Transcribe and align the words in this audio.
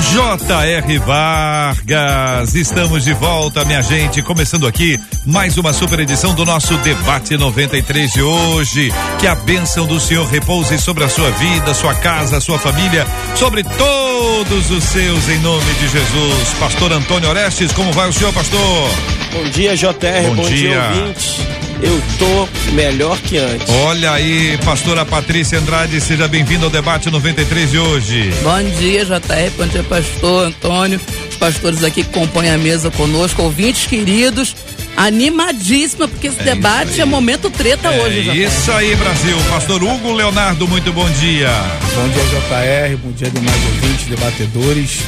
J.R. 0.00 0.98
Vargas. 0.98 2.54
Estamos 2.54 3.04
de 3.04 3.12
volta, 3.12 3.64
minha 3.64 3.82
gente. 3.82 4.22
Começando 4.22 4.66
aqui 4.66 4.98
mais 5.26 5.58
uma 5.58 5.72
super 5.72 6.00
edição 6.00 6.34
do 6.34 6.44
nosso 6.44 6.76
Debate 6.78 7.36
93 7.36 8.10
de 8.10 8.22
hoje. 8.22 8.92
Que 9.20 9.26
a 9.26 9.34
bênção 9.34 9.86
do 9.86 10.00
Senhor 10.00 10.26
repouse 10.26 10.78
sobre 10.78 11.04
a 11.04 11.08
sua 11.08 11.30
vida, 11.30 11.74
sua 11.74 11.94
casa, 11.94 12.40
sua 12.40 12.58
família, 12.58 13.06
sobre 13.36 13.62
todos 13.62 14.70
os 14.70 14.84
seus, 14.84 15.28
em 15.28 15.38
nome 15.40 15.72
de 15.74 15.88
Jesus. 15.88 16.54
Pastor 16.58 16.92
Antônio 16.92 17.28
Orestes, 17.28 17.70
como 17.72 17.92
vai 17.92 18.08
o 18.08 18.12
senhor, 18.12 18.32
pastor? 18.32 18.90
Bom 19.32 19.44
dia, 19.50 19.76
JR. 19.76 19.92
Bom, 20.28 20.36
Bom, 20.36 20.42
dia. 20.48 20.56
dia, 20.70 20.82
ouvintes. 20.82 21.59
Eu 21.82 22.00
tô 22.18 22.72
melhor 22.72 23.18
que 23.20 23.38
antes. 23.38 23.68
Olha 23.86 24.12
aí, 24.12 24.58
pastora 24.64 25.04
Patrícia 25.06 25.58
Andrade, 25.58 25.98
seja 26.00 26.28
bem-vinda 26.28 26.66
ao 26.66 26.70
debate 26.70 27.10
93 27.10 27.70
de 27.70 27.78
hoje. 27.78 28.30
Bom 28.42 28.62
dia, 28.78 29.04
JR. 29.04 29.50
Bom 29.56 29.66
dia, 29.66 29.82
pastor 29.84 30.46
Antônio. 30.48 31.00
Os 31.30 31.36
pastores 31.36 31.82
aqui 31.82 32.04
que 32.04 32.10
compõem 32.10 32.50
a 32.50 32.58
mesa 32.58 32.90
conosco, 32.90 33.42
ouvintes 33.42 33.86
queridos. 33.86 34.54
Animadíssima, 34.96 36.06
porque 36.06 36.26
esse 36.26 36.40
É 36.40 36.44
debate 36.44 37.00
é 37.00 37.04
momento 37.06 37.48
treta 37.48 37.88
É 37.88 38.02
hoje, 38.02 38.22
JR. 38.24 38.36
isso 38.36 38.70
aí, 38.72 38.94
Brasil. 38.96 39.36
Pastor 39.48 39.82
Hugo 39.82 40.12
Leonardo, 40.12 40.68
muito 40.68 40.92
bom 40.92 41.08
dia. 41.12 41.48
Bom 41.94 42.08
dia, 42.08 42.22
JR. 42.24 42.96
Bom 43.02 43.12
dia, 43.12 43.30
demais 43.30 43.56
ouvintes, 43.64 44.06
debatedores. 44.06 44.98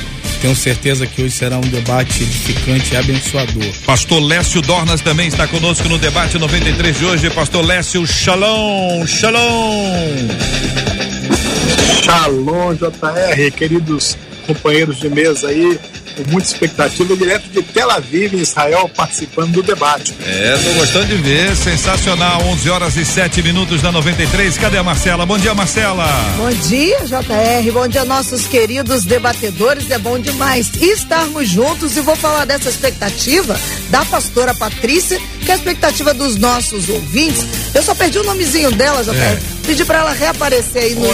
Tenho 0.42 0.56
certeza 0.56 1.06
que 1.06 1.22
hoje 1.22 1.36
será 1.36 1.56
um 1.56 1.60
debate 1.60 2.24
edificante 2.24 2.94
e 2.94 2.96
abençoador. 2.96 3.72
Pastor 3.86 4.20
Lécio 4.20 4.60
Dornas 4.60 5.00
também 5.00 5.28
está 5.28 5.46
conosco 5.46 5.88
no 5.88 5.98
debate 5.98 6.36
93 6.36 6.98
de 6.98 7.04
hoje. 7.04 7.30
Pastor 7.30 7.64
Lécio, 7.64 8.04
shalom, 8.04 9.06
shalom. 9.06 10.16
Shalom, 12.02 12.74
JR, 12.74 13.52
queridos 13.56 14.18
companheiros 14.44 14.98
de 14.98 15.08
mesa 15.08 15.46
aí, 15.46 15.78
com 16.12 16.30
muita 16.30 16.48
expectativa, 16.48 17.16
direto 17.16 17.48
de 17.48 17.62
Tel 17.62 17.90
Aviv, 17.90 18.34
em 18.34 18.40
Israel, 18.40 18.90
participando 18.94 19.52
do 19.52 19.62
debate. 19.62 20.14
É, 20.24 20.56
tô 20.56 20.78
gostando 20.78 21.06
de 21.06 21.16
ver, 21.16 21.54
sensacional. 21.56 22.42
11 22.42 22.70
horas 22.70 22.96
e 22.96 23.04
7 23.04 23.42
minutos 23.42 23.82
da 23.82 23.90
93. 23.92 24.56
Cadê 24.58 24.78
a 24.78 24.82
Marcela? 24.82 25.26
Bom 25.26 25.38
dia, 25.38 25.54
Marcela. 25.54 26.06
Bom 26.36 26.50
dia, 26.68 27.00
JR. 27.06 27.72
Bom 27.72 27.88
dia, 27.88 28.04
nossos 28.04 28.46
queridos 28.46 29.04
debatedores. 29.04 29.90
É 29.90 29.98
bom 29.98 30.18
demais 30.18 30.70
estarmos 30.80 31.48
juntos 31.48 31.96
e 31.96 32.00
vou 32.00 32.16
falar 32.16 32.44
dessa 32.44 32.68
expectativa 32.68 33.58
da 33.90 34.04
pastora 34.04 34.54
Patrícia, 34.54 35.20
que 35.44 35.50
é 35.50 35.54
a 35.54 35.56
expectativa 35.56 36.14
dos 36.14 36.36
nossos 36.36 36.88
ouvintes. 36.88 37.44
Eu 37.74 37.82
só 37.82 37.94
perdi 37.94 38.18
o 38.18 38.24
nomezinho 38.24 38.70
dela, 38.72 39.02
JR. 39.02 39.16
É. 39.16 39.51
Pedi 39.66 39.84
pra 39.84 39.98
ela 39.98 40.12
reaparecer 40.12 40.82
aí 40.82 40.94
no, 40.94 41.08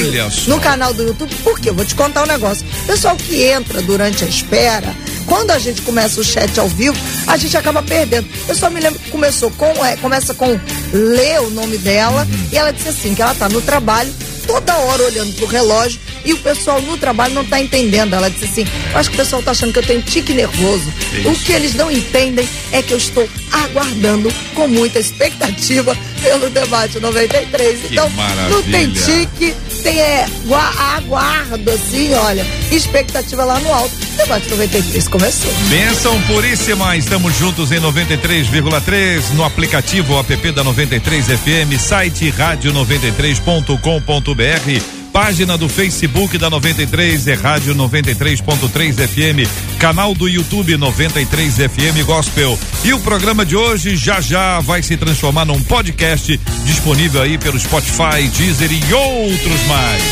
no 0.48 0.60
canal 0.60 0.92
do 0.94 1.02
YouTube. 1.02 1.34
Por 1.44 1.58
quê? 1.60 1.70
Eu 1.70 1.74
vou 1.74 1.84
te 1.84 1.94
contar 1.94 2.22
um 2.22 2.26
negócio. 2.26 2.66
Pessoal 2.86 3.14
que 3.16 3.42
entra 3.44 3.80
durante 3.82 4.24
a 4.24 4.26
espera, 4.28 4.94
quando 5.26 5.50
a 5.50 5.58
gente 5.58 5.82
começa 5.82 6.20
o 6.20 6.24
chat 6.24 6.58
ao 6.58 6.68
vivo, 6.68 6.96
a 7.26 7.36
gente 7.36 7.56
acaba 7.56 7.82
perdendo. 7.82 8.26
Eu 8.48 8.54
só 8.54 8.70
me 8.70 8.80
lembro 8.80 8.98
que 8.98 9.10
começou 9.10 9.50
com, 9.52 9.84
é, 9.84 9.96
começa 9.96 10.32
com 10.34 10.58
Lê 10.92 11.38
o 11.40 11.50
nome 11.50 11.76
dela, 11.78 12.26
Uhum. 12.30 12.48
e 12.52 12.56
ela 12.56 12.72
disse 12.72 12.88
assim, 12.88 13.14
que 13.14 13.20
ela 13.22 13.34
tá 13.34 13.48
no 13.48 13.60
trabalho, 13.60 14.12
toda 14.46 14.74
hora 14.76 15.02
olhando 15.04 15.34
pro 15.36 15.46
relógio, 15.46 16.00
e 16.24 16.32
o 16.32 16.38
pessoal 16.38 16.80
no 16.82 16.96
trabalho 16.96 17.34
não 17.34 17.44
tá 17.44 17.60
entendendo. 17.60 18.14
Ela 18.14 18.28
disse 18.30 18.44
assim, 18.44 18.64
eu 18.92 18.98
acho 18.98 19.10
que 19.10 19.16
o 19.16 19.18
pessoal 19.18 19.42
tá 19.42 19.50
achando 19.52 19.72
que 19.72 19.78
eu 19.78 19.82
tenho 19.86 20.02
tique 20.02 20.32
nervoso. 20.34 20.92
O 21.24 21.34
que 21.34 21.52
eles 21.52 21.74
não 21.74 21.90
entendem 21.90 22.46
é 22.72 22.82
que 22.82 22.92
eu 22.92 22.98
estou 22.98 23.28
aguardando 23.52 24.32
com 24.54 24.66
muita 24.68 24.98
expectativa 24.98 25.96
pelo 26.22 26.50
debate 26.50 26.98
93. 27.00 27.80
Que 27.80 27.86
então, 27.92 28.10
não 28.10 28.62
tem 28.62 28.86
maravilha. 28.86 29.26
tique, 29.28 29.54
tem 29.82 29.98
é, 30.00 30.26
gua- 30.44 30.72
aguardo, 30.96 31.70
assim, 31.70 32.12
olha, 32.14 32.44
expectativa 32.70 33.44
lá 33.44 33.58
no 33.60 33.72
alto. 33.72 33.94
Debate 34.16 34.48
93 34.50 35.08
começou. 35.08 35.52
Bênção 35.68 36.20
puríssima, 36.22 36.96
estamos 36.96 37.36
juntos 37.38 37.70
em 37.70 37.78
93,3 37.80 39.30
no 39.34 39.44
aplicativo 39.44 40.18
app 40.18 40.50
da 40.52 40.64
93 40.64 41.26
FM, 41.26 41.78
site 41.78 42.30
rádio93.com.br, 42.36 44.97
página 45.20 45.58
do 45.58 45.68
Facebook 45.68 46.38
da 46.38 46.48
93 46.48 47.26
é 47.26 47.34
rádio 47.34 47.74
93.3 47.74 48.94
FM, 49.08 49.76
canal 49.76 50.14
do 50.14 50.28
YouTube 50.28 50.76
93 50.76 51.56
FM 51.56 52.06
Gospel. 52.06 52.56
E 52.84 52.92
o 52.92 53.00
programa 53.00 53.44
de 53.44 53.56
hoje 53.56 53.96
já 53.96 54.20
já 54.20 54.60
vai 54.60 54.80
se 54.80 54.96
transformar 54.96 55.44
num 55.44 55.60
podcast 55.60 56.38
disponível 56.64 57.20
aí 57.20 57.36
pelo 57.36 57.58
Spotify, 57.58 58.28
Deezer 58.36 58.70
e 58.70 58.94
outros 58.94 59.66
mais. 59.66 60.02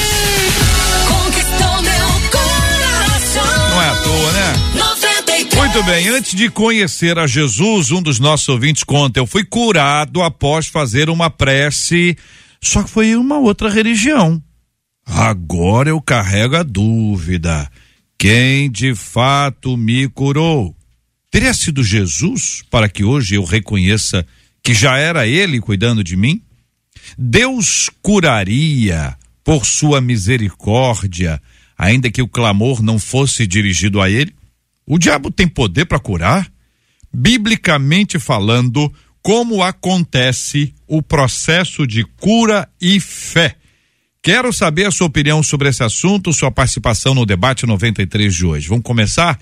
Conquistou 1.06 1.82
meu 1.82 2.30
coração. 2.32 3.70
Não 3.70 3.82
é 3.82 3.88
à 3.88 3.96
toa, 4.02 4.32
né? 4.32 4.52
93. 4.74 5.54
Muito 5.54 5.82
bem, 5.84 6.08
antes 6.08 6.34
de 6.34 6.50
conhecer 6.50 7.16
a 7.16 7.28
Jesus, 7.28 7.92
um 7.92 8.02
dos 8.02 8.18
nossos 8.18 8.48
ouvintes 8.48 8.82
conta, 8.82 9.20
eu 9.20 9.26
fui 9.26 9.44
curado 9.44 10.20
após 10.20 10.66
fazer 10.66 11.08
uma 11.08 11.30
prece, 11.30 12.18
só 12.60 12.82
que 12.82 12.90
foi 12.90 13.14
uma 13.14 13.38
outra 13.38 13.70
religião. 13.70 14.42
Agora 15.06 15.88
eu 15.88 16.00
carrego 16.02 16.56
a 16.56 16.64
dúvida. 16.64 17.70
Quem 18.18 18.68
de 18.68 18.92
fato 18.94 19.76
me 19.76 20.08
curou? 20.08 20.74
Teria 21.30 21.54
sido 21.54 21.84
Jesus 21.84 22.64
para 22.68 22.88
que 22.88 23.04
hoje 23.04 23.36
eu 23.36 23.44
reconheça 23.44 24.26
que 24.62 24.74
já 24.74 24.98
era 24.98 25.26
ele 25.26 25.60
cuidando 25.60 26.02
de 26.02 26.16
mim? 26.16 26.42
Deus 27.16 27.88
curaria 28.02 29.16
por 29.44 29.64
sua 29.64 30.00
misericórdia, 30.00 31.40
ainda 31.78 32.10
que 32.10 32.20
o 32.20 32.26
clamor 32.26 32.82
não 32.82 32.98
fosse 32.98 33.46
dirigido 33.46 34.02
a 34.02 34.10
ele? 34.10 34.34
O 34.84 34.98
diabo 34.98 35.30
tem 35.30 35.46
poder 35.46 35.84
para 35.84 36.00
curar? 36.00 36.50
Biblicamente 37.12 38.18
falando, 38.18 38.92
como 39.22 39.62
acontece 39.62 40.74
o 40.86 41.00
processo 41.00 41.86
de 41.86 42.04
cura 42.04 42.68
e 42.80 42.98
fé? 42.98 43.56
Quero 44.26 44.52
saber 44.52 44.86
a 44.86 44.90
sua 44.90 45.06
opinião 45.06 45.40
sobre 45.40 45.68
esse 45.68 45.84
assunto, 45.84 46.32
sua 46.32 46.50
participação 46.50 47.14
no 47.14 47.24
debate 47.24 47.64
93 47.64 48.34
de 48.34 48.44
hoje. 48.44 48.66
Vamos 48.66 48.82
começar? 48.82 49.38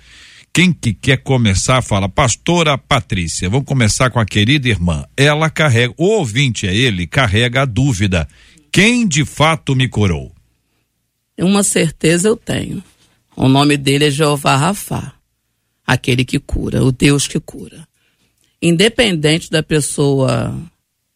Quem 0.52 0.74
que 0.74 0.92
quer 0.92 1.16
começar 1.22 1.80
fala, 1.80 2.06
pastora 2.06 2.76
Patrícia. 2.76 3.48
Vamos 3.48 3.64
começar 3.64 4.10
com 4.10 4.20
a 4.20 4.26
querida 4.26 4.68
irmã. 4.68 5.06
Ela 5.16 5.48
carrega, 5.48 5.94
o 5.96 6.04
ouvinte 6.04 6.66
é 6.66 6.76
ele, 6.76 7.06
carrega 7.06 7.62
a 7.62 7.64
dúvida. 7.64 8.28
Quem 8.70 9.08
de 9.08 9.24
fato 9.24 9.74
me 9.74 9.88
curou? 9.88 10.34
Uma 11.40 11.62
certeza 11.62 12.28
eu 12.28 12.36
tenho. 12.36 12.84
O 13.34 13.48
nome 13.48 13.78
dele 13.78 14.08
é 14.08 14.10
Jeová 14.10 14.54
Rafá, 14.54 15.14
aquele 15.86 16.26
que 16.26 16.38
cura, 16.38 16.84
o 16.84 16.92
Deus 16.92 17.26
que 17.26 17.40
cura. 17.40 17.88
Independente 18.60 19.50
da 19.50 19.62
pessoa 19.62 20.54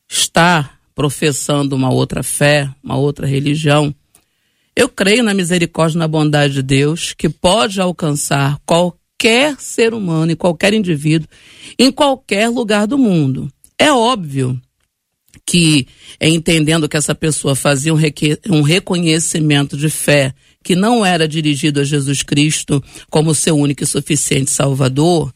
estar 0.09 0.78
professando 0.99 1.77
uma 1.77 1.93
outra 1.93 2.25
fé, 2.25 2.69
uma 2.83 2.97
outra 2.97 3.25
religião, 3.25 3.95
eu 4.75 4.89
creio 4.89 5.23
na 5.23 5.33
misericórdia 5.33 5.97
e 5.97 5.99
na 6.01 6.09
bondade 6.09 6.55
de 6.55 6.63
Deus 6.63 7.15
que 7.17 7.29
pode 7.29 7.81
alcançar 7.81 8.59
qualquer 8.67 9.55
ser 9.61 9.95
humano 9.95 10.33
e 10.33 10.35
qualquer 10.35 10.75
indivíduo 10.75 11.29
em 11.79 11.93
qualquer 11.93 12.49
lugar 12.49 12.85
do 12.89 12.99
mundo. 12.99 13.49
É 13.79 13.93
óbvio 13.93 14.61
que, 15.47 15.87
é 16.19 16.29
entendendo 16.29 16.89
que 16.89 16.97
essa 16.97 17.15
pessoa 17.15 17.55
fazia 17.55 17.95
um, 17.95 18.01
um 18.51 18.63
reconhecimento 18.63 19.77
de 19.77 19.89
fé 19.89 20.35
que 20.65 20.75
não 20.75 21.07
era 21.07 21.29
dirigido 21.29 21.79
a 21.79 21.85
Jesus 21.85 22.25
Cristo 22.25 22.83
como 23.09 23.37
seu 23.37 23.57
único 23.57 23.85
e 23.85 23.87
suficiente 23.87 24.51
Salvador, 24.51 25.33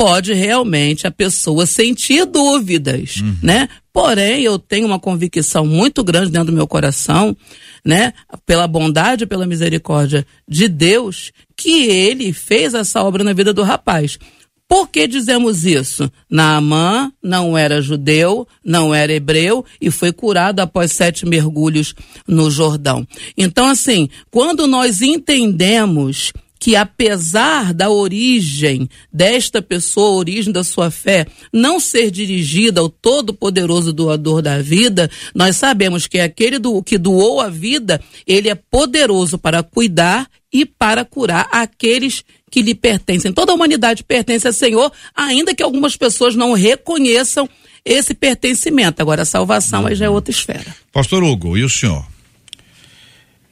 pode 0.00 0.32
realmente 0.32 1.06
a 1.06 1.10
pessoa 1.10 1.66
sentir 1.66 2.24
dúvidas, 2.24 3.16
né? 3.42 3.68
Porém, 3.92 4.42
eu 4.42 4.58
tenho 4.58 4.86
uma 4.86 4.98
convicção 4.98 5.66
muito 5.66 6.02
grande 6.02 6.30
dentro 6.30 6.46
do 6.46 6.56
meu 6.56 6.66
coração, 6.66 7.36
né? 7.84 8.14
Pela 8.46 8.66
bondade, 8.66 9.24
e 9.24 9.26
pela 9.26 9.46
misericórdia 9.46 10.26
de 10.48 10.68
Deus, 10.68 11.32
que 11.54 11.82
ele 11.82 12.32
fez 12.32 12.72
essa 12.72 13.02
obra 13.02 13.22
na 13.22 13.34
vida 13.34 13.52
do 13.52 13.62
rapaz. 13.62 14.18
Por 14.66 14.88
que 14.88 15.06
dizemos 15.06 15.66
isso? 15.66 16.10
Naamã 16.30 17.12
não 17.22 17.58
era 17.58 17.82
judeu, 17.82 18.48
não 18.64 18.94
era 18.94 19.12
hebreu 19.12 19.66
e 19.82 19.90
foi 19.90 20.14
curado 20.14 20.60
após 20.60 20.92
sete 20.92 21.26
mergulhos 21.26 21.94
no 22.26 22.50
Jordão. 22.50 23.06
Então, 23.36 23.66
assim, 23.66 24.08
quando 24.30 24.66
nós 24.66 25.02
entendemos 25.02 26.32
que 26.60 26.76
apesar 26.76 27.72
da 27.72 27.88
origem 27.88 28.86
desta 29.10 29.62
pessoa, 29.62 30.18
origem 30.18 30.52
da 30.52 30.62
sua 30.62 30.90
fé, 30.90 31.26
não 31.50 31.80
ser 31.80 32.10
dirigida 32.10 32.82
ao 32.82 32.90
todo-poderoso 32.90 33.94
doador 33.94 34.42
da 34.42 34.60
vida, 34.60 35.10
nós 35.34 35.56
sabemos 35.56 36.06
que 36.06 36.20
aquele 36.20 36.58
do, 36.58 36.82
que 36.82 36.98
doou 36.98 37.40
a 37.40 37.48
vida, 37.48 37.98
ele 38.26 38.50
é 38.50 38.54
poderoso 38.54 39.38
para 39.38 39.62
cuidar 39.62 40.28
e 40.52 40.66
para 40.66 41.02
curar 41.02 41.48
aqueles 41.50 42.22
que 42.50 42.60
lhe 42.60 42.74
pertencem. 42.74 43.32
Toda 43.32 43.52
a 43.52 43.54
humanidade 43.54 44.04
pertence 44.04 44.46
ao 44.46 44.52
Senhor, 44.52 44.92
ainda 45.16 45.54
que 45.54 45.62
algumas 45.62 45.96
pessoas 45.96 46.36
não 46.36 46.52
reconheçam 46.52 47.48
esse 47.82 48.12
pertencimento. 48.12 49.00
Agora, 49.00 49.22
a 49.22 49.24
salvação 49.24 49.86
aí 49.86 49.94
já 49.94 50.04
é 50.06 50.10
outra 50.10 50.30
esfera. 50.30 50.76
Pastor 50.92 51.22
Hugo, 51.22 51.56
e 51.56 51.64
o 51.64 51.70
senhor? 51.70 52.04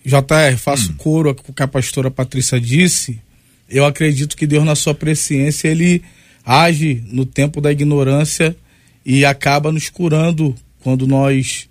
JR, 0.08 0.56
faço 0.56 0.94
coro 0.94 1.34
com 1.34 1.52
o 1.52 1.54
que 1.54 1.62
a 1.62 1.68
pastora 1.68 2.10
Patrícia 2.10 2.58
disse. 2.58 3.20
Eu 3.68 3.84
acredito 3.84 4.36
que 4.36 4.46
Deus, 4.46 4.64
na 4.64 4.74
sua 4.74 4.94
presciência, 4.94 5.68
ele 5.68 6.02
age 6.44 7.02
no 7.06 7.26
tempo 7.26 7.60
da 7.60 7.70
ignorância 7.70 8.56
e 9.04 9.24
acaba 9.24 9.70
nos 9.70 9.90
curando 9.90 10.54
quando 10.80 11.06
nós 11.06 11.68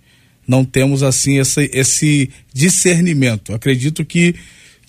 não 0.47 0.63
temos 0.63 1.01
assim 1.01 1.39
esse, 1.39 1.69
esse 1.73 2.29
discernimento. 2.53 3.51
Eu 3.51 3.55
acredito 3.55 4.05
que 4.05 4.35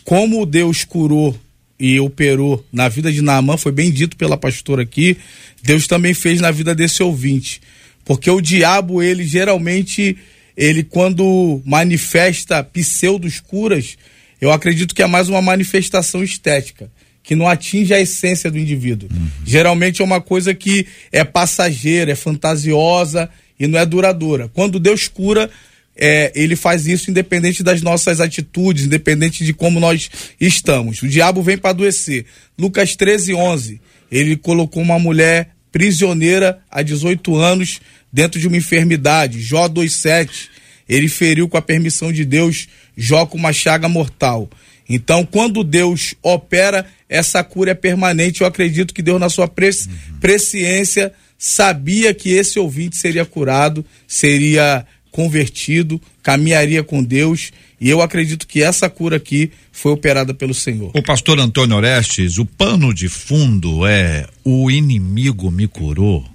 como 0.05 0.45
Deus 0.45 0.85
curou 0.85 1.39
e 1.81 1.99
operou 2.00 2.65
na 2.73 2.89
vida 2.89 3.11
de 3.11 3.23
Naamã, 3.23 3.56
foi 3.56 3.73
bem 3.73 3.91
dito 3.91 4.17
pela 4.17 4.37
pastora 4.37 4.83
aqui, 4.83 5.17
Deus 5.62 5.87
também 5.87 6.12
fez 6.12 6.41
na 6.41 6.50
vida 6.50 6.75
desse 6.75 7.03
ouvinte. 7.03 7.61
Porque 8.05 8.31
o 8.31 8.41
diabo, 8.41 9.03
ele 9.03 9.25
geralmente, 9.25 10.17
ele 10.59 10.83
quando 10.83 11.63
manifesta 11.65 12.65
pseudos 12.65 13.39
curas, 13.39 13.97
eu 14.41 14.51
acredito 14.51 14.93
que 14.93 15.03
é 15.03 15.07
mais 15.07 15.29
uma 15.29 15.41
manifestação 15.41 16.21
estética, 16.21 16.91
que 17.23 17.37
não 17.37 17.47
atinge 17.47 17.95
a 17.95 18.01
essência 18.01 18.51
do 18.51 18.59
indivíduo. 18.59 19.09
Geralmente 19.47 20.03
é 20.03 20.05
uma 20.05 20.21
coisa 20.21 20.53
que 20.53 20.85
é 21.13 21.23
passageira, 21.23 22.11
é 22.11 22.17
fantasiosa 22.17 23.31
e 23.59 23.69
não 23.69 23.79
é 23.79 23.87
duradoura. 23.87 24.49
Quando 24.49 24.81
Deus 24.81 25.07
cura, 25.07 25.49
é, 25.97 26.33
ele 26.35 26.57
faz 26.57 26.89
isso 26.89 27.09
independente 27.09 27.63
das 27.63 27.81
nossas 27.81 28.21
atitudes, 28.21 28.85
independente 28.85 29.45
de 29.45 29.53
como 29.53 29.79
nós 29.79 30.11
estamos. 30.41 31.01
O 31.03 31.09
diabo 31.09 31.41
vem 31.41 31.57
para 31.57 31.71
adoecer. 31.71 32.25
Lucas 32.59 32.97
13, 32.97 33.33
11. 33.33 33.81
Ele 34.11 34.37
colocou 34.37 34.83
uma 34.83 34.99
mulher 34.99 35.51
prisioneira 35.71 36.59
há 36.69 36.83
18 36.83 37.37
anos 37.37 37.81
dentro 38.13 38.41
de 38.41 38.49
uma 38.49 38.57
enfermidade. 38.57 39.41
Jó 39.41 39.69
2,7. 39.69 40.49
Ele 40.89 41.09
feriu 41.09 41.49
com 41.49 41.57
a 41.57 41.63
permissão 41.63 42.13
de 42.13 42.25
Deus 42.25 42.69
Jó 42.97 43.27
com 43.27 43.39
uma 43.39 43.53
chaga 43.53 43.89
mortal. 43.89 44.51
Então, 44.89 45.25
quando 45.25 45.63
Deus 45.63 46.15
opera, 46.23 46.85
essa 47.09 47.45
cura 47.45 47.71
é 47.73 47.75
permanente. 47.75 48.41
Eu 48.41 48.47
acredito 48.47 48.93
que 48.93 49.03
Deus, 49.03 49.21
na 49.21 49.29
sua 49.29 49.47
pres 49.47 49.89
presciência, 50.21 51.13
sabia 51.39 52.13
que 52.13 52.31
esse 52.31 52.59
ouvinte 52.59 52.97
seria 52.97 53.25
curado, 53.25 53.85
seria 54.07 54.85
convertido, 55.13 56.01
caminharia 56.23 56.83
com 56.83 57.05
Deus. 57.05 57.53
E 57.81 57.89
eu 57.89 58.03
acredito 58.03 58.47
que 58.47 58.63
essa 58.63 58.89
cura 58.91 59.17
aqui 59.17 59.53
foi 59.71 59.93
operada 59.93 60.35
pelo 60.35 60.55
Senhor. 60.55 60.91
O 60.95 61.03
pastor 61.03 61.39
Antônio 61.39 61.77
Orestes, 61.77 62.39
o 62.39 62.45
pano 62.45 62.93
de 62.93 63.09
fundo 63.09 63.87
é 63.87 64.27
o 64.43 64.71
inimigo 64.71 65.51
me 65.51 65.69
curou. 65.69 66.27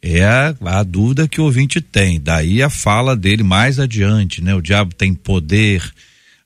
É 0.00 0.24
a, 0.24 0.54
a 0.64 0.82
dúvida 0.82 1.26
que 1.26 1.40
o 1.40 1.44
ouvinte 1.44 1.80
tem. 1.80 2.20
Daí 2.20 2.62
a 2.62 2.70
fala 2.70 3.16
dele 3.16 3.42
mais 3.42 3.78
adiante, 3.78 4.42
né? 4.42 4.54
O 4.54 4.62
diabo 4.62 4.94
tem 4.94 5.12
poder. 5.14 5.82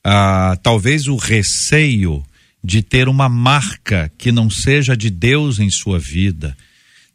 Ah, 0.03 0.57
talvez 0.63 1.07
o 1.07 1.17
receio 1.17 2.25
de 2.65 2.83
ter 2.83 3.09
uma 3.09 3.29
marca 3.29 4.11
que 4.17 4.31
não 4.31 4.49
seja 4.49 4.97
de 4.97 5.11
Deus 5.11 5.59
em 5.59 5.71
sua 5.71 5.99
vida. 5.99 6.57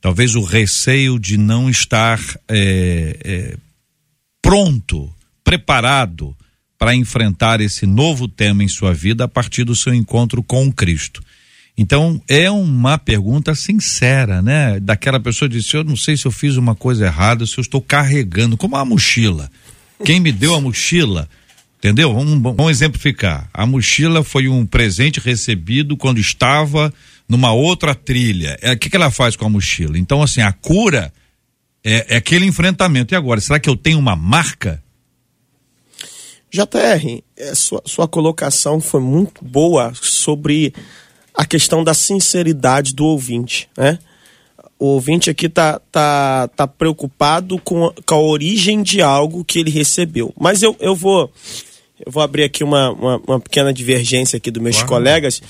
Talvez 0.02 0.36
o 0.36 0.44
receio 0.44 1.18
de 1.18 1.38
não 1.38 1.70
estar 1.70 2.20
é, 2.48 3.18
é, 3.24 3.58
pronto, 4.42 5.12
preparado 5.44 6.36
para 6.78 6.94
enfrentar 6.94 7.62
esse 7.62 7.86
novo 7.86 8.28
tema 8.28 8.64
em 8.64 8.68
sua 8.68 8.94
vida 8.94 9.24
a 9.24 9.28
partir 9.28 9.64
do 9.64 9.76
seu 9.76 9.94
encontro 9.94 10.44
com 10.44 10.72
Cristo. 10.72 11.24
Então, 11.78 12.20
é 12.28 12.50
uma 12.50 12.98
pergunta 12.98 13.54
sincera, 13.54 14.42
né? 14.42 14.80
Daquela 14.80 15.20
pessoa 15.20 15.48
disse: 15.48 15.78
Eu 15.78 15.84
não 15.84 15.96
sei 15.96 16.18
se 16.18 16.26
eu 16.26 16.32
fiz 16.32 16.58
uma 16.58 16.74
coisa 16.74 17.06
errada, 17.06 17.46
se 17.46 17.58
eu 17.58 17.62
estou 17.62 17.80
carregando, 17.80 18.58
como 18.58 18.76
a 18.76 18.84
mochila. 18.84 19.50
Quem 20.04 20.20
me 20.20 20.32
deu 20.32 20.56
a 20.56 20.62
mochila, 20.62 21.30
entendeu? 21.78 22.14
Vamos, 22.14 22.42
vamos 22.42 22.72
exemplificar. 22.72 23.48
A 23.54 23.66
mochila 23.66 24.24
foi 24.24 24.48
um 24.48 24.66
presente 24.66 25.20
recebido 25.20 25.96
quando 25.96 26.20
estava 26.20 26.92
numa 27.30 27.52
outra 27.52 27.94
trilha. 27.94 28.58
É, 28.62 28.74
o 28.74 28.78
que, 28.78 28.90
que 28.90 28.96
ela 28.96 29.12
faz 29.12 29.36
com 29.36 29.46
a 29.46 29.50
mochila? 29.50 30.00
Então, 30.00 30.24
assim, 30.24 30.42
a 30.42 30.52
cura 30.52 31.14
é, 31.84 32.16
é 32.16 32.18
aquele 32.18 32.46
enfrentamento. 32.46 33.14
E 33.14 33.18
agora, 33.18 33.40
será 33.40 33.60
que 33.60 33.70
eu 33.70 33.76
tenho 33.76 34.00
uma 34.00 34.16
marca? 34.16 34.82
JR, 36.50 37.22
é, 37.36 37.54
sua, 37.54 37.84
sua 37.86 38.08
colocação 38.08 38.80
foi 38.80 39.02
muito 39.02 39.44
boa 39.44 39.92
sobre 39.94 40.74
a 41.38 41.46
questão 41.46 41.84
da 41.84 41.94
sinceridade 41.94 42.96
do 42.96 43.06
ouvinte, 43.06 43.70
né? 43.78 44.00
O 44.80 44.88
ouvinte 44.88 45.30
aqui 45.30 45.48
tá, 45.48 45.80
tá, 45.92 46.48
tá 46.56 46.68
preocupado 46.68 47.60
com, 47.60 47.92
com 48.06 48.16
a 48.16 48.20
origem 48.20 48.84
de 48.84 49.02
algo 49.02 49.46
que 49.46 49.60
ele 49.60 49.72
recebeu. 49.72 50.34
Mas 50.40 50.62
eu, 50.62 50.76
eu 50.80 50.96
vou 50.96 51.32
eu 52.06 52.12
vou 52.12 52.22
abrir 52.22 52.44
aqui 52.44 52.64
uma, 52.64 52.92
uma, 52.92 53.22
uma 53.28 53.40
pequena 53.40 53.74
divergência 53.74 54.38
aqui 54.38 54.52
dos 54.52 54.62
meus 54.62 54.76
Claro, 54.76 54.90
colegas 54.90 55.42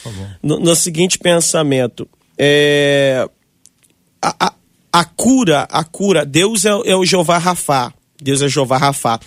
no, 0.42 0.60
no 0.60 0.76
seguinte 0.76 1.20
pensamento. 1.20 2.08
É, 2.38 3.28
a, 4.22 4.48
a, 4.48 4.54
a 4.94 5.06
cura, 5.06 5.68
a 5.70 5.84
cura, 5.84 6.26
Deus 6.26 6.64
é, 6.64 6.70
é 6.70 6.96
o 6.96 7.06
Jeová 7.06 7.38
Rafá. 7.38 7.94
Deus 8.22 8.42
é 8.42 8.48
Jeová 8.48 8.78
Rafá. 8.78 9.20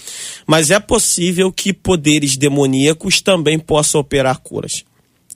Mas 0.46 0.70
é 0.70 0.80
possível 0.80 1.52
que 1.52 1.74
poderes 1.74 2.38
demoníacos 2.38 3.20
também 3.20 3.58
possam 3.58 4.00
operar 4.00 4.38
curas. 4.38 4.84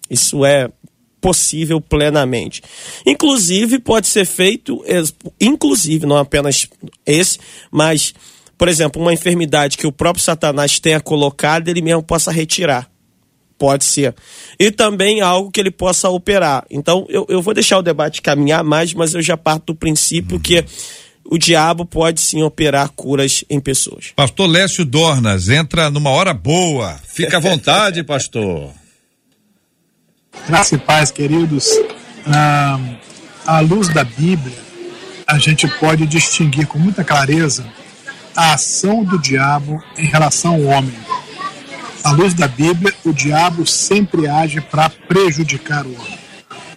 Isso 0.09 0.45
é 0.45 0.71
possível 1.25 1.81
plenamente. 1.81 2.63
Inclusive, 3.07 3.79
pode 3.79 4.07
ser 4.09 4.27
feito, 4.27 4.85
inclusive, 5.41 6.05
não 6.05 6.19
apenas 6.19 6.69
esse, 7.07 7.39
mas, 7.71 8.13
por 8.59 8.69
exemplo, 8.69 9.01
uma 9.01 9.11
enfermidade 9.11 9.79
que 9.79 9.87
o 9.87 9.93
próprio 9.93 10.23
Satanás 10.23 10.79
tenha 10.79 11.01
colocado, 11.01 11.69
ele 11.69 11.81
mesmo 11.81 12.03
possa 12.03 12.31
retirar. 12.31 12.91
Pode 13.57 13.87
ser. 13.87 14.15
E 14.59 14.71
também 14.71 15.23
algo 15.23 15.51
que 15.51 15.61
ele 15.61 15.71
possa 15.71 16.11
operar. 16.11 16.67
Então, 16.71 17.07
eu, 17.09 17.25
eu 17.31 17.41
vou 17.41 17.55
deixar 17.55 17.79
o 17.79 17.83
debate 17.83 18.21
caminhar 18.21 18.63
mais, 18.63 18.93
mas 18.93 19.15
eu 19.15 19.23
já 19.23 19.35
parto 19.35 19.73
do 19.73 19.75
princípio 19.75 20.39
que 20.39 20.63
o 21.25 21.39
diabo 21.39 21.87
pode 21.87 22.21
sim 22.21 22.43
operar 22.43 22.91
curas 22.91 23.47
em 23.49 23.61
pessoas. 23.61 24.13
Pastor 24.15 24.47
Lécio 24.47 24.85
Dornas, 24.85 25.49
entra 25.49 25.91
numa 25.91 26.11
hora 26.11 26.35
boa. 26.35 27.01
Fica 27.03 27.39
à 27.39 27.41
vontade, 27.41 28.05
pastor. 28.05 28.84
Paz, 30.87 31.11
queridos. 31.11 31.69
Ah, 32.27 32.79
à 33.47 33.61
luz 33.61 33.89
da 33.89 34.05
Bíblia, 34.05 34.57
a 35.27 35.39
gente 35.39 35.67
pode 35.79 36.07
distinguir 36.07 36.67
com 36.67 36.79
muita 36.79 37.03
clareza 37.05 37.65
a 38.37 38.55
ação 38.55 39.05
do 39.05 39.19
diabo 39.19 39.83
em 39.97 40.07
relação 40.07 40.55
ao 40.55 40.63
homem. 40.63 40.95
À 42.03 42.11
luz 42.11 42.35
da 42.35 42.47
Bíblia, 42.47 42.93
o 43.05 43.13
diabo 43.13 43.67
sempre 43.67 44.29
age 44.29 44.61
para 44.61 44.91
prejudicar 44.91 45.87
o 45.87 45.95
homem. 45.95 46.19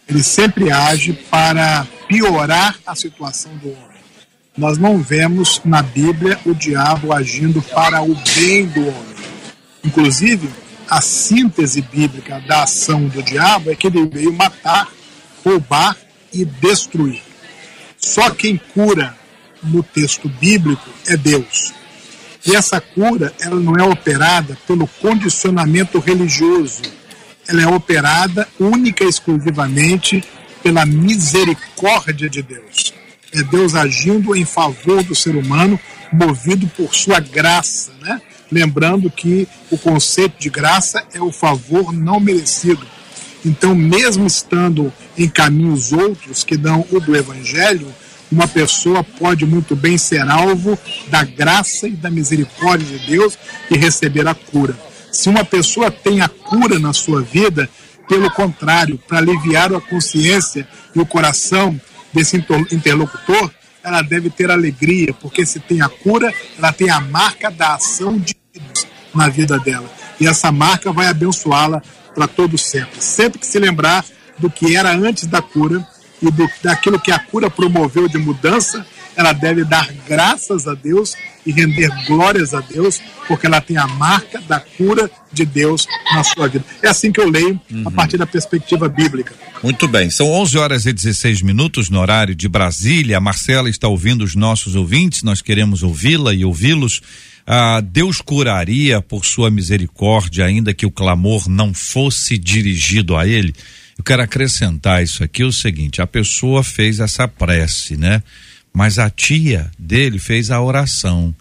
Ele 0.07 0.23
sempre 0.23 0.71
age 0.71 1.13
para 1.13 1.85
piorar 2.07 2.77
a 2.85 2.95
situação 2.95 3.51
do 3.57 3.67
homem. 3.67 3.97
Nós 4.57 4.77
não 4.77 4.97
vemos 4.97 5.61
na 5.65 5.81
Bíblia 5.81 6.39
o 6.45 6.53
diabo 6.53 7.13
agindo 7.13 7.61
para 7.61 8.01
o 8.01 8.15
bem 8.35 8.65
do 8.67 8.79
homem. 8.79 9.15
Inclusive, 9.83 10.49
a 10.89 11.01
síntese 11.01 11.81
bíblica 11.81 12.39
da 12.47 12.63
ação 12.63 13.07
do 13.07 13.21
diabo 13.21 13.71
é 13.71 13.75
que 13.75 13.87
ele 13.87 14.05
veio 14.05 14.33
matar, 14.33 14.87
roubar 15.43 15.95
e 16.33 16.45
destruir. 16.45 17.21
Só 17.97 18.29
quem 18.29 18.57
cura 18.73 19.15
no 19.63 19.83
texto 19.83 20.29
bíblico 20.29 20.89
é 21.07 21.17
Deus. 21.17 21.73
E 22.45 22.55
essa 22.55 22.79
cura, 22.79 23.33
ela 23.41 23.59
não 23.59 23.75
é 23.75 23.83
operada 23.83 24.57
pelo 24.65 24.87
condicionamento 24.87 25.99
religioso. 25.99 26.83
Ela 27.47 27.63
é 27.63 27.67
operada 27.67 28.47
única 28.59 29.03
e 29.03 29.09
exclusivamente 29.09 30.23
pela 30.63 30.85
misericórdia 30.85 32.29
de 32.29 32.41
Deus. 32.41 32.93
É 33.33 33.43
Deus 33.43 33.75
agindo 33.75 34.35
em 34.35 34.45
favor 34.45 35.03
do 35.03 35.13
ser 35.13 35.35
humano, 35.35 35.77
movido 36.11 36.67
por 36.67 36.95
sua 36.95 37.19
graça, 37.19 37.91
né? 38.01 38.21
Lembrando 38.51 39.09
que 39.09 39.47
o 39.69 39.77
conceito 39.77 40.39
de 40.39 40.49
graça 40.49 41.03
é 41.13 41.21
o 41.21 41.31
favor 41.31 41.91
não 41.93 42.19
merecido. 42.19 42.85
Então, 43.45 43.75
mesmo 43.75 44.25
estando 44.25 44.91
em 45.17 45.27
caminhos 45.29 45.91
outros 45.93 46.43
que 46.43 46.57
dão 46.57 46.85
o 46.91 46.99
do 46.99 47.15
evangelho, 47.15 47.87
uma 48.31 48.47
pessoa 48.47 49.03
pode 49.03 49.45
muito 49.45 49.75
bem 49.75 49.97
ser 49.97 50.21
alvo 50.29 50.77
da 51.07 51.23
graça 51.23 51.87
e 51.87 51.91
da 51.91 52.09
misericórdia 52.09 52.97
de 52.97 53.07
Deus 53.07 53.37
e 53.71 53.77
receber 53.77 54.27
a 54.27 54.33
cura. 54.35 54.77
Se 55.11 55.29
uma 55.29 55.45
pessoa 55.45 55.89
tem 55.89 56.21
a 56.21 56.27
cura 56.27 56.77
na 56.79 56.93
sua 56.93 57.21
vida, 57.21 57.69
Pelo 58.07 58.31
contrário, 58.31 58.97
para 59.05 59.17
aliviar 59.17 59.73
a 59.73 59.81
consciência 59.81 60.65
e 60.95 60.99
o 60.99 61.05
coração 61.05 61.77
desse 62.13 62.37
inter- 62.37 62.65
interlocutor, 62.71 63.51
ela 63.87 64.01
deve 64.01 64.29
ter 64.29 64.51
alegria, 64.51 65.13
porque 65.13 65.45
se 65.45 65.59
tem 65.59 65.81
a 65.81 65.87
cura, 65.87 66.33
ela 66.57 66.73
tem 66.73 66.89
a 66.89 66.99
marca 66.99 67.49
da 67.49 67.75
ação 67.75 68.17
de 68.17 68.35
Deus 68.53 68.87
na 69.15 69.29
vida 69.29 69.57
dela. 69.59 69.89
E 70.19 70.27
essa 70.27 70.51
marca 70.51 70.91
vai 70.91 71.07
abençoá-la 71.07 71.81
para 72.13 72.27
todo 72.27 72.57
sempre. 72.57 73.01
Sempre 73.01 73.39
que 73.39 73.47
se 73.47 73.57
lembrar 73.57 74.03
do 74.37 74.49
que 74.49 74.75
era 74.75 74.91
antes 74.91 75.25
da 75.25 75.41
cura 75.41 75.87
e 76.21 76.29
do, 76.29 76.49
daquilo 76.61 76.99
que 76.99 77.11
a 77.11 77.19
cura 77.19 77.49
promoveu 77.49 78.07
de 78.07 78.17
mudança, 78.17 78.85
ela 79.17 79.33
deve 79.33 79.65
dar 79.65 79.91
graças 80.07 80.67
a 80.67 80.75
Deus 80.75 81.15
e 81.43 81.51
render 81.51 81.89
glórias 82.05 82.53
a 82.53 82.61
Deus, 82.61 83.01
porque 83.27 83.47
ela 83.47 83.59
tem 83.59 83.75
a 83.75 83.87
marca 83.87 84.39
da 84.41 84.59
cura 84.59 85.09
de 85.33 85.43
Deus 85.43 85.87
na 86.13 86.23
sua 86.23 86.47
vida. 86.47 86.63
É 86.83 86.87
assim 86.87 87.11
que 87.11 87.19
eu 87.19 87.27
leio, 87.27 87.59
a 87.83 87.89
partir 87.89 88.17
da 88.17 88.27
perspectiva 88.27 88.87
bíblica. 88.87 89.33
Muito 89.63 89.87
bem, 89.87 90.11
são 90.11 90.29
11 90.31 90.57
horas 90.59 90.85
e 90.85 90.93
16 90.93 91.41
minutos 91.41 91.89
no 91.89 91.99
horário 91.99 92.35
de 92.35 92.47
Brasília. 92.47 93.17
A 93.17 93.21
Marcela 93.21 93.69
está 93.69 93.87
ouvindo 93.87 94.23
os 94.23 94.35
nossos 94.35 94.75
ouvintes, 94.75 95.23
nós 95.23 95.41
queremos 95.41 95.81
ouvi-la 95.81 96.33
e 96.33 96.45
ouvi-los. 96.45 97.01
Ah, 97.45 97.81
Deus 97.81 98.21
curaria 98.21 99.01
por 99.01 99.25
sua 99.25 99.49
misericórdia, 99.49 100.45
ainda 100.45 100.73
que 100.75 100.85
o 100.85 100.91
clamor 100.91 101.49
não 101.49 101.73
fosse 101.73 102.37
dirigido 102.37 103.15
a 103.15 103.25
ele. 103.25 103.55
Eu 103.97 104.03
quero 104.03 104.21
acrescentar 104.21 105.01
isso 105.01 105.23
aqui: 105.23 105.43
o 105.43 105.51
seguinte, 105.51 106.01
a 106.01 106.07
pessoa 106.07 106.63
fez 106.63 106.99
essa 106.99 107.27
prece, 107.27 107.97
né? 107.97 108.21
Mas 108.73 108.99
a 108.99 109.09
tia 109.09 109.71
dele 109.77 110.19
fez 110.19 110.51
a 110.51 110.61
oração. 110.61 111.33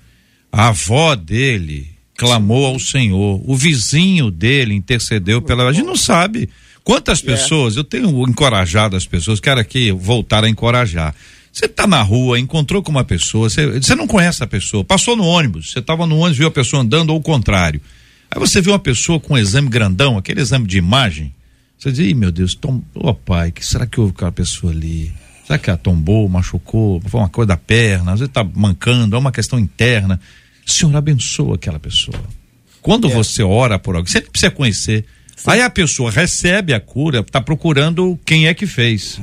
A 0.50 0.68
avó 0.68 1.14
dele 1.14 1.90
clamou 2.16 2.66
ao 2.66 2.78
Senhor. 2.78 3.42
O 3.44 3.56
vizinho 3.56 4.30
dele 4.30 4.74
intercedeu 4.74 5.42
pela. 5.42 5.68
A 5.68 5.72
gente 5.72 5.86
não 5.86 5.96
sabe 5.96 6.48
quantas 6.82 7.20
pessoas. 7.20 7.76
Eu 7.76 7.84
tenho 7.84 8.08
encorajado 8.28 8.96
as 8.96 9.06
pessoas, 9.06 9.40
quero 9.40 9.60
aqui 9.60 9.90
voltar 9.92 10.44
a 10.44 10.48
encorajar. 10.48 11.14
Você 11.52 11.64
está 11.64 11.86
na 11.86 12.02
rua, 12.02 12.38
encontrou 12.38 12.82
com 12.82 12.90
uma 12.90 13.04
pessoa, 13.04 13.48
você, 13.48 13.80
você 13.80 13.94
não 13.94 14.06
conhece 14.06 14.44
a 14.44 14.46
pessoa, 14.46 14.84
passou 14.84 15.16
no 15.16 15.24
ônibus, 15.24 15.72
você 15.72 15.78
estava 15.78 16.06
no 16.06 16.18
ônibus, 16.18 16.36
viu 16.36 16.48
a 16.48 16.50
pessoa 16.50 16.82
andando 16.82 17.10
ou 17.10 17.18
o 17.18 17.22
contrário. 17.22 17.80
Aí 18.30 18.38
você 18.38 18.60
viu 18.60 18.72
uma 18.72 18.78
pessoa 18.78 19.18
com 19.18 19.32
um 19.32 19.38
exame 19.38 19.68
grandão, 19.68 20.18
aquele 20.18 20.42
exame 20.42 20.66
de 20.66 20.76
imagem. 20.76 21.34
Você 21.78 21.90
diz, 21.90 22.10
Ih, 22.10 22.14
meu 22.14 22.30
Deus, 22.30 22.54
tom... 22.54 22.82
ô 22.94 23.14
pai, 23.14 23.50
que 23.50 23.64
será 23.64 23.86
que 23.86 23.98
houve 23.98 24.12
com 24.12 24.18
aquela 24.18 24.32
pessoa 24.32 24.70
ali? 24.72 25.12
Será 25.46 25.58
que 25.58 25.70
ela 25.70 25.78
tombou, 25.78 26.28
machucou, 26.28 27.00
foi 27.06 27.20
uma 27.20 27.28
coisa 27.28 27.48
da 27.48 27.56
perna, 27.56 28.12
às 28.12 28.18
vezes 28.18 28.30
está 28.30 28.42
mancando, 28.42 29.14
é 29.14 29.18
uma 29.18 29.30
questão 29.30 29.58
interna. 29.58 30.20
Senhor, 30.66 30.94
abençoa 30.96 31.54
aquela 31.54 31.78
pessoa. 31.78 32.18
Quando 32.82 33.08
você 33.08 33.42
ora 33.42 33.78
por 33.78 33.94
alguém, 33.94 34.10
você 34.10 34.20
precisa 34.20 34.50
conhecer. 34.50 35.04
Aí 35.46 35.60
a 35.62 35.70
pessoa 35.70 36.10
recebe 36.10 36.74
a 36.74 36.80
cura, 36.80 37.20
está 37.20 37.40
procurando 37.40 38.18
quem 38.24 38.48
é 38.48 38.54
que 38.54 38.66
fez. 38.66 39.20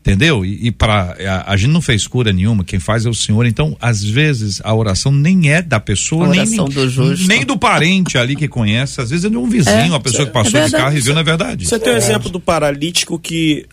Entendeu? 0.00 0.44
E, 0.44 0.66
e 0.66 0.70
para 0.70 1.16
a, 1.18 1.52
a 1.52 1.56
gente 1.56 1.70
não 1.70 1.80
fez 1.80 2.06
cura 2.06 2.30
nenhuma, 2.30 2.62
quem 2.62 2.78
faz 2.78 3.06
é 3.06 3.08
o 3.08 3.14
Senhor. 3.14 3.46
Então, 3.46 3.74
às 3.80 4.04
vezes 4.04 4.60
a 4.62 4.74
oração 4.74 5.10
nem 5.10 5.50
é 5.50 5.62
da 5.62 5.80
pessoa, 5.80 6.28
nem, 6.28 6.44
do 6.44 6.90
justo. 6.90 7.26
nem 7.26 7.42
do 7.42 7.56
parente 7.58 8.18
ali 8.18 8.36
que 8.36 8.46
conhece, 8.46 9.00
às 9.00 9.08
vezes 9.08 9.24
é 9.24 9.30
de 9.30 9.36
um 9.38 9.48
vizinho, 9.48 9.76
É, 9.76 9.84
uma 9.86 10.00
pessoa 10.00 10.24
que 10.24 10.30
é 10.30 10.32
passou 10.32 10.52
de 10.52 10.58
verdade. 10.58 10.82
carro 10.84 10.98
e 10.98 11.00
viu, 11.00 11.14
não 11.14 11.20
é 11.22 11.24
verdade. 11.24 11.66
Você 11.66 11.78
tem 11.78 11.94
um 11.94 11.96
exemplo 11.96 12.28
do 12.28 12.38
paralítico 12.38 13.18
que 13.18 13.64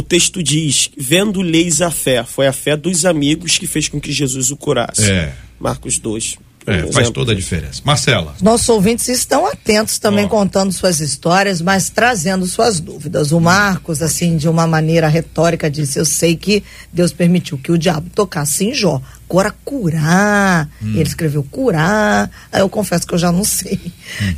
o 0.00 0.02
texto 0.02 0.42
diz: 0.42 0.90
vendo 0.96 1.40
leis 1.40 1.80
a 1.80 1.90
fé. 1.90 2.24
Foi 2.24 2.46
a 2.46 2.52
fé 2.52 2.76
dos 2.76 3.04
amigos 3.04 3.58
que 3.58 3.66
fez 3.66 3.88
com 3.88 4.00
que 4.00 4.10
Jesus 4.10 4.50
o 4.50 4.56
curasse. 4.56 5.10
É. 5.10 5.34
Marcos 5.58 5.98
2. 5.98 6.38
É, 6.66 6.92
faz 6.92 7.10
toda 7.10 7.32
a 7.32 7.34
diferença. 7.34 7.80
Marcela. 7.84 8.34
Nossos 8.42 8.68
ouvintes 8.68 9.08
estão 9.08 9.46
atentos 9.46 9.98
também 9.98 10.26
Ó. 10.26 10.28
contando 10.28 10.72
suas 10.72 11.00
histórias, 11.00 11.60
mas 11.60 11.88
trazendo 11.88 12.46
suas 12.46 12.80
dúvidas. 12.80 13.32
O 13.32 13.40
Marcos, 13.40 14.02
assim, 14.02 14.36
de 14.36 14.48
uma 14.48 14.66
maneira 14.66 15.08
retórica, 15.08 15.70
disse: 15.70 15.98
Eu 15.98 16.04
sei 16.04 16.36
que 16.36 16.62
Deus 16.92 17.12
permitiu 17.12 17.56
que 17.56 17.72
o 17.72 17.78
diabo 17.78 18.10
tocasse 18.14 18.64
em 18.64 18.74
Jó. 18.74 19.00
Agora, 19.28 19.54
curar. 19.64 20.68
Ele 20.82 21.02
escreveu 21.02 21.42
curar. 21.50 22.30
Aí 22.52 22.60
eu 22.60 22.68
confesso 22.68 23.06
que 23.06 23.14
eu 23.14 23.18
já 23.18 23.32
não 23.32 23.44
sei. 23.44 23.80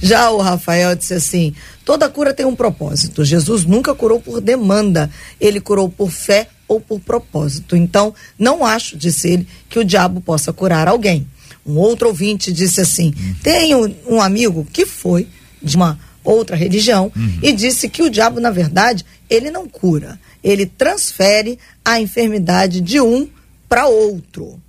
Já 0.00 0.31
o 0.31 0.41
Rafael 0.41 0.95
disse 0.95 1.14
assim: 1.14 1.55
toda 1.85 2.09
cura 2.09 2.33
tem 2.33 2.47
um 2.47 2.55
propósito. 2.55 3.25
Jesus 3.25 3.64
nunca 3.64 3.95
curou 3.95 4.21
por 4.21 4.41
demanda, 4.41 5.11
ele 5.41 5.61
curou 5.61 5.88
por 5.88 6.11
fé 6.11 6.49
ou 6.69 6.81
por 6.81 7.00
propósito. 7.00 7.76
Então, 7.76 8.14
não 8.38 8.64
acho, 8.64 8.97
disse 8.97 9.29
ele, 9.29 9.49
que 9.69 9.79
o 9.79 9.85
diabo 9.85 10.21
possa 10.21 10.52
curar 10.52 10.88
alguém. 10.88 11.26
Um 11.64 11.76
outro 11.76 12.09
ouvinte 12.09 12.52
disse 12.52 12.81
assim: 12.81 13.14
tenho 13.42 13.95
um 14.07 14.21
amigo 14.21 14.66
que 14.73 14.85
foi 14.85 15.28
de 15.62 15.76
uma 15.76 15.99
outra 16.25 16.57
religião 16.57 17.12
e 17.42 17.52
disse 17.52 17.88
que 17.88 18.02
o 18.02 18.11
diabo, 18.11 18.40
na 18.40 18.50
verdade, 18.50 19.04
ele 19.28 19.50
não 19.50 19.69
cura, 19.69 20.19
ele 20.42 20.66
transfere 20.66 21.59
a 21.85 22.00
enfermidade 22.00 22.81
de 22.81 23.00
um 23.00 23.28
para 23.69 23.87
outro. 23.87 24.61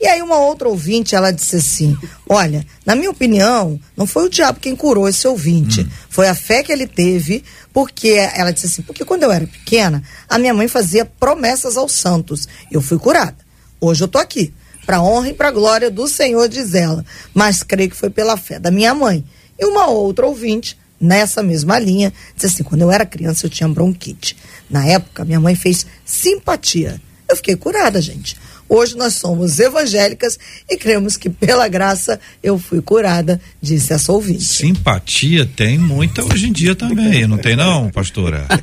E 0.00 0.06
aí 0.06 0.20
uma 0.20 0.36
outra 0.36 0.68
ouvinte, 0.68 1.14
ela 1.14 1.30
disse 1.30 1.56
assim: 1.56 1.96
"Olha, 2.28 2.66
na 2.84 2.96
minha 2.96 3.10
opinião, 3.10 3.78
não 3.96 4.06
foi 4.06 4.26
o 4.26 4.28
diabo 4.28 4.58
quem 4.58 4.74
curou 4.74 5.08
esse 5.08 5.28
ouvinte, 5.28 5.86
foi 6.08 6.28
a 6.28 6.34
fé 6.34 6.62
que 6.62 6.72
ele 6.72 6.88
teve, 6.88 7.44
porque 7.72 8.08
ela 8.34 8.50
disse 8.50 8.66
assim: 8.66 8.82
porque 8.82 9.04
quando 9.04 9.22
eu 9.22 9.30
era 9.30 9.46
pequena, 9.46 10.02
a 10.28 10.38
minha 10.38 10.52
mãe 10.52 10.66
fazia 10.66 11.04
promessas 11.04 11.76
aos 11.76 11.92
santos. 11.92 12.48
Eu 12.70 12.80
fui 12.82 12.98
curada. 12.98 13.36
Hoje 13.80 14.02
eu 14.02 14.08
tô 14.08 14.18
aqui, 14.18 14.52
para 14.84 15.02
honra 15.02 15.28
e 15.30 15.34
para 15.34 15.50
glória 15.50 15.90
do 15.90 16.08
Senhor, 16.08 16.48
diz 16.48 16.74
ela, 16.74 17.04
mas 17.32 17.62
creio 17.62 17.90
que 17.90 17.96
foi 17.96 18.10
pela 18.10 18.36
fé 18.36 18.58
da 18.58 18.70
minha 18.70 18.94
mãe. 18.94 19.24
E 19.58 19.64
uma 19.64 19.86
outra 19.86 20.26
ouvinte, 20.26 20.76
nessa 21.00 21.42
mesma 21.42 21.78
linha, 21.78 22.12
disse 22.34 22.46
assim: 22.46 22.62
quando 22.62 22.82
eu 22.82 22.90
era 22.90 23.06
criança 23.06 23.46
eu 23.46 23.50
tinha 23.50 23.68
bronquite. 23.68 24.36
Na 24.68 24.84
época, 24.86 25.24
minha 25.24 25.40
mãe 25.40 25.54
fez 25.54 25.86
simpatia. 26.04 27.00
Eu 27.28 27.36
fiquei 27.36 27.56
curada, 27.56 28.00
gente. 28.00 28.36
Hoje 28.74 28.96
nós 28.96 29.14
somos 29.16 29.58
evangélicas 29.60 30.38
e 30.70 30.78
cremos 30.78 31.18
que 31.18 31.28
pela 31.28 31.68
graça 31.68 32.18
eu 32.42 32.58
fui 32.58 32.80
curada, 32.80 33.38
disse 33.60 33.92
essa 33.92 34.10
ouvinte. 34.12 34.44
Simpatia 34.44 35.44
tem 35.44 35.76
muita 35.76 36.24
hoje 36.24 36.46
em 36.48 36.52
dia 36.52 36.74
também, 36.74 37.26
não 37.26 37.36
tem 37.36 37.54
não, 37.54 37.90
pastora? 37.90 38.46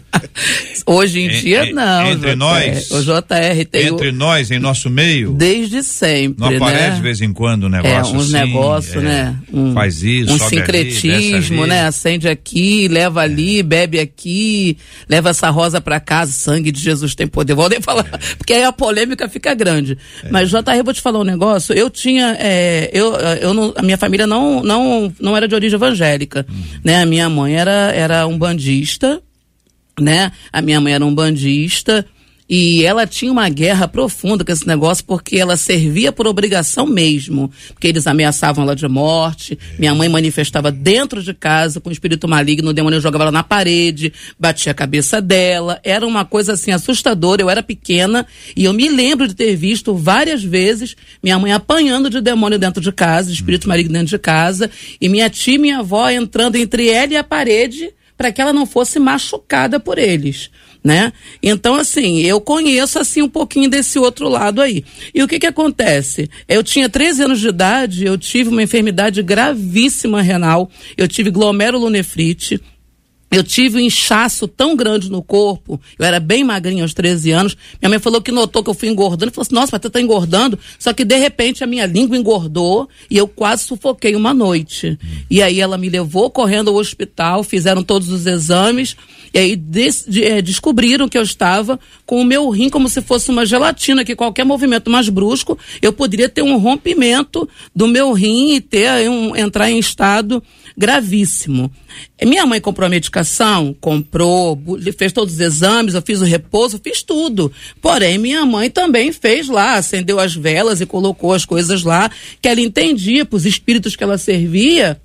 Hoje 0.85 1.19
em 1.19 1.27
En- 1.27 1.41
dia, 1.41 1.73
não. 1.73 2.07
entre 2.11 2.31
JR. 2.31 2.35
nós? 2.37 2.91
O 2.91 3.01
JR 3.03 3.65
tem 3.69 3.91
o- 3.91 3.95
Entre 3.95 4.11
nós, 4.11 4.49
em 4.49 4.57
nosso 4.57 4.89
meio, 4.89 5.31
desde 5.33 5.83
sempre, 5.83 6.39
não 6.39 6.55
aparece 6.55 6.89
né? 6.89 6.95
de 6.95 7.01
vez 7.01 7.21
em 7.21 7.31
quando 7.31 7.65
um 7.65 7.69
negócio 7.69 8.15
É, 8.15 8.17
uns 8.17 8.33
assim, 8.33 8.45
negócios, 8.45 8.95
é, 8.95 8.99
né? 9.07 9.35
Um, 9.53 9.73
faz 9.73 10.01
isso, 10.01 10.33
um 10.33 10.39
sincretismo, 10.39 11.61
ali. 11.61 11.69
né? 11.69 11.85
Acende 11.85 12.27
aqui, 12.27 12.87
leva 12.87 13.21
ali, 13.21 13.61
bebe 13.61 13.99
aqui, 13.99 14.77
leva 15.07 15.29
essa 15.29 15.49
rosa 15.49 15.79
pra 15.79 15.99
casa, 15.99 16.31
sangue 16.31 16.71
de 16.71 16.81
Jesus 16.81 17.13
tem 17.13 17.27
poder. 17.27 17.53
Vou 17.53 17.69
nem 17.69 17.81
falar, 17.81 18.07
É. 18.11 18.17
porque 18.35 18.53
aí 18.53 18.63
a 18.63 18.71
polêmica 18.71 19.29
fica 19.29 19.53
grande. 19.53 19.97
Mas, 20.29 20.49
JR, 20.49 20.77
eu 20.77 20.83
vou 20.83 20.93
te 20.93 21.01
falar 21.01 21.19
um 21.19 21.23
negócio. 21.23 21.73
Eu 21.73 21.89
tinha, 21.89 22.35
é, 22.39 22.89
eu, 22.93 23.13
eu 23.41 23.53
não- 23.53 23.73
a 23.75 23.81
minha 23.81 23.97
família 23.97 24.25
não, 24.27 24.61
não, 24.63 25.13
não 25.19 25.35
era 25.37 25.47
de 25.47 25.55
origem 25.55 25.75
evangélica, 25.75 26.45
Uhum. 26.49 26.63
né? 26.83 27.01
A 27.01 27.05
minha 27.05 27.29
mãe 27.29 27.55
era, 27.55 27.91
era 27.93 28.27
um 28.27 28.37
bandista, 28.37 29.21
né? 29.99 30.31
A 30.51 30.61
minha 30.61 30.79
mãe 30.81 30.93
era 30.93 31.05
um 31.05 31.13
bandista 31.13 32.05
e 32.49 32.83
ela 32.83 33.05
tinha 33.05 33.31
uma 33.31 33.47
guerra 33.47 33.87
profunda 33.87 34.43
com 34.43 34.51
esse 34.51 34.65
negócio 34.65 35.05
porque 35.05 35.37
ela 35.37 35.55
servia 35.55 36.11
por 36.11 36.25
obrigação 36.25 36.87
mesmo, 36.87 37.51
porque 37.67 37.87
eles 37.87 38.07
ameaçavam 38.07 38.63
ela 38.63 38.75
de 38.75 38.87
morte. 38.87 39.57
Minha 39.77 39.93
mãe 39.93 40.09
manifestava 40.09 40.71
dentro 40.71 41.21
de 41.21 41.33
casa 41.33 41.79
com 41.79 41.89
o 41.89 41.91
espírito 41.91 42.27
maligno, 42.27 42.71
o 42.71 42.73
demônio 42.73 42.99
jogava 42.99 43.25
ela 43.25 43.31
na 43.31 43.43
parede, 43.43 44.11
batia 44.39 44.71
a 44.71 44.75
cabeça 44.75 45.21
dela. 45.21 45.79
Era 45.83 46.07
uma 46.07 46.25
coisa 46.25 46.53
assim 46.53 46.71
assustadora. 46.71 47.41
Eu 47.41 47.49
era 47.49 47.61
pequena 47.61 48.25
e 48.55 48.63
eu 48.65 48.73
me 48.73 48.89
lembro 48.89 49.27
de 49.27 49.35
ter 49.35 49.55
visto 49.55 49.93
várias 49.93 50.43
vezes 50.43 50.95
minha 51.21 51.37
mãe 51.37 51.51
apanhando 51.51 52.09
de 52.09 52.19
demônio 52.19 52.57
dentro 52.57 52.81
de 52.81 52.91
casa, 52.91 53.29
de 53.29 53.35
espírito 53.35 53.67
maligno 53.67 53.93
dentro 53.93 54.07
de 54.07 54.17
casa, 54.17 54.71
e 54.99 55.07
minha 55.07 55.29
tia 55.29 55.55
e 55.55 55.57
minha 55.59 55.79
avó 55.79 56.09
entrando 56.09 56.55
entre 56.55 56.89
ela 56.89 57.13
e 57.13 57.17
a 57.17 57.23
parede 57.23 57.93
para 58.19 58.33
que 58.33 58.41
ela 58.41 58.51
não 58.51 58.65
fosse 58.65 58.99
machucada 58.99 59.79
por 59.79 59.97
eles, 59.97 60.51
né? 60.83 61.11
Então, 61.41 61.75
assim, 61.75 62.19
eu 62.19 62.39
conheço, 62.39 62.99
assim, 62.99 63.21
um 63.21 63.29
pouquinho 63.29 63.69
desse 63.69 63.99
outro 63.99 64.29
lado 64.29 64.61
aí. 64.61 64.83
E 65.13 65.21
o 65.21 65.27
que 65.27 65.39
que 65.39 65.47
acontece? 65.47 66.29
Eu 66.47 66.63
tinha 66.63 66.89
13 66.89 67.23
anos 67.23 67.39
de 67.39 67.49
idade, 67.49 68.05
eu 68.05 68.17
tive 68.17 68.49
uma 68.49 68.63
enfermidade 68.63 69.21
gravíssima 69.21 70.21
renal, 70.21 70.69
eu 70.97 71.07
tive 71.07 71.29
glomerulonefrite, 71.29 72.61
eu 73.31 73.43
tive 73.43 73.77
um 73.77 73.81
inchaço 73.81 74.47
tão 74.47 74.75
grande 74.75 75.11
no 75.11 75.21
corpo, 75.21 75.79
eu 75.99 76.05
era 76.05 76.19
bem 76.19 76.43
magrinha 76.43 76.83
aos 76.83 76.95
13 76.95 77.29
anos. 77.29 77.57
Minha 77.79 77.89
mãe 77.89 77.99
falou 77.99 78.21
que 78.21 78.31
notou 78.31 78.63
que 78.63 78.69
eu 78.71 78.73
fui 78.73 78.89
engordando, 78.89 79.31
falou 79.31 79.43
assim: 79.43 79.53
nossa, 79.53 79.77
você 79.77 79.89
tá 79.89 80.01
engordando. 80.01 80.57
Só 80.79 80.93
que 80.93 81.05
de 81.05 81.15
repente 81.15 81.63
a 81.63 81.67
minha 81.67 81.85
língua 81.85 82.17
engordou 82.17 82.89
e 83.07 83.17
eu 83.17 83.27
quase 83.27 83.65
sufoquei 83.65 84.15
uma 84.15 84.33
noite. 84.33 84.97
E 85.29 85.43
aí 85.43 85.59
ela 85.59 85.77
me 85.77 85.89
levou 85.89 86.31
correndo 86.31 86.71
ao 86.71 86.77
hospital, 86.77 87.43
fizeram 87.43 87.83
todos 87.83 88.09
os 88.09 88.25
exames 88.25 88.97
E 89.33 89.39
aí 89.39 89.55
des- 89.55 90.05
de- 90.07 90.23
eh, 90.23 90.41
descobriram 90.41 91.07
que 91.07 91.17
eu 91.17 91.21
estava 91.21 91.79
com 92.05 92.21
o 92.21 92.25
meu 92.25 92.49
rim 92.49 92.69
como 92.69 92.89
se 92.89 93.01
fosse 93.01 93.29
uma 93.29 93.45
gelatina, 93.45 94.03
que 94.03 94.15
qualquer 94.15 94.43
movimento 94.43 94.89
mais 94.89 95.09
brusco, 95.09 95.57
eu 95.81 95.93
poderia 95.93 96.27
ter 96.27 96.41
um 96.41 96.57
rompimento 96.57 97.47
do 97.75 97.87
meu 97.87 98.11
rim 98.13 98.55
e 98.55 98.61
ter 98.61 99.09
um, 99.09 99.35
entrar 99.35 99.69
em 99.69 99.77
estado 99.79 100.41
gravíssimo. 100.75 101.71
Minha 102.23 102.45
mãe 102.45 102.61
comprou 102.61 102.85
a 102.85 102.89
medicação, 102.89 103.75
comprou, 103.79 104.57
fez 104.97 105.11
todos 105.11 105.33
os 105.35 105.39
exames, 105.39 105.93
eu 105.93 106.01
fiz 106.01 106.21
o 106.21 106.25
repouso, 106.25 106.79
fiz 106.83 107.03
tudo. 107.03 107.51
Porém, 107.81 108.17
minha 108.17 108.45
mãe 108.45 108.69
também 108.69 109.11
fez 109.11 109.47
lá, 109.47 109.75
acendeu 109.75 110.19
as 110.19 110.33
velas 110.35 110.81
e 110.81 110.85
colocou 110.85 111.33
as 111.33 111.45
coisas 111.45 111.83
lá, 111.83 112.09
que 112.41 112.47
ela 112.47 112.61
entendia 112.61 113.25
para 113.25 113.37
os 113.37 113.45
espíritos 113.45 113.95
que 113.95 114.03
ela 114.03 114.17
servia 114.17 114.99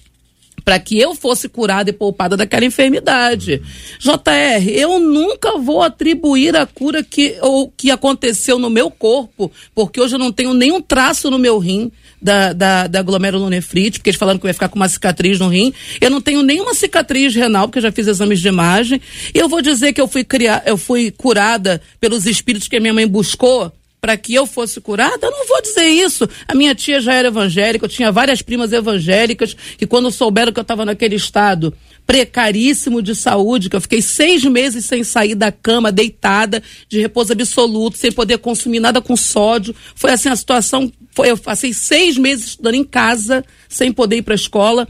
para 0.64 0.78
que 0.78 0.98
eu 0.98 1.14
fosse 1.14 1.48
curada 1.48 1.90
e 1.90 1.92
poupada 1.92 2.36
daquela 2.36 2.64
enfermidade. 2.64 3.60
JR, 3.98 4.68
eu 4.68 4.98
nunca 4.98 5.58
vou 5.58 5.82
atribuir 5.82 6.56
a 6.56 6.66
cura 6.66 7.04
que, 7.04 7.36
ou, 7.40 7.72
que 7.76 7.90
aconteceu 7.90 8.58
no 8.58 8.70
meu 8.70 8.90
corpo, 8.90 9.52
porque 9.74 10.00
hoje 10.00 10.14
eu 10.14 10.18
não 10.18 10.32
tenho 10.32 10.54
nenhum 10.54 10.80
traço 10.80 11.30
no 11.30 11.38
meu 11.38 11.58
rim 11.58 11.92
da, 12.20 12.54
da, 12.54 12.86
da 12.86 13.02
glomerulonefrite, 13.02 13.98
porque 13.98 14.08
eles 14.08 14.18
falaram 14.18 14.38
que 14.38 14.46
eu 14.46 14.48
ia 14.48 14.54
ficar 14.54 14.68
com 14.68 14.76
uma 14.76 14.88
cicatriz 14.88 15.38
no 15.38 15.48
rim. 15.48 15.74
Eu 16.00 16.08
não 16.08 16.22
tenho 16.22 16.42
nenhuma 16.42 16.72
cicatriz 16.72 17.34
renal, 17.34 17.68
porque 17.68 17.78
eu 17.78 17.82
já 17.82 17.92
fiz 17.92 18.06
exames 18.06 18.40
de 18.40 18.48
imagem. 18.48 19.00
E 19.34 19.38
eu 19.38 19.48
vou 19.48 19.60
dizer 19.60 19.92
que 19.92 20.00
eu 20.00 20.08
fui, 20.08 20.24
criar, 20.24 20.62
eu 20.64 20.78
fui 20.78 21.10
curada 21.10 21.82
pelos 22.00 22.24
espíritos 22.24 22.66
que 22.66 22.76
a 22.76 22.80
minha 22.80 22.94
mãe 22.94 23.06
buscou 23.06 23.70
para 24.04 24.18
que 24.18 24.34
eu 24.34 24.44
fosse 24.44 24.82
curada? 24.82 25.26
Eu 25.26 25.30
não 25.30 25.46
vou 25.46 25.62
dizer 25.62 25.86
isso. 25.86 26.28
A 26.46 26.54
minha 26.54 26.74
tia 26.74 27.00
já 27.00 27.14
era 27.14 27.28
evangélica, 27.28 27.86
eu 27.86 27.88
tinha 27.88 28.12
várias 28.12 28.42
primas 28.42 28.70
evangélicas 28.70 29.56
que 29.78 29.86
quando 29.86 30.10
souberam 30.10 30.52
que 30.52 30.60
eu 30.60 30.62
estava 30.62 30.84
naquele 30.84 31.16
estado 31.16 31.72
precaríssimo 32.06 33.00
de 33.00 33.14
saúde, 33.14 33.70
que 33.70 33.76
eu 33.76 33.80
fiquei 33.80 34.02
seis 34.02 34.44
meses 34.44 34.84
sem 34.84 35.02
sair 35.02 35.34
da 35.34 35.50
cama, 35.50 35.90
deitada, 35.90 36.62
de 36.86 37.00
repouso 37.00 37.32
absoluto, 37.32 37.96
sem 37.96 38.12
poder 38.12 38.36
consumir 38.36 38.78
nada 38.78 39.00
com 39.00 39.16
sódio. 39.16 39.74
Foi 39.94 40.10
assim 40.10 40.28
a 40.28 40.36
situação. 40.36 40.92
Foi, 41.12 41.30
eu 41.30 41.38
passei 41.38 41.72
seis 41.72 42.18
meses 42.18 42.48
estudando 42.48 42.74
em 42.74 42.84
casa, 42.84 43.42
sem 43.70 43.90
poder 43.90 44.18
ir 44.18 44.22
para 44.22 44.34
a 44.34 44.36
escola. 44.36 44.86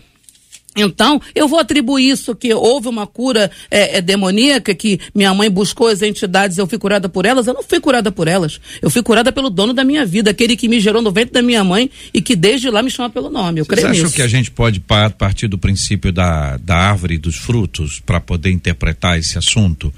Então, 0.76 1.21
eu 1.35 1.47
vou 1.47 1.59
atribuir 1.61 2.09
isso 2.11 2.35
que 2.35 2.52
houve 2.52 2.88
uma 2.88 3.07
cura 3.07 3.50
é, 3.71 3.99
é, 3.99 4.00
demoníaca, 4.00 4.75
que 4.75 4.99
minha 5.14 5.33
mãe 5.33 5.49
buscou 5.50 5.87
as 5.88 6.02
entidades, 6.02 6.59
eu 6.59 6.66
fui 6.66 6.78
curada 6.78 7.09
por 7.09 7.25
elas. 7.25 7.47
Eu 7.47 7.54
não 7.54 7.62
fui 7.62 7.78
curada 7.81 8.11
por 8.11 8.26
elas. 8.26 8.61
Eu 8.83 8.90
fui 8.90 9.02
curada 9.02 9.31
pelo 9.31 9.50
dono 9.50 9.73
da 9.73 9.85
minha 9.85 10.04
vida, 10.04 10.31
aquele 10.33 10.57
que 10.57 10.69
me 10.69 10.81
gerou 10.81 11.00
no 11.00 11.12
ventre 11.12 11.33
da 11.33 11.43
minha 11.43 11.62
mãe 11.62 11.90
e 12.12 12.21
que 12.21 12.35
desde 12.35 12.69
lá 12.71 12.83
me 12.83 12.90
chama 12.90 13.09
pelo 13.11 13.31
nome. 13.31 13.61
Eu 13.61 13.64
Vocês 13.64 13.78
creio 13.78 13.90
acham 13.93 14.02
nisso. 14.04 14.16
que 14.16 14.23
a 14.23 14.28
gente 14.28 14.50
pode 14.50 14.81
pa- 14.81 15.11
partir 15.11 15.47
do 15.49 15.57
princípio 15.59 16.12
da, 16.12 16.57
da 16.57 16.76
árvore 16.76 17.19
dos 17.19 17.37
frutos 17.37 18.00
para 18.04 18.21
poder 18.21 18.50
interpretar 18.50 19.19
esse 19.19 19.38
assunto? 19.38 19.93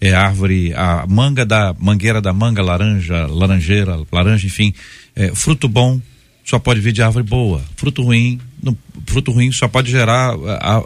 É 0.00 0.12
a 0.12 0.22
árvore, 0.26 0.74
a 0.74 1.06
manga 1.08 1.46
da 1.46 1.74
mangueira 1.78 2.20
da 2.20 2.32
manga, 2.32 2.62
laranja, 2.62 3.26
laranjeira, 3.28 3.98
laranja, 4.12 4.46
enfim, 4.46 4.74
é, 5.14 5.28
fruto 5.34 5.68
bom 5.68 6.00
só 6.46 6.58
pode 6.60 6.80
vir 6.80 6.92
de 6.92 7.02
árvore 7.02 7.24
boa. 7.24 7.60
Fruto 7.76 8.02
ruim, 8.02 8.40
não- 8.62 8.76
fruto 9.06 9.32
ruim 9.32 9.50
só 9.52 9.66
pode 9.68 9.90
gerar 9.90 10.30
a- 10.34 10.76
a- 10.78 10.82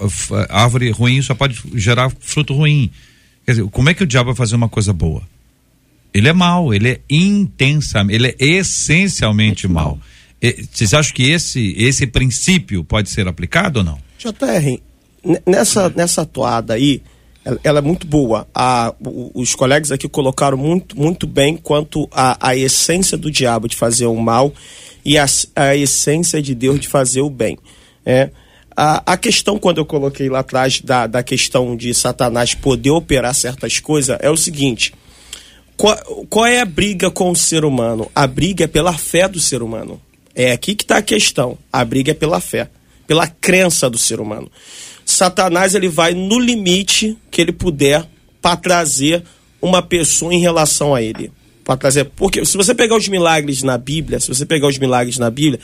a 0.49 0.63
árvore 0.63 0.91
ruim 0.91 1.21
só 1.23 1.35
pode 1.35 1.61
gerar 1.75 2.11
fruto 2.19 2.55
ruim. 2.55 2.91
Quer 3.45 3.53
dizer, 3.53 3.69
como 3.71 3.91
é 3.91 3.95
que 3.95 4.03
o 4.03 4.07
diabo 4.07 4.31
vai 4.31 4.37
fazer 4.37 4.57
uma 4.57 4.69
coisa 4.69 4.93
boa? 4.93 5.23
Ele 6.15 6.29
é 6.29 6.33
mau, 6.33 6.73
ele 6.75 6.89
é 6.91 7.01
intensa, 7.11 8.05
ele 8.09 8.29
é 8.29 8.35
essencialmente 8.41 9.69
mau. 9.69 9.99
E- 10.43 10.65
Vocês 10.73 10.95
acham 10.95 11.15
que 11.15 11.25
esse 11.31 11.75
esse 11.77 12.07
princípio 12.07 12.83
pode 12.83 13.11
ser 13.11 13.29
aplicado 13.29 13.81
ou 13.81 13.85
não? 13.85 13.99
JR, 14.19 14.81
nessa, 15.47 15.89
nessa 15.91 16.25
toada 16.25 16.75
aí, 16.75 17.03
ela, 17.45 17.61
ela 17.63 17.79
é 17.79 17.83
muito 17.83 18.07
boa. 18.07 18.47
A, 18.55 18.95
os 19.35 19.55
colegas 19.55 19.93
aqui 19.93 20.09
colocaram 20.09 20.57
muito, 20.57 20.99
muito 20.99 21.27
bem 21.27 21.57
quanto 21.57 22.09
a, 22.11 22.49
a 22.49 22.57
essência 22.57 23.17
do 23.19 23.31
diabo 23.31 23.69
de 23.69 23.77
fazer 23.77 24.07
o 24.07 24.17
mal 24.17 24.53
e 25.05 25.19
a, 25.19 25.27
a 25.57 25.77
essência 25.77 26.41
de 26.43 26.55
Deus 26.55 26.81
de 26.81 26.89
fazer 26.89 27.21
o 27.21 27.31
bem. 27.31 27.59
É. 28.05 28.31
A, 28.77 29.13
a 29.13 29.17
questão, 29.17 29.59
quando 29.59 29.79
eu 29.79 29.85
coloquei 29.85 30.29
lá 30.29 30.41
atrás 30.41 30.81
da, 30.81 31.07
da 31.07 31.23
questão 31.23 31.77
de 31.77 31.93
Satanás 31.93 32.55
poder 32.55 32.91
operar 32.91 33.35
certas 33.35 33.79
coisas, 33.79 34.17
é 34.21 34.31
o 34.31 34.37
seguinte. 34.37 34.95
Qual, 35.77 35.97
qual 36.29 36.47
é 36.47 36.61
a 36.61 36.65
briga 36.65 37.11
com 37.11 37.31
o 37.31 37.37
ser 37.37 37.65
humano? 37.65 38.11
A 38.15 38.27
briga 38.27 38.65
é 38.65 38.67
pela 38.67 38.93
fé 38.97 39.29
do 39.29 39.41
ser 39.41 39.63
humano. 39.63 40.01
É 40.35 40.53
aqui 40.53 40.75
que 40.75 40.85
está 40.85 40.99
a 40.99 41.03
questão. 41.03 41.59
A 41.73 41.85
briga 41.85 42.13
é 42.13 42.15
pela 42.15 42.41
fé, 42.41 42.71
pela 43.07 43.27
crença 43.27 43.91
do 43.91 43.99
ser 43.99 44.21
humano. 44.21 44.51
Satanás 45.05 45.75
ele 45.75 45.89
vai 45.89 46.15
no 46.15 46.39
limite 46.39 47.19
que 47.31 47.41
ele 47.41 47.53
puder 47.53 48.07
para 48.41 48.57
trazer 48.57 49.25
uma 49.61 49.83
pessoa 49.83 50.33
em 50.33 50.41
relação 50.41 50.95
a 50.95 51.03
ele. 51.03 51.33
Para 51.71 51.77
trazer, 51.77 52.07
porque 52.17 52.45
se 52.45 52.57
você 52.57 52.75
pegar 52.75 52.97
os 52.97 53.07
milagres 53.07 53.63
na 53.63 53.79
Bíblia, 53.79 54.19
se 54.19 54.27
você 54.27 54.45
pegar 54.45 54.67
os 54.67 54.77
milagres 54.77 55.19
na 55.19 55.31
Bíblia, 55.31 55.61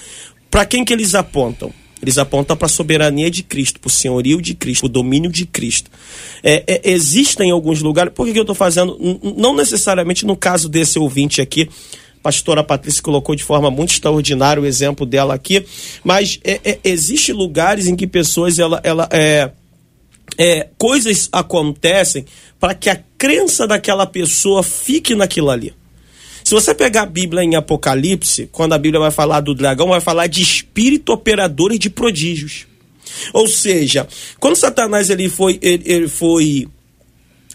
para 0.49 0.65
quem 0.65 0.85
que 0.85 0.93
eles 0.93 1.17
apontam? 1.17 1.73
Eles 2.01 2.17
apontam 2.17 2.57
para 2.57 2.67
a 2.67 2.69
soberania 2.69 3.29
de 3.29 3.43
Cristo, 3.43 3.81
para 3.81 3.89
o 3.89 3.91
senhorio 3.91 4.41
de 4.41 4.55
Cristo, 4.55 4.87
o 4.87 4.89
domínio 4.89 5.29
de 5.29 5.45
Cristo. 5.45 5.91
É, 6.45 6.63
é, 6.65 6.93
existem 6.93 7.51
alguns 7.51 7.83
lugares, 7.83 8.13
por 8.15 8.25
que, 8.25 8.33
que 8.33 8.39
eu 8.39 8.45
estou 8.45 8.55
fazendo? 8.55 8.97
Não 9.37 9.53
necessariamente 9.53 10.25
no 10.25 10.37
caso 10.37 10.69
desse 10.69 10.97
ouvinte 10.97 11.41
aqui, 11.41 11.69
a 12.19 12.23
pastora 12.23 12.63
Patrícia 12.63 13.03
colocou 13.03 13.35
de 13.35 13.43
forma 13.43 13.69
muito 13.69 13.91
extraordinária 13.91 14.63
o 14.63 14.67
exemplo 14.67 15.05
dela 15.05 15.35
aqui, 15.35 15.67
mas 16.05 16.39
é, 16.45 16.61
é, 16.65 16.79
existe 16.85 17.33
lugares 17.33 17.89
em 17.89 17.97
que 17.97 18.07
pessoas, 18.07 18.61
ela, 18.61 18.81
ela 18.85 19.09
é, 19.11 19.51
é, 20.39 20.69
coisas 20.79 21.29
acontecem 21.33 22.25
para 22.61 22.77
que 22.77 22.89
a 22.89 23.03
crença 23.19 23.67
daquela 23.67 24.07
pessoa 24.07 24.63
fique 24.63 25.13
naquilo 25.13 25.51
ali. 25.51 25.75
Se 26.47 26.55
você 26.55 26.73
pegar 26.73 27.03
a 27.03 27.07
Bíblia 27.07 27.43
em 27.43 27.57
Apocalipse, 27.57 28.49
quando 28.53 28.73
a 28.73 28.79
Bíblia 28.79 29.01
vai 29.01 29.11
falar 29.11 29.41
do 29.41 29.53
dragão, 29.53 29.89
vai 29.89 30.01
falar 30.01 30.29
de 30.29 30.41
espírito 30.41 31.13
operador 31.13 31.73
e 31.73 31.79
de 31.79 31.91
prodígios. 31.91 32.69
Ou 33.33 33.49
seja, 33.49 34.07
quando 34.39 34.55
Satanás 34.55 35.11
ele 35.11 35.29
foi, 35.29 35.59
ele, 35.61 35.83
ele 35.85 36.07
foi, 36.07 36.69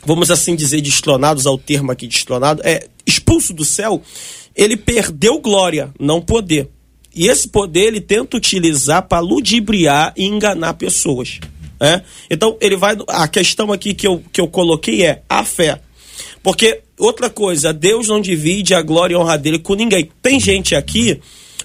vamos 0.05 0.29
assim 0.29 0.57
dizer, 0.57 0.81
destronado, 0.81 1.39
usar 1.39 1.51
o 1.51 1.57
termo 1.57 1.89
aqui 1.89 2.05
destronado, 2.05 2.61
é 2.65 2.89
expulso 3.07 3.53
do 3.53 3.63
céu, 3.63 4.01
ele 4.53 4.75
perdeu 4.75 5.39
glória, 5.39 5.93
não 5.97 6.21
poder. 6.21 6.67
E 7.15 7.29
esse 7.29 7.47
poder 7.47 7.85
ele 7.85 8.01
tenta 8.01 8.35
utilizar 8.35 9.03
para 9.03 9.21
ludibriar 9.21 10.13
e 10.17 10.25
enganar 10.25 10.73
pessoas. 10.73 11.39
né? 11.79 12.03
Então 12.29 12.57
ele 12.59 12.75
vai. 12.75 12.97
A 13.07 13.25
questão 13.29 13.71
aqui 13.71 13.93
que 13.93 14.05
eu, 14.05 14.21
que 14.33 14.41
eu 14.41 14.49
coloquei 14.49 15.05
é 15.05 15.21
a 15.29 15.45
fé. 15.45 15.79
Porque, 16.43 16.81
outra 16.97 17.29
coisa, 17.29 17.71
Deus 17.71 18.07
não 18.07 18.19
divide 18.19 18.73
a 18.73 18.81
glória 18.81 19.13
e 19.13 19.17
a 19.17 19.19
honra 19.19 19.37
dele 19.37 19.59
com 19.59 19.75
ninguém. 19.75 20.09
Tem 20.21 20.39
gente 20.39 20.73
aqui, 20.75 21.19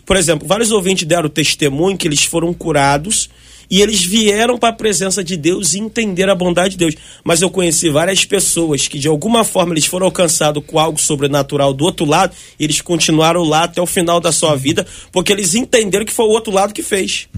por 0.05 0.17
exemplo, 0.17 0.47
vários 0.47 0.71
ouvintes 0.71 1.07
deram 1.07 1.29
testemunho 1.29 1.97
que 1.97 2.07
eles 2.07 2.25
foram 2.25 2.53
curados 2.53 3.31
e 3.69 3.81
eles 3.83 4.01
vieram 4.05 4.57
para 4.59 4.69
a 4.69 4.73
presença 4.73 5.25
de 5.25 5.37
Deus 5.37 5.75
e 5.75 5.81
entenderam 5.81 6.33
a 6.33 6.37
bondade 6.37 6.71
de 6.73 6.77
Deus. 6.77 6.95
Mas 7.25 7.43
eu 7.43 7.51
conheci 7.51 7.89
várias 7.89 8.25
pessoas 8.25 8.87
que, 8.87 8.99
de 8.99 9.09
alguma 9.09 9.43
forma, 9.45 9.73
eles 9.73 9.87
foram 9.87 10.07
alcançados 10.07 10.63
com 10.65 10.79
algo 10.79 11.01
sobrenatural 11.01 11.73
do 11.75 11.85
outro 11.85 12.05
lado 12.07 12.33
e 12.61 12.63
eles 12.65 12.81
continuaram 12.81 13.43
lá 13.43 13.65
até 13.65 13.81
o 13.83 13.87
final 13.87 14.21
da 14.21 14.31
sua 14.31 14.55
vida, 14.55 14.87
porque 15.11 15.33
eles 15.33 15.55
entenderam 15.55 16.05
que 16.05 16.13
foi 16.13 16.27
o 16.27 16.31
outro 16.31 16.53
lado 16.53 16.73
que 16.73 16.83
fez. 16.83 17.29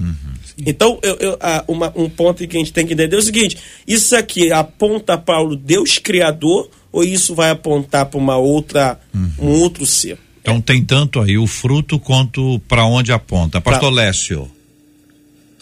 Então, 0.67 0.99
eu, 1.03 1.17
eu- 1.21 1.39
uma- 1.69 1.93
um 1.97 2.11
ponto 2.11 2.47
que 2.47 2.57
a 2.57 2.59
gente 2.59 2.73
tem 2.73 2.85
que 2.85 2.93
entender 2.93 3.15
é 3.15 3.19
o 3.19 3.23
seguinte: 3.23 3.57
isso 3.87 4.15
aqui 4.17 4.51
aponta 4.53 5.17
para 5.17 5.41
o 5.41 5.55
Deus 5.57 5.99
Criador 5.99 6.69
ou 6.93 7.05
isso 7.05 7.35
vai 7.35 7.51
apontar 7.51 8.07
para 8.07 8.19
uma 8.19 8.37
outra, 8.37 8.99
um 9.39 9.49
outro 9.49 9.87
ser? 9.87 10.19
Então 10.41 10.61
tem 10.61 10.83
tanto 10.83 11.21
aí 11.21 11.37
o 11.37 11.47
fruto 11.47 11.99
quanto 11.99 12.59
para 12.61 12.85
onde 12.85 13.13
aponta. 13.13 13.61
Pastor 13.61 13.93
Lécio. 13.93 14.51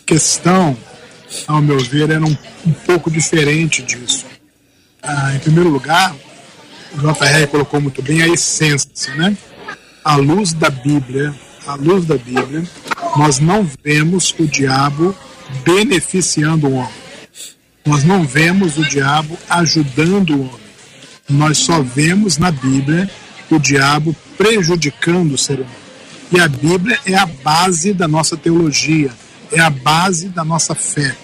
questão, 0.04 0.76
ao 1.46 1.60
meu 1.60 1.78
ver, 1.80 2.10
era 2.10 2.24
um, 2.24 2.36
um 2.66 2.72
pouco 2.72 3.10
diferente 3.10 3.82
disso. 3.82 4.24
Ah, 5.02 5.34
em 5.34 5.38
primeiro 5.40 5.68
lugar, 5.68 6.14
o 6.94 6.98
JR 6.98 7.46
colocou 7.50 7.80
muito 7.80 8.00
bem 8.02 8.22
a 8.22 8.28
essência, 8.28 9.14
né? 9.14 9.36
À 10.04 10.16
luz 10.16 10.52
da 10.52 10.70
Bíblia, 10.70 11.34
à 11.66 11.74
luz 11.74 12.04
da 12.04 12.16
Bíblia, 12.16 12.62
nós 13.16 13.40
não 13.40 13.68
vemos 13.82 14.34
o 14.38 14.46
diabo 14.46 15.14
beneficiando 15.64 16.68
o 16.68 16.74
homem. 16.74 17.06
Nós 17.84 18.04
não 18.04 18.24
vemos 18.24 18.78
o 18.78 18.84
diabo 18.88 19.36
ajudando 19.48 20.30
o 20.30 20.40
homem. 20.42 20.65
Nós 21.28 21.58
só 21.58 21.82
vemos 21.82 22.38
na 22.38 22.50
Bíblia 22.50 23.10
o 23.50 23.58
diabo 23.58 24.14
prejudicando 24.36 25.32
o 25.32 25.38
ser 25.38 25.60
humano. 25.60 25.86
E 26.30 26.40
a 26.40 26.48
Bíblia 26.48 26.98
é 27.06 27.14
a 27.14 27.26
base 27.26 27.92
da 27.92 28.08
nossa 28.08 28.36
teologia, 28.36 29.10
é 29.52 29.60
a 29.60 29.70
base 29.70 30.28
da 30.28 30.44
nossa 30.44 30.74
fé. 30.74 31.16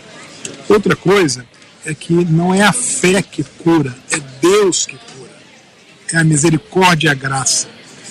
Outra 0.68 0.94
coisa 0.94 1.44
é 1.84 1.94
que 1.94 2.12
não 2.12 2.54
é 2.54 2.62
a 2.62 2.72
fé 2.72 3.22
que 3.22 3.42
cura, 3.42 3.94
é 4.10 4.18
Deus 4.40 4.86
que 4.86 4.96
cura. 4.96 5.30
É 6.12 6.18
a 6.18 6.24
misericórdia 6.24 7.08
e 7.08 7.10
a 7.10 7.14
graça. 7.14 7.68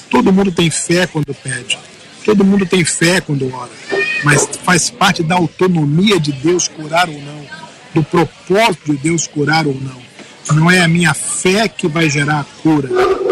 Todo 0.09 0.33
mundo 0.33 0.51
tem 0.51 0.69
fé 0.69 1.07
quando 1.07 1.33
pede, 1.33 1.79
todo 2.25 2.43
mundo 2.43 2.65
tem 2.65 2.83
fé 2.83 3.21
quando 3.21 3.53
ora, 3.53 3.71
mas 4.25 4.45
faz 4.63 4.89
parte 4.89 5.23
da 5.23 5.35
autonomia 5.35 6.19
de 6.19 6.33
Deus 6.33 6.67
curar 6.67 7.07
ou 7.07 7.21
não, 7.21 7.45
do 7.93 8.03
propósito 8.03 8.91
de 8.91 8.97
Deus 8.97 9.25
curar 9.25 9.65
ou 9.65 9.73
não. 9.75 10.00
Não 10.49 10.69
é 10.69 10.81
a 10.81 10.87
minha 10.87 11.13
fé 11.13 11.67
que 11.67 11.87
vai 11.87 12.09
gerar 12.09 12.41
a 12.41 12.61
cura, 12.61 12.89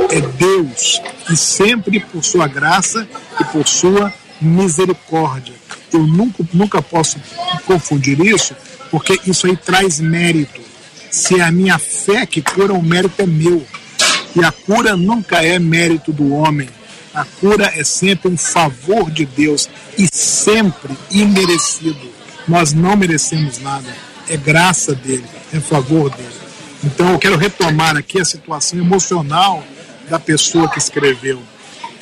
é 0.09 0.21
Deus, 0.21 1.01
e 1.29 1.35
sempre 1.35 1.99
por 1.99 2.23
sua 2.23 2.47
graça 2.47 3.07
e 3.39 3.43
por 3.45 3.67
sua 3.67 4.13
misericórdia. 4.39 5.53
Eu 5.91 6.05
nunca, 6.05 6.43
nunca 6.53 6.81
posso 6.81 7.17
confundir 7.65 8.19
isso, 8.19 8.55
porque 8.91 9.19
isso 9.25 9.47
aí 9.47 9.57
traz 9.57 9.99
mérito. 9.99 10.61
Se 11.09 11.39
é 11.39 11.43
a 11.43 11.51
minha 11.51 11.79
fé 11.79 12.25
que 12.25 12.41
cura, 12.41 12.73
o 12.73 12.81
mérito 12.81 13.21
é 13.21 13.25
meu. 13.25 13.65
E 14.35 14.43
a 14.43 14.51
cura 14.51 14.95
nunca 14.95 15.43
é 15.43 15.57
mérito 15.57 16.13
do 16.13 16.33
homem. 16.33 16.69
A 17.13 17.25
cura 17.25 17.71
é 17.75 17.83
sempre 17.83 18.29
um 18.31 18.37
favor 18.37 19.09
de 19.09 19.25
Deus 19.25 19.67
e 19.97 20.07
sempre 20.11 20.95
imerecido. 21.09 22.09
Nós 22.47 22.71
não 22.71 22.95
merecemos 22.95 23.59
nada. 23.59 23.89
É 24.27 24.37
graça 24.37 24.93
dele, 24.93 25.25
é 25.51 25.59
favor 25.59 26.09
dele. 26.11 26.38
Então 26.83 27.11
eu 27.11 27.19
quero 27.19 27.37
retomar 27.37 27.97
aqui 27.97 28.19
a 28.19 28.25
situação 28.25 28.79
emocional 28.79 29.63
da 30.09 30.19
pessoa 30.19 30.69
que 30.69 30.79
escreveu. 30.79 31.41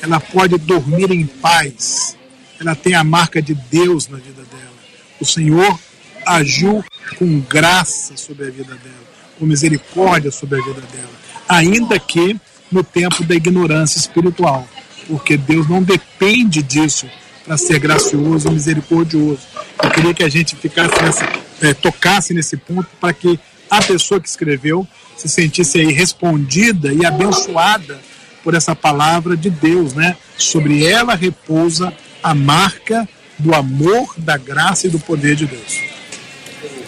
Ela 0.00 0.20
pode 0.20 0.56
dormir 0.58 1.10
em 1.10 1.26
paz. 1.26 2.16
Ela 2.60 2.74
tem 2.74 2.94
a 2.94 3.04
marca 3.04 3.42
de 3.42 3.54
Deus 3.54 4.08
na 4.08 4.18
vida 4.18 4.42
dela. 4.42 4.78
O 5.20 5.24
Senhor 5.24 5.78
agiu 6.24 6.84
com 7.18 7.40
graça 7.40 8.16
sobre 8.16 8.46
a 8.46 8.50
vida 8.50 8.74
dela, 8.74 9.08
com 9.38 9.46
misericórdia 9.46 10.30
sobre 10.30 10.60
a 10.60 10.64
vida 10.64 10.82
dela, 10.92 11.10
ainda 11.48 11.98
que 11.98 12.38
no 12.70 12.84
tempo 12.84 13.24
da 13.24 13.34
ignorância 13.34 13.98
espiritual, 13.98 14.68
porque 15.06 15.36
Deus 15.36 15.66
não 15.68 15.82
depende 15.82 16.62
disso 16.62 17.08
para 17.44 17.56
ser 17.56 17.78
gracioso 17.78 18.50
misericordioso. 18.50 19.40
Eu 19.82 19.90
queria 19.90 20.14
que 20.14 20.22
a 20.22 20.28
gente 20.28 20.54
ficasse 20.54 21.00
nessa, 21.00 21.32
eh, 21.62 21.74
tocasse 21.74 22.34
nesse 22.34 22.58
ponto 22.58 22.88
para 23.00 23.14
que 23.14 23.40
a 23.70 23.82
pessoa 23.82 24.20
que 24.20 24.28
escreveu 24.28 24.86
se 25.16 25.28
sentisse 25.28 25.78
aí 25.78 25.92
respondida 25.92 26.92
e 26.92 27.04
abençoada 27.04 27.98
por 28.42 28.54
essa 28.54 28.74
palavra 28.74 29.36
de 29.36 29.50
Deus, 29.50 29.94
né? 29.94 30.16
Sobre 30.36 30.84
ela 30.84 31.14
repousa 31.14 31.92
a 32.22 32.34
marca 32.34 33.08
do 33.38 33.54
amor, 33.54 34.14
da 34.18 34.36
graça 34.36 34.86
e 34.86 34.90
do 34.90 34.98
poder 34.98 35.36
de 35.36 35.46
Deus. 35.46 35.80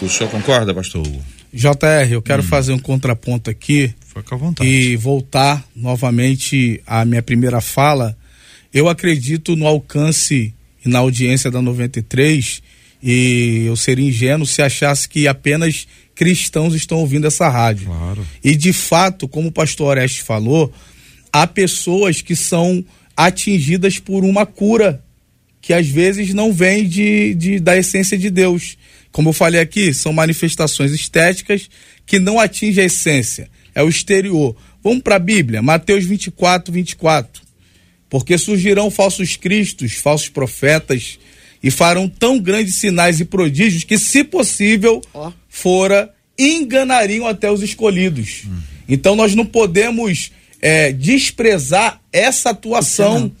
O 0.01 0.09
senhor 0.09 0.29
concorda, 0.29 0.73
pastor 0.73 1.05
Hugo? 1.05 1.21
JR, 1.53 2.11
eu 2.11 2.21
quero 2.21 2.41
fazer 2.41 2.71
um 2.71 2.79
contraponto 2.79 3.49
aqui 3.49 3.93
Fica 4.13 4.35
à 4.35 4.37
vontade. 4.37 4.69
e 4.69 4.95
voltar 4.95 5.63
novamente 5.75 6.81
à 6.87 7.03
minha 7.05 7.21
primeira 7.21 7.59
fala. 7.61 8.17
Eu 8.73 8.87
acredito 8.87 9.55
no 9.55 9.67
alcance 9.67 10.53
e 10.83 10.89
na 10.89 10.99
audiência 10.99 11.51
da 11.51 11.61
93 11.61 12.63
e 13.03 13.63
eu 13.65 13.75
seria 13.75 14.07
ingênuo 14.07 14.45
se 14.45 14.61
achasse 14.61 15.07
que 15.09 15.27
apenas 15.27 15.87
cristãos 16.15 16.73
estão 16.75 16.99
ouvindo 16.99 17.25
essa 17.27 17.47
rádio. 17.49 17.87
Claro. 17.87 18.27
E 18.43 18.55
de 18.55 18.71
fato, 18.73 19.27
como 19.27 19.47
o 19.47 19.51
pastor 19.51 19.87
Oreste 19.87 20.21
falou, 20.21 20.71
há 21.33 21.47
pessoas 21.47 22.21
que 22.21 22.35
são 22.35 22.83
atingidas 23.15 23.97
por 23.99 24.23
uma 24.23 24.45
cura 24.45 25.03
que 25.61 25.73
às 25.73 25.87
vezes 25.87 26.33
não 26.33 26.51
vem 26.51 26.87
de, 26.87 27.33
de- 27.35 27.59
da 27.59 27.77
essência 27.77 28.17
de 28.17 28.29
Deus. 28.29 28.77
Como 29.11 29.29
eu 29.29 29.33
falei 29.33 29.59
aqui, 29.61 29.93
são 29.93 30.11
manifestações 30.13 30.91
estéticas 30.91 31.69
que 32.05 32.17
não 32.19 32.39
atingem 32.39 32.83
a 32.83 32.87
essência, 32.87 33.49
é 33.75 33.83
o 33.83 33.89
exterior. 33.89 34.55
Vamos 34.83 35.01
para 35.03 35.17
a 35.17 35.19
Bíblia, 35.19 35.61
Mateus 35.61 36.03
24, 36.05 36.73
24. 36.73 37.41
Porque 38.09 38.37
surgirão 38.37 38.89
falsos 38.91 39.37
cristos, 39.37 39.93
falsos 39.93 40.29
profetas, 40.29 41.19
e 41.63 41.69
farão 41.69 42.07
tão 42.07 42.39
grandes 42.39 42.75
sinais 42.75 43.19
e 43.19 43.25
prodígios 43.25 43.83
que, 43.83 43.97
se 43.97 44.23
possível, 44.23 45.01
fora, 45.47 46.11
enganariam 46.37 47.27
até 47.27 47.51
os 47.51 47.61
escolhidos. 47.61 48.43
Então 48.87 49.15
nós 49.15 49.35
não 49.35 49.45
podemos 49.45 50.31
é, 50.61 50.91
desprezar 50.91 51.99
essa 52.11 52.51
atuação 52.51 53.31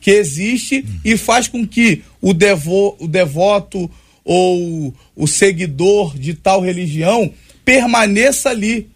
que 0.00 0.10
existe 0.10 0.84
e 1.04 1.16
faz 1.16 1.48
com 1.48 1.66
que 1.66 2.02
o, 2.20 2.32
devo, 2.32 2.96
o 2.98 3.08
devoto 3.08 3.90
ou 4.24 4.94
o 5.16 5.26
seguidor 5.26 6.16
de 6.18 6.34
tal 6.34 6.60
religião 6.60 7.32
permaneça 7.64 8.50
ali. 8.50 8.88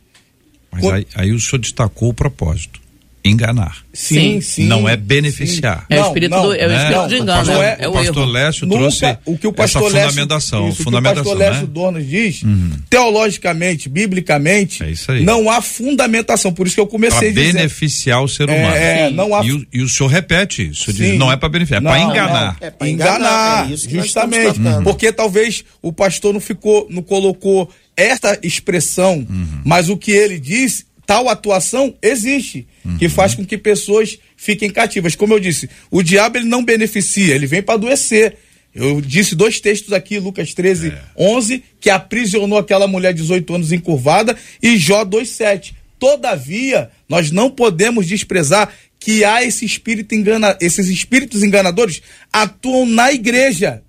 Mas 0.71 0.85
aí, 0.85 1.07
aí 1.15 1.33
o 1.33 1.41
senhor 1.41 1.61
destacou 1.61 2.11
o 2.11 2.15
propósito. 2.15 2.84
Enganar. 3.27 3.79
Sim, 3.91 4.15
Sim. 4.15 4.41
sim. 4.43 4.65
Não 4.67 4.87
é 4.87 4.97
beneficiar. 4.99 5.87
É 5.89 5.99
o 6.03 6.07
espírito, 6.09 6.31
não, 6.33 6.43
do, 6.43 6.53
é 6.55 6.67
o 6.67 6.69
né? 6.69 6.77
espírito 6.77 7.01
Não, 7.01 7.09
de 7.09 7.15
engano, 7.17 7.47
pastor- 7.47 7.65
é, 7.65 7.77
é 7.81 7.89
o 7.89 7.91
o 7.91 7.95
pastor 7.95 8.17
erro. 8.23 8.33
Lécio 8.33 8.67
Nunca- 8.67 8.79
trouxe 8.81 9.19
o 9.25 9.39
que 9.39 9.47
o 9.47 9.53
pastor 9.53 9.83
essa 9.83 9.95
Lécio- 9.95 10.11
fundamentação. 10.11 10.69
isso, 10.69 10.83
fundamentação 10.83 11.23
o 11.23 11.25
que 11.25 11.31
o 11.31 11.33
pastor 11.33 11.39
né? 11.39 11.51
Lécio 11.51 11.67
Dornas 11.67 12.07
diz, 12.07 12.43
teologicamente, 12.91 13.89
biblicamente, 13.89 14.83
É 14.83 14.91
isso 14.91 15.11
aí. 15.11 15.25
não 15.25 15.51
há 15.51 15.61
fundamentação. 15.63 16.53
Por 16.53 16.67
isso 16.67 16.75
que 16.77 16.81
eu 16.81 16.87
Para 16.87 16.93
comecei 16.93 17.33
dizendo. 17.33 17.55
beneficiar 17.57 18.23
o 18.23 18.29
ser 18.29 18.49
É, 18.49 18.53
humano. 18.53 18.77
é, 18.77 19.11
não 19.11 19.35
há- 19.35 19.45
e, 19.45 19.53
o, 19.53 19.67
e 19.73 19.83
o 19.83 19.89
senhor 19.89 20.09
repete 20.09 20.69
isso. 20.71 20.93
Diz, 20.93 21.13
Sim. 21.13 21.19
não 21.19 21.33
é 21.33 21.37
para 21.37 21.49
beneficiar, 21.49 21.81
é 21.81 21.85
para 21.85 21.99
Não, 21.99 22.11
enganar. 22.11 22.57
É 22.61 22.71
pra 22.71 22.89
enganar, 22.89 23.17
enganar, 23.17 23.73
é 23.73 23.77
justamente. 23.77 24.61
tratando. 24.61 24.85
Porque 24.85 25.11
talvez 25.13 25.65
o 25.83 25.93
pastor 25.93 26.33
não 26.35 26.41
ficou, 26.41 26.87
não 26.91 27.03
colocou 27.03 27.71
esta 27.97 28.39
expressão, 28.43 29.27
mas 29.65 29.89
o 29.89 29.97
que 29.97 30.11
ele 30.13 30.39
diz, 30.39 30.85
tal 31.07 31.29
atuação 31.29 31.95
existe, 32.03 32.67
que 32.99 33.09
faz 33.09 33.35
com 33.35 33.45
que 33.45 33.57
pessoas 33.57 34.19
fiquem 34.37 34.71
cativas. 34.71 35.15
Como 35.15 35.33
eu 35.33 35.41
disse, 35.41 35.69
o 35.91 36.03
diabo 36.03 36.39
ele 36.39 36.47
não 36.47 36.65
beneficia, 36.65 37.35
ele 37.35 37.47
vem 37.47 37.63
para 37.63 37.75
adoecer. 37.75 38.37
Eu 38.75 39.01
disse 39.01 39.37
dois 39.37 39.61
textos 39.61 39.93
aqui, 39.93 40.19
Lucas 40.19 40.53
13, 40.53 40.93
11, 41.17 41.63
que 41.81 41.89
aprisionou 41.89 42.59
aquela 42.59 42.89
mulher 42.89 43.15
de 43.15 43.23
18 43.23 43.55
anos 43.55 43.73
encurvada, 43.73 44.37
e 44.61 44.77
Jó 44.77 45.05
2,7. 45.05 45.75
Todavia, 45.99 46.91
nós 47.09 47.31
não 47.31 47.49
podemos 47.49 48.07
desprezar 48.07 48.73
que 48.99 49.25
há 49.25 49.45
esse 49.45 49.65
espírito 49.65 50.15
engana, 50.15 50.57
esses 50.61 50.89
espíritos 50.89 51.43
enganadores 51.43 52.03
atuam 52.33 52.85
na 52.85 53.13
igreja 53.13 53.84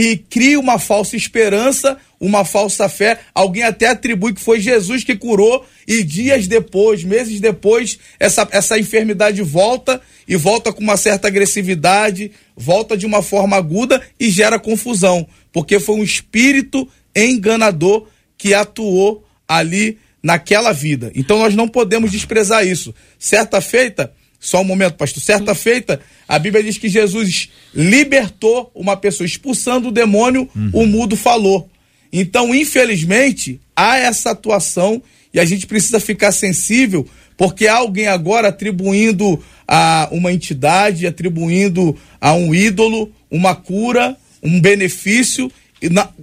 e 0.00 0.16
cria 0.16 0.60
uma 0.60 0.78
falsa 0.78 1.16
esperança, 1.16 1.96
uma 2.20 2.44
falsa 2.44 2.88
fé. 2.88 3.18
Alguém 3.34 3.64
até 3.64 3.88
atribui 3.88 4.32
que 4.32 4.40
foi 4.40 4.60
Jesus 4.60 5.02
que 5.02 5.16
curou 5.16 5.66
e 5.88 6.04
dias 6.04 6.46
depois, 6.46 7.02
meses 7.02 7.40
depois, 7.40 7.98
essa, 8.20 8.46
essa 8.52 8.78
enfermidade 8.78 9.42
volta 9.42 10.00
e 10.28 10.36
volta 10.36 10.72
com 10.72 10.80
uma 10.80 10.96
certa 10.96 11.26
agressividade, 11.26 12.30
volta 12.56 12.96
de 12.96 13.06
uma 13.06 13.22
forma 13.22 13.56
aguda 13.56 14.00
e 14.20 14.30
gera 14.30 14.56
confusão, 14.56 15.26
porque 15.52 15.80
foi 15.80 15.96
um 15.96 16.04
espírito 16.04 16.88
enganador 17.12 18.06
que 18.36 18.54
atuou 18.54 19.26
ali 19.48 19.98
naquela 20.22 20.70
vida. 20.70 21.10
Então 21.12 21.40
nós 21.40 21.56
não 21.56 21.66
podemos 21.66 22.12
desprezar 22.12 22.64
isso. 22.64 22.94
Certa 23.18 23.60
feita, 23.60 24.12
só 24.40 24.60
um 24.60 24.64
momento, 24.64 24.94
pastor. 24.94 25.22
Certa 25.22 25.54
feita, 25.54 26.00
a 26.26 26.38
Bíblia 26.38 26.62
diz 26.62 26.78
que 26.78 26.88
Jesus 26.88 27.48
libertou 27.74 28.70
uma 28.74 28.96
pessoa, 28.96 29.26
expulsando 29.26 29.88
o 29.88 29.92
demônio, 29.92 30.48
o 30.72 30.86
mudo 30.86 31.16
falou. 31.16 31.68
Então, 32.12 32.54
infelizmente, 32.54 33.60
há 33.74 33.98
essa 33.98 34.30
atuação 34.30 35.02
e 35.34 35.40
a 35.40 35.44
gente 35.44 35.66
precisa 35.66 36.00
ficar 36.00 36.32
sensível, 36.32 37.06
porque 37.36 37.66
há 37.66 37.76
alguém 37.76 38.06
agora 38.06 38.48
atribuindo 38.48 39.42
a 39.66 40.08
uma 40.10 40.32
entidade, 40.32 41.06
atribuindo 41.06 41.96
a 42.20 42.32
um 42.32 42.54
ídolo 42.54 43.12
uma 43.30 43.54
cura, 43.54 44.16
um 44.42 44.60
benefício, 44.60 45.52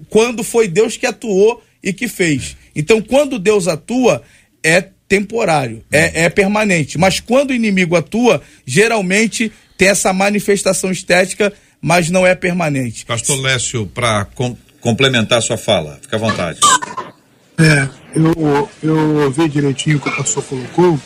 quando 0.09 0.43
foi 0.43 0.67
Deus 0.67 0.97
que 0.97 1.05
atuou 1.05 1.63
e 1.83 1.93
que 1.93 2.07
fez. 2.07 2.57
Então, 2.75 2.99
quando 3.01 3.37
Deus 3.37 3.67
atua, 3.67 4.23
é 4.63 4.89
temporário, 5.15 5.81
é, 5.91 6.25
é 6.25 6.29
permanente. 6.29 6.97
Mas 6.97 7.19
quando 7.19 7.51
o 7.51 7.53
inimigo 7.53 7.95
atua, 7.95 8.41
geralmente 8.65 9.51
tem 9.77 9.87
essa 9.87 10.11
manifestação 10.11 10.91
estética, 10.91 11.53
mas 11.81 12.09
não 12.09 12.27
é 12.27 12.35
permanente. 12.35 13.05
Pastor 13.05 13.39
Lécio, 13.39 13.85
para 13.87 14.27
complementar 14.81 15.41
sua 15.41 15.57
fala, 15.57 15.99
fica 16.01 16.17
à 16.17 16.19
vontade. 16.19 16.59
É, 17.57 17.87
eu, 18.13 18.69
eu 18.83 19.15
ouvi 19.23 19.47
direitinho 19.47 19.97
o 19.97 19.99
que 20.01 20.09
o 20.09 20.15
pastor 20.15 20.43
colocou, 20.43 20.99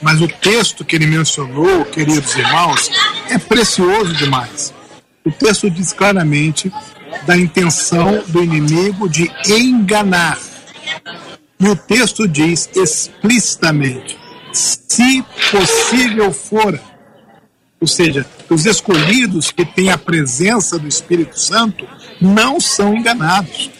mas 0.00 0.20
o 0.20 0.28
texto 0.28 0.84
que 0.84 0.94
ele 0.94 1.06
mencionou, 1.06 1.84
queridos 1.86 2.36
irmãos, 2.36 2.90
é 3.28 3.38
precioso 3.38 4.14
demais. 4.14 4.72
O 5.24 5.32
texto 5.32 5.68
diz 5.68 5.92
claramente 5.92 6.70
da 7.26 7.36
intenção 7.36 8.22
do 8.28 8.44
inimigo 8.44 9.08
de 9.08 9.28
enganar. 9.48 10.38
E 11.58 11.68
o 11.68 11.76
texto 11.76 12.28
diz 12.28 12.68
explicitamente: 12.74 14.18
se 14.52 15.24
possível 15.50 16.32
fora. 16.32 16.80
Ou 17.80 17.86
seja, 17.86 18.26
os 18.48 18.64
escolhidos 18.64 19.50
que 19.50 19.64
têm 19.64 19.90
a 19.90 19.98
presença 19.98 20.78
do 20.78 20.88
Espírito 20.88 21.38
Santo 21.38 21.86
não 22.20 22.58
são 22.58 22.96
enganados. 22.96 23.70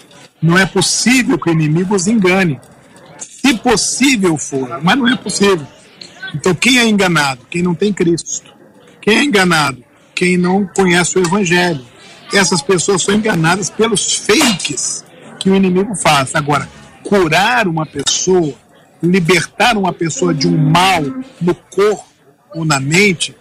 Não 0.40 0.58
é 0.58 0.66
possível 0.66 1.38
que 1.38 1.48
o 1.48 1.52
inimigo 1.52 1.94
os 1.94 2.06
engane. 2.06 2.60
Se 3.18 3.54
possível 3.54 4.36
for, 4.36 4.80
mas 4.82 4.98
não 4.98 5.08
é 5.08 5.16
possível. 5.16 5.66
Então, 6.34 6.54
quem 6.54 6.78
é 6.78 6.86
enganado? 6.86 7.46
Quem 7.48 7.62
não 7.62 7.74
tem 7.74 7.92
Cristo. 7.92 8.54
Quem 9.00 9.18
é 9.18 9.24
enganado? 9.24 9.82
Quem 10.14 10.36
não 10.36 10.66
conhece 10.66 11.18
o 11.18 11.22
Evangelho. 11.22 11.84
Essas 12.32 12.60
pessoas 12.60 13.02
são 13.02 13.14
enganadas 13.14 13.70
pelos 13.70 14.14
fakes 14.14 15.04
que 15.38 15.48
o 15.48 15.54
inimigo 15.54 15.94
faz. 15.94 16.34
Agora, 16.34 16.68
curar 17.06 17.68
uma 17.68 17.86
pessoa, 17.86 18.54
libertar 19.00 19.76
uma 19.76 19.92
pessoa 19.92 20.34
de 20.34 20.48
um 20.48 20.56
mal 20.56 21.02
no 21.40 21.54
corpo 21.54 22.04
ou 22.52 22.64
na 22.64 22.80
mente 22.80 23.34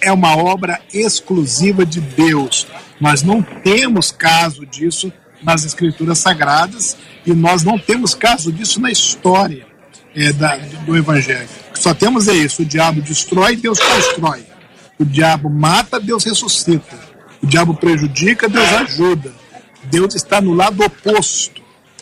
é 0.00 0.10
uma 0.10 0.34
obra 0.36 0.80
exclusiva 0.92 1.84
de 1.84 2.00
Deus. 2.00 2.66
Nós 2.98 3.22
não 3.22 3.42
temos 3.42 4.10
caso 4.10 4.64
disso 4.64 5.12
nas 5.42 5.64
Escrituras 5.64 6.18
Sagradas 6.18 6.96
e 7.26 7.34
nós 7.34 7.62
não 7.62 7.78
temos 7.78 8.14
caso 8.14 8.50
disso 8.50 8.80
na 8.80 8.90
história 8.90 9.66
é, 10.14 10.32
da, 10.32 10.56
do 10.56 10.96
Evangelho. 10.96 11.48
Só 11.74 11.92
temos 11.92 12.28
é 12.28 12.34
isso: 12.34 12.62
o 12.62 12.64
diabo 12.64 13.02
destrói, 13.02 13.56
Deus 13.56 13.78
constrói. 13.78 14.44
O 14.98 15.04
diabo 15.04 15.50
mata, 15.50 16.00
Deus 16.00 16.24
ressuscita. 16.24 16.98
O 17.42 17.46
diabo 17.46 17.74
prejudica, 17.74 18.48
Deus 18.48 18.72
ajuda. 18.72 19.32
Deus 19.84 20.14
está 20.14 20.40
no 20.40 20.54
lado 20.54 20.82
oposto 20.82 21.51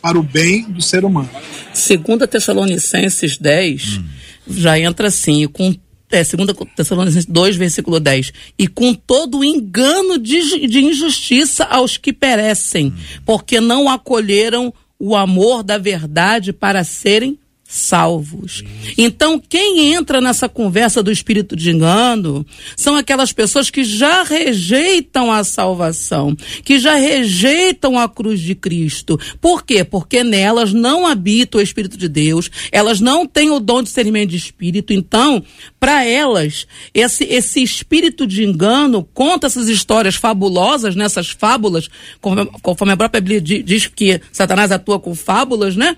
para 0.01 0.19
o 0.19 0.23
bem 0.23 0.63
do 0.65 0.83
ser 0.83 1.05
humano. 1.05 1.31
Segunda 1.73 2.27
Tessalonicenses 2.27 3.37
10 3.37 4.01
já 4.49 4.79
entra 4.79 5.09
assim, 5.09 5.47
com 5.47 5.75
é, 6.11 6.25
segunda 6.25 6.53
Tessalonicenses 6.53 7.27
2, 7.27 7.57
versículo 7.57 8.01
10. 8.01 8.33
E 8.59 8.67
com 8.67 8.93
todo 8.93 9.39
o 9.39 9.45
engano 9.45 10.19
de, 10.19 10.67
de 10.67 10.85
injustiça 10.85 11.65
aos 11.65 11.97
que 11.97 12.13
perecem, 12.13 12.93
porque 13.25 13.61
não 13.61 13.89
acolheram 13.89 14.75
o 14.99 15.15
amor 15.15 15.63
da 15.63 15.79
verdade 15.79 16.53
para 16.53 16.83
serem 16.85 17.39
salvos. 17.73 18.65
Então, 18.99 19.39
quem 19.39 19.93
entra 19.93 20.21
nessa 20.21 20.49
conversa 20.49 21.05
do 21.05 21.13
espírito 21.13 21.55
de 21.55 21.71
engano 21.71 22.45
são 22.77 22.97
aquelas 22.97 23.33
pessoas 23.33 23.71
que 23.71 23.85
já 23.85 24.25
rejeitam 24.25 25.31
a 25.31 25.45
salvação, 25.45 26.35
que 26.65 26.81
já 26.81 26.97
rejeitam 26.97 27.97
a 27.97 28.09
cruz 28.09 28.41
de 28.41 28.57
Cristo. 28.57 29.17
Por 29.41 29.65
quê? 29.65 29.85
Porque 29.85 30.25
nelas 30.25 30.73
não 30.73 31.07
habita 31.07 31.59
o 31.59 31.61
Espírito 31.61 31.97
de 31.97 32.09
Deus, 32.09 32.51
elas 32.73 33.01
não 33.01 33.25
têm 33.25 33.51
o 33.51 33.61
dom 33.61 33.79
de 33.83 33.85
discernimento 33.85 34.31
de 34.31 34.37
espírito. 34.37 34.93
Então, 34.93 35.41
para 35.79 36.05
elas, 36.05 36.67
esse, 36.93 37.23
esse 37.25 37.63
espírito 37.63 38.27
de 38.27 38.43
engano 38.43 39.07
conta 39.15 39.47
essas 39.47 39.69
histórias 39.69 40.17
fabulosas, 40.17 40.97
nessas 40.97 41.29
fábulas, 41.31 41.89
conforme, 42.21 42.51
conforme 42.63 42.93
a 42.95 42.97
própria 42.97 43.21
Bíblia 43.21 43.41
di- 43.41 43.63
diz 43.63 43.87
que 43.87 44.21
Satanás 44.33 44.73
atua 44.73 44.99
com 44.99 45.15
fábulas, 45.15 45.77
né? 45.77 45.95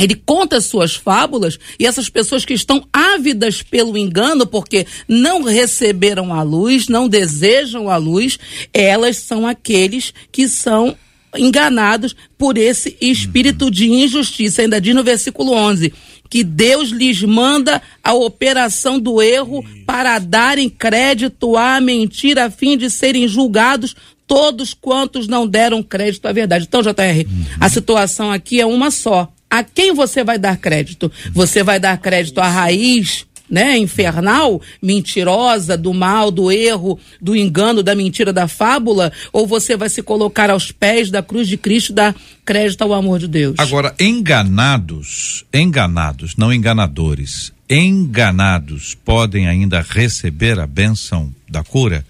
Ele 0.00 0.14
conta 0.14 0.56
as 0.56 0.64
suas 0.64 0.94
fábulas 0.94 1.58
e 1.78 1.86
essas 1.86 2.08
pessoas 2.08 2.44
que 2.44 2.54
estão 2.54 2.82
ávidas 2.92 3.62
pelo 3.62 3.98
engano, 3.98 4.46
porque 4.46 4.86
não 5.06 5.42
receberam 5.42 6.32
a 6.32 6.42
luz, 6.42 6.88
não 6.88 7.08
desejam 7.08 7.90
a 7.90 7.96
luz, 7.96 8.38
elas 8.72 9.18
são 9.18 9.46
aqueles 9.46 10.14
que 10.32 10.48
são 10.48 10.96
enganados 11.36 12.16
por 12.36 12.58
esse 12.58 12.96
espírito 13.00 13.70
de 13.70 13.88
injustiça. 13.90 14.62
Ainda 14.62 14.80
diz 14.80 14.94
no 14.94 15.04
versículo 15.04 15.52
11 15.52 15.92
que 16.28 16.44
Deus 16.44 16.90
lhes 16.90 17.22
manda 17.22 17.82
a 18.02 18.14
operação 18.14 18.98
do 18.98 19.20
erro 19.20 19.64
para 19.84 20.18
darem 20.18 20.68
crédito 20.68 21.56
à 21.56 21.80
mentira 21.80 22.46
a 22.46 22.50
fim 22.50 22.76
de 22.76 22.88
serem 22.88 23.26
julgados 23.26 23.96
todos 24.28 24.72
quantos 24.72 25.26
não 25.26 25.44
deram 25.44 25.82
crédito 25.82 26.26
à 26.26 26.32
verdade. 26.32 26.64
Então, 26.68 26.82
JR, 26.82 27.26
a 27.58 27.68
situação 27.68 28.30
aqui 28.30 28.60
é 28.60 28.66
uma 28.66 28.92
só. 28.92 29.28
A 29.50 29.64
quem 29.64 29.92
você 29.92 30.22
vai 30.22 30.38
dar 30.38 30.56
crédito? 30.56 31.10
Você 31.32 31.64
vai 31.64 31.80
dar 31.80 31.98
crédito 31.98 32.38
à 32.38 32.48
raiz, 32.48 33.26
né, 33.50 33.76
infernal, 33.76 34.62
mentirosa, 34.80 35.76
do 35.76 35.92
mal, 35.92 36.30
do 36.30 36.52
erro, 36.52 36.98
do 37.20 37.34
engano, 37.34 37.82
da 37.82 37.96
mentira, 37.96 38.32
da 38.32 38.46
fábula? 38.46 39.12
Ou 39.32 39.46
você 39.46 39.76
vai 39.76 39.88
se 39.88 40.02
colocar 40.02 40.50
aos 40.50 40.70
pés 40.70 41.10
da 41.10 41.20
cruz 41.20 41.48
de 41.48 41.56
Cristo 41.56 41.90
e 41.90 41.94
dar 41.96 42.14
crédito 42.44 42.82
ao 42.82 42.94
amor 42.94 43.18
de 43.18 43.26
Deus? 43.26 43.56
Agora, 43.58 43.92
enganados, 43.98 45.44
enganados, 45.52 46.36
não 46.36 46.52
enganadores, 46.52 47.52
enganados 47.68 48.96
podem 49.04 49.48
ainda 49.48 49.84
receber 49.86 50.60
a 50.60 50.66
bênção 50.66 51.34
da 51.48 51.64
cura? 51.64 52.06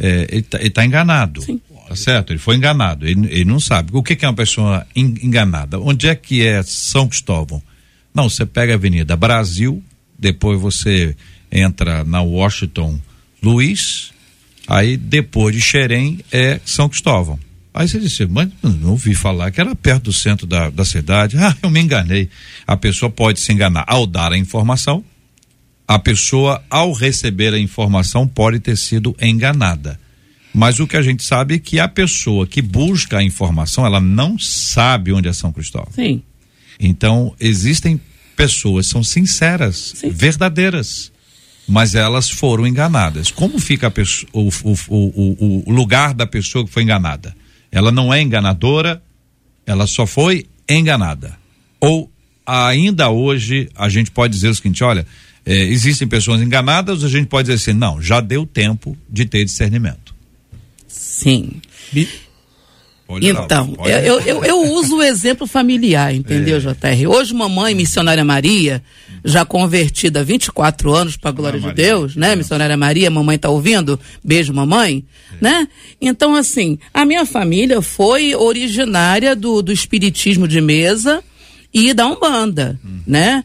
É, 0.00 0.28
ele 0.30 0.46
está 0.60 0.86
enganado. 0.86 1.42
Tá 1.88 1.96
certo? 1.96 2.32
Ele 2.32 2.38
foi 2.38 2.56
enganado. 2.56 3.06
Ele, 3.06 3.26
ele 3.30 3.44
não 3.46 3.58
sabe. 3.58 3.90
O 3.94 4.02
que, 4.02 4.14
que 4.14 4.24
é 4.24 4.28
uma 4.28 4.34
pessoa 4.34 4.86
en- 4.94 5.14
enganada? 5.22 5.78
Onde 5.80 6.06
é 6.06 6.14
que 6.14 6.46
é 6.46 6.62
São 6.62 7.08
Cristóvão? 7.08 7.62
Não, 8.14 8.28
você 8.28 8.44
pega 8.44 8.72
a 8.72 8.76
Avenida 8.76 9.16
Brasil, 9.16 9.82
depois 10.18 10.60
você 10.60 11.16
entra 11.50 12.04
na 12.04 12.20
Washington 12.20 12.98
Luiz, 13.42 14.10
aí 14.66 14.96
depois 14.98 15.54
de 15.54 15.62
Xerém 15.62 16.18
é 16.30 16.60
São 16.64 16.88
Cristóvão. 16.90 17.38
Aí 17.72 17.88
você 17.88 17.98
disse, 18.00 18.26
mas 18.26 18.48
não 18.62 18.90
ouvi 18.90 19.14
falar 19.14 19.50
que 19.50 19.60
era 19.60 19.74
perto 19.74 20.04
do 20.04 20.12
centro 20.12 20.46
da, 20.46 20.68
da 20.68 20.84
cidade. 20.84 21.36
Ah, 21.40 21.56
eu 21.62 21.70
me 21.70 21.80
enganei. 21.80 22.28
A 22.66 22.76
pessoa 22.76 23.08
pode 23.08 23.40
se 23.40 23.52
enganar 23.52 23.84
ao 23.86 24.06
dar 24.06 24.32
a 24.32 24.36
informação, 24.38 25.02
a 25.86 25.98
pessoa, 25.98 26.62
ao 26.68 26.92
receber 26.92 27.54
a 27.54 27.58
informação, 27.58 28.26
pode 28.28 28.58
ter 28.60 28.76
sido 28.76 29.16
enganada. 29.22 29.98
Mas 30.54 30.80
o 30.80 30.86
que 30.86 30.96
a 30.96 31.02
gente 31.02 31.22
sabe 31.22 31.54
é 31.54 31.58
que 31.58 31.78
a 31.78 31.86
pessoa 31.88 32.46
que 32.46 32.60
busca 32.62 33.18
a 33.18 33.22
informação, 33.22 33.84
ela 33.86 34.00
não 34.00 34.38
sabe 34.38 35.12
onde 35.12 35.28
é 35.28 35.32
São 35.32 35.52
Cristóvão. 35.52 35.92
Sim. 35.94 36.22
Então, 36.80 37.34
existem 37.38 38.00
pessoas, 38.36 38.86
são 38.86 39.02
sinceras, 39.02 39.94
verdadeiras, 40.10 41.12
mas 41.68 41.94
elas 41.94 42.30
foram 42.30 42.66
enganadas. 42.66 43.30
Como 43.30 43.58
fica 43.58 43.90
pessoa- 43.90 44.30
o, 44.32 44.48
o, 44.64 44.74
o- 44.88 45.62
o 45.66 45.72
lugar 45.72 46.14
da 46.14 46.26
pessoa 46.26 46.64
que 46.64 46.70
foi 46.72 46.82
enganada? 46.82 47.34
Ela 47.70 47.92
não 47.92 48.12
é 48.14 48.22
enganadora, 48.22 49.02
ela 49.66 49.86
só 49.86 50.06
foi 50.06 50.46
enganada. 50.68 51.36
Ou 51.80 52.10
ainda 52.46 53.10
hoje 53.10 53.68
a 53.76 53.88
gente 53.88 54.10
pode 54.10 54.32
dizer 54.34 54.48
o 54.48 54.54
seguinte: 54.54 54.82
olha, 54.82 55.06
eh, 55.44 55.64
existem 55.64 56.08
pessoas 56.08 56.40
enganadas, 56.40 57.04
a 57.04 57.08
gente 57.08 57.26
pode 57.26 57.48
dizer 57.50 57.70
assim, 57.70 57.78
não, 57.78 58.00
já 58.00 58.20
deu 58.20 58.46
tempo 58.46 58.96
de 59.10 59.26
ter 59.26 59.44
discernimento. 59.44 60.07
Sim. 60.98 61.60
Então, 63.26 63.68
pode- 63.74 63.90
eu, 64.06 64.20
eu, 64.20 64.44
eu 64.44 64.72
uso 64.74 64.96
o 64.98 65.02
exemplo 65.02 65.46
familiar, 65.46 66.14
entendeu, 66.14 66.60
JR? 66.60 67.06
Hoje, 67.08 67.32
mamãe, 67.32 67.74
missionária 67.74 68.22
Maria, 68.22 68.82
já 69.24 69.46
convertida 69.46 70.20
há 70.20 70.22
24 70.22 70.92
anos, 70.94 71.16
para 71.16 71.30
a 71.30 71.32
glória 71.32 71.58
de 71.58 71.66
Deus, 71.72 72.14
né? 72.16 72.36
Missionária 72.36 72.76
Maria, 72.76 73.10
mamãe 73.10 73.38
tá 73.38 73.48
ouvindo? 73.48 73.98
Beijo, 74.22 74.52
mamãe, 74.52 75.02
né? 75.40 75.66
Então, 75.98 76.34
assim, 76.34 76.78
a 76.92 77.06
minha 77.06 77.24
família 77.24 77.80
foi 77.80 78.34
originária 78.34 79.34
do, 79.34 79.62
do 79.62 79.72
espiritismo 79.72 80.46
de 80.46 80.60
mesa 80.60 81.24
e 81.72 81.94
da 81.94 82.06
Umbanda, 82.06 82.78
né? 83.06 83.42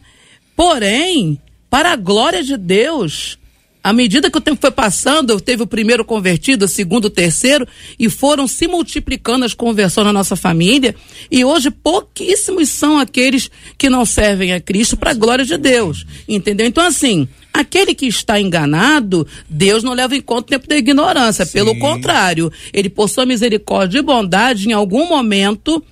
Porém, 0.54 1.40
para 1.70 1.92
a 1.92 1.96
glória 1.96 2.42
de 2.44 2.58
Deus, 2.58 3.38
à 3.84 3.92
medida 3.92 4.30
que 4.30 4.38
o 4.38 4.40
tempo 4.40 4.58
foi 4.58 4.70
passando, 4.70 5.38
teve 5.38 5.62
o 5.62 5.66
primeiro 5.66 6.06
convertido, 6.06 6.64
o 6.64 6.68
segundo, 6.68 7.04
o 7.04 7.10
terceiro, 7.10 7.68
e 7.98 8.08
foram 8.08 8.48
se 8.48 8.66
multiplicando 8.66 9.44
as 9.44 9.52
conversões 9.52 10.06
na 10.06 10.12
nossa 10.12 10.34
família. 10.34 10.94
E 11.30 11.44
hoje 11.44 11.70
pouquíssimos 11.70 12.70
são 12.70 12.98
aqueles 12.98 13.50
que 13.76 13.90
não 13.90 14.06
servem 14.06 14.54
a 14.54 14.60
Cristo 14.60 14.96
para 14.96 15.10
a 15.10 15.14
glória 15.14 15.44
de 15.44 15.58
Deus. 15.58 16.06
Entendeu? 16.26 16.66
Então, 16.66 16.82
assim, 16.82 17.28
aquele 17.52 17.94
que 17.94 18.06
está 18.06 18.40
enganado, 18.40 19.26
Deus 19.50 19.82
não 19.82 19.92
leva 19.92 20.16
em 20.16 20.22
conta 20.22 20.46
o 20.46 20.50
tempo 20.50 20.66
da 20.66 20.78
ignorância. 20.78 21.44
Pelo 21.44 21.78
contrário, 21.78 22.50
ele, 22.72 22.88
por 22.88 23.10
sua 23.10 23.26
misericórdia 23.26 23.98
e 23.98 24.02
bondade, 24.02 24.66
em 24.66 24.72
algum 24.72 25.06
momento 25.06 25.84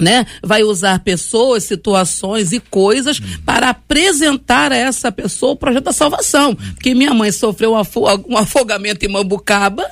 né, 0.00 0.26
vai 0.42 0.62
usar 0.62 0.98
pessoas, 1.00 1.64
situações 1.64 2.52
e 2.52 2.58
coisas 2.60 3.20
para 3.44 3.70
apresentar 3.70 4.72
a 4.72 4.76
essa 4.76 5.12
pessoa 5.12 5.52
o 5.52 5.56
projeto 5.56 5.84
da 5.84 5.92
salvação. 5.92 6.54
Porque 6.54 6.94
minha 6.94 7.14
mãe 7.14 7.30
sofreu 7.30 7.72
um, 7.72 7.76
afo- 7.76 8.06
um 8.28 8.36
afogamento 8.38 9.04
em 9.04 9.08
Mambucaba, 9.08 9.84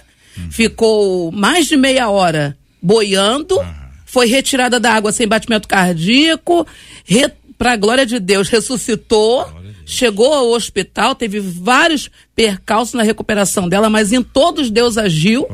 ficou 0.51 1.31
mais 1.31 1.67
de 1.67 1.77
meia 1.77 2.09
hora 2.09 2.57
boiando, 2.83 3.57
foi 4.05 4.27
retirada 4.27 4.81
da 4.81 4.93
água 4.93 5.13
sem 5.13 5.27
batimento 5.29 5.69
cardíaco, 5.69 6.67
para 7.57 7.73
a 7.75 7.77
glória 7.77 8.05
de 8.05 8.19
Deus, 8.19 8.49
ressuscitou, 8.49 9.47
chegou 9.85 10.33
ao 10.33 10.51
hospital, 10.51 11.15
teve 11.15 11.41
vários 11.41 12.11
percalços 12.35 12.95
na 12.95 13.03
recuperação 13.03 13.69
dela, 13.69 13.91
mas 13.91 14.13
em 14.13 14.23
todos 14.23 14.71
Deus 14.71 14.97
agiu. 14.99 15.47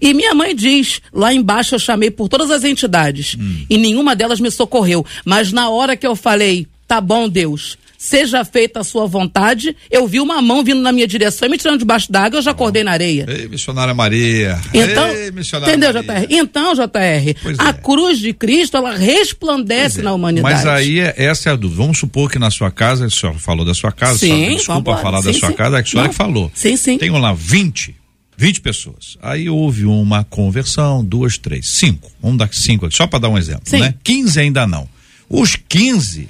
E 0.00 0.12
minha 0.14 0.34
mãe 0.34 0.54
diz: 0.54 1.00
lá 1.12 1.32
embaixo 1.32 1.74
eu 1.74 1.78
chamei 1.78 2.10
por 2.10 2.28
todas 2.28 2.50
as 2.50 2.64
entidades 2.64 3.36
e 3.68 3.78
nenhuma 3.78 4.14
delas 4.16 4.40
me 4.40 4.50
socorreu. 4.50 5.04
Mas 5.24 5.52
na 5.52 5.68
hora 5.68 5.96
que 5.96 6.06
eu 6.06 6.16
falei, 6.16 6.66
tá 6.86 7.00
bom, 7.00 7.28
Deus. 7.28 7.78
Seja 8.06 8.44
feita 8.44 8.78
a 8.78 8.84
sua 8.84 9.04
vontade. 9.04 9.76
Eu 9.90 10.06
vi 10.06 10.20
uma 10.20 10.40
mão 10.40 10.62
vindo 10.62 10.80
na 10.80 10.92
minha 10.92 11.08
direção 11.08 11.48
e 11.48 11.50
me 11.50 11.58
tirando 11.58 11.80
debaixo 11.80 12.10
d'água, 12.12 12.38
eu 12.38 12.42
já 12.42 12.52
acordei 12.52 12.84
na 12.84 12.92
areia. 12.92 13.26
Ei, 13.28 13.48
missionária 13.48 13.92
Maria. 13.92 14.60
Então, 14.72 15.08
Ei, 15.08 15.32
missionária 15.32 15.72
entendeu, 15.74 15.92
Maria. 15.92 16.20
JR? 16.20 16.26
Então, 16.30 16.72
JR, 16.74 17.34
Pois 17.42 17.58
a 17.58 17.70
é. 17.70 17.72
cruz 17.72 18.20
de 18.20 18.32
Cristo, 18.32 18.76
ela 18.76 18.94
resplandece 18.96 20.02
na 20.02 20.12
humanidade. 20.14 20.54
Mas 20.54 20.66
aí 20.66 21.00
é- 21.00 21.14
essa 21.16 21.50
é 21.50 21.52
a 21.52 21.56
dúvida. 21.56 21.82
Vamos 21.82 21.98
supor 21.98 22.30
que 22.30 22.38
na 22.38 22.48
sua 22.48 22.70
casa, 22.70 23.06
a 23.06 23.10
senhora 23.10 23.38
falou 23.40 23.64
da 23.64 23.74
sua 23.74 23.90
casa, 23.90 24.18
Sim, 24.18 24.28
senhora, 24.28 24.54
desculpa 24.54 24.74
vambora. 24.74 25.02
falar 25.02 25.20
da 25.22 25.32
Sim, 25.32 25.40
sua 25.40 25.48
sim. 25.48 25.54
casa, 25.56 25.78
é 25.78 25.82
que 25.82 25.88
a 25.88 25.90
senhora 25.90 26.06
Não. 26.06 26.12
que 26.12 26.16
falou. 26.16 26.52
Sim, 26.54 26.76
sim. 26.76 26.98
Tem 26.98 27.10
lá 27.10 27.32
20, 27.32 27.96
20 28.36 28.60
pessoas. 28.60 29.18
Aí 29.20 29.48
houve 29.50 29.84
uma 29.84 30.22
conversão, 30.22 31.04
duas, 31.04 31.38
três, 31.38 31.66
cinco. 31.70 32.08
Vamos 32.22 32.38
dar 32.38 32.48
cinco 32.52 32.86
aqui, 32.86 32.94
só 32.96 33.08
para 33.08 33.18
dar 33.18 33.30
um 33.30 33.36
exemplo, 33.38 33.62
Sim. 33.64 33.80
né? 33.80 33.94
15 34.04 34.38
ainda 34.38 34.64
não. 34.64 34.88
Os 35.28 35.56
15 35.56 36.28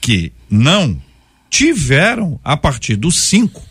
que 0.00 0.30
não 0.48 0.96
tiveram, 1.50 2.38
a 2.44 2.56
partir 2.56 2.96
dos 2.96 3.22
cinco, 3.22 3.62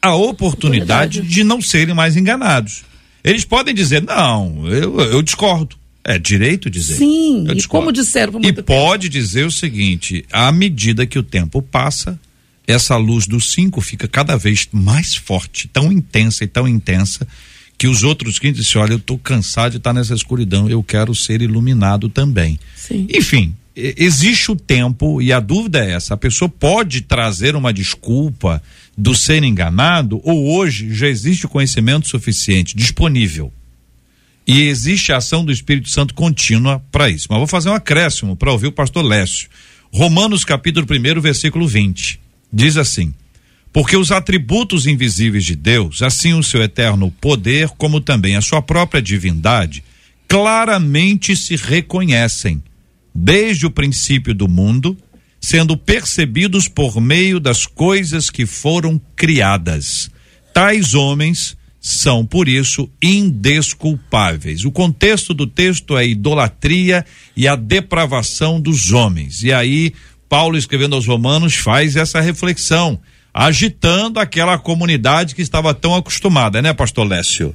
a 0.00 0.14
oportunidade 0.14 1.20
de 1.22 1.42
não 1.44 1.60
serem 1.60 1.94
mais 1.94 2.16
enganados. 2.16 2.82
Eles 3.22 3.44
podem 3.44 3.74
dizer, 3.74 4.02
não, 4.02 4.66
eu, 4.68 5.00
eu 5.00 5.22
discordo. 5.22 5.76
É 6.06 6.18
direito 6.18 6.68
dizer. 6.68 6.96
Sim, 6.96 7.46
Eu 7.46 7.52
e 7.52 7.56
discordo. 7.56 7.86
como 7.86 7.92
disseram 7.92 8.32
por 8.32 8.40
E 8.44 8.52
tempo. 8.52 8.62
pode 8.64 9.08
dizer 9.08 9.46
o 9.46 9.50
seguinte: 9.50 10.22
à 10.30 10.52
medida 10.52 11.06
que 11.06 11.18
o 11.18 11.22
tempo 11.22 11.62
passa, 11.62 12.20
essa 12.66 12.94
luz 12.98 13.26
do 13.26 13.40
5 13.40 13.80
fica 13.80 14.06
cada 14.06 14.36
vez 14.36 14.68
mais 14.70 15.16
forte, 15.16 15.66
tão 15.68 15.90
intensa 15.90 16.44
e 16.44 16.46
tão 16.46 16.68
intensa, 16.68 17.26
que 17.78 17.86
os 17.86 18.02
outros 18.04 18.38
que 18.38 18.52
dizem: 18.52 18.82
olha, 18.82 18.92
eu 18.92 18.98
estou 18.98 19.18
cansado 19.18 19.70
de 19.72 19.76
estar 19.78 19.94
nessa 19.94 20.12
escuridão, 20.14 20.68
eu 20.68 20.82
quero 20.82 21.14
ser 21.14 21.40
iluminado 21.40 22.10
também. 22.10 22.58
Sim. 22.76 23.06
Enfim, 23.10 23.56
existe 23.76 24.50
o 24.50 24.56
tempo 24.56 25.20
e 25.20 25.32
a 25.32 25.40
dúvida 25.40 25.84
é 25.84 25.92
essa: 25.92 26.14
a 26.14 26.16
pessoa 26.16 26.48
pode 26.48 27.02
trazer 27.02 27.56
uma 27.56 27.72
desculpa 27.72 28.62
do 28.96 29.14
ser 29.14 29.42
enganado 29.42 30.20
ou 30.22 30.56
hoje 30.56 30.94
já 30.94 31.08
existe 31.08 31.48
conhecimento 31.48 32.08
suficiente 32.08 32.76
disponível 32.76 33.52
e 34.46 34.62
existe 34.62 35.12
a 35.12 35.16
ação 35.16 35.44
do 35.44 35.52
Espírito 35.52 35.88
Santo 35.88 36.14
contínua 36.14 36.82
para 36.92 37.08
isso. 37.08 37.26
Mas 37.30 37.38
vou 37.38 37.46
fazer 37.46 37.70
um 37.70 37.74
acréscimo 37.74 38.36
para 38.36 38.52
ouvir 38.52 38.66
o 38.66 38.72
pastor 38.72 39.04
Lécio. 39.04 39.48
Romanos 39.92 40.44
capítulo 40.44 40.86
1, 40.88 41.20
versículo 41.20 41.66
20. 41.66 42.20
Diz 42.52 42.76
assim: 42.76 43.14
Porque 43.72 43.96
os 43.96 44.12
atributos 44.12 44.86
invisíveis 44.86 45.44
de 45.44 45.56
Deus, 45.56 46.02
assim 46.02 46.34
o 46.34 46.42
seu 46.42 46.62
eterno 46.62 47.10
poder, 47.20 47.70
como 47.70 48.00
também 48.00 48.36
a 48.36 48.42
sua 48.42 48.60
própria 48.60 49.00
divindade, 49.00 49.82
claramente 50.28 51.36
se 51.36 51.56
reconhecem 51.56 52.62
desde 53.14 53.66
o 53.66 53.70
princípio 53.70 54.34
do 54.34 54.48
mundo, 54.48 54.96
sendo 55.40 55.76
percebidos 55.76 56.66
por 56.68 57.00
meio 57.00 57.38
das 57.38 57.66
coisas 57.66 58.30
que 58.30 58.46
foram 58.46 59.00
criadas. 59.14 60.10
Tais 60.52 60.94
homens 60.94 61.56
são, 61.80 62.24
por 62.24 62.48
isso, 62.48 62.88
indesculpáveis. 63.02 64.64
O 64.64 64.72
contexto 64.72 65.34
do 65.34 65.46
texto 65.46 65.98
é 65.98 66.00
a 66.00 66.04
idolatria 66.04 67.04
e 67.36 67.46
a 67.46 67.54
depravação 67.56 68.58
dos 68.58 68.90
homens. 68.90 69.42
E 69.42 69.52
aí, 69.52 69.92
Paulo, 70.26 70.56
escrevendo 70.56 70.96
aos 70.96 71.06
Romanos, 71.06 71.54
faz 71.56 71.94
essa 71.94 72.22
reflexão, 72.22 72.98
agitando 73.34 74.18
aquela 74.18 74.56
comunidade 74.56 75.34
que 75.34 75.42
estava 75.42 75.74
tão 75.74 75.94
acostumada, 75.94 76.62
né, 76.62 76.72
Pastor 76.72 77.06
Lécio? 77.06 77.54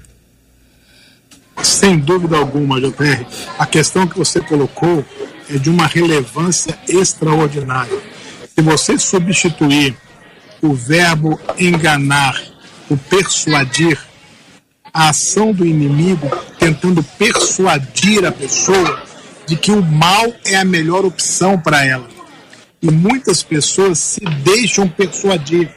Sem 1.63 1.97
dúvida 1.97 2.37
alguma, 2.37 2.79
JR, 2.79 3.25
a 3.57 3.65
questão 3.65 4.07
que 4.07 4.17
você 4.17 4.39
colocou 4.39 5.03
é 5.49 5.57
de 5.57 5.69
uma 5.69 5.87
relevância 5.87 6.77
extraordinária. 6.87 7.97
Se 8.55 8.61
você 8.61 8.97
substituir 8.97 9.95
o 10.61 10.73
verbo 10.73 11.39
enganar 11.57 12.39
por 12.87 12.97
persuadir, 12.97 13.97
a 14.93 15.09
ação 15.09 15.53
do 15.53 15.65
inimigo 15.65 16.29
tentando 16.57 17.03
persuadir 17.03 18.25
a 18.25 18.31
pessoa 18.31 19.03
de 19.45 19.55
que 19.55 19.71
o 19.71 19.81
mal 19.81 20.33
é 20.45 20.55
a 20.55 20.65
melhor 20.65 21.05
opção 21.05 21.59
para 21.59 21.85
ela. 21.85 22.07
E 22.81 22.89
muitas 22.89 23.43
pessoas 23.43 23.99
se 23.99 24.21
deixam 24.21 24.87
persuadir 24.87 25.69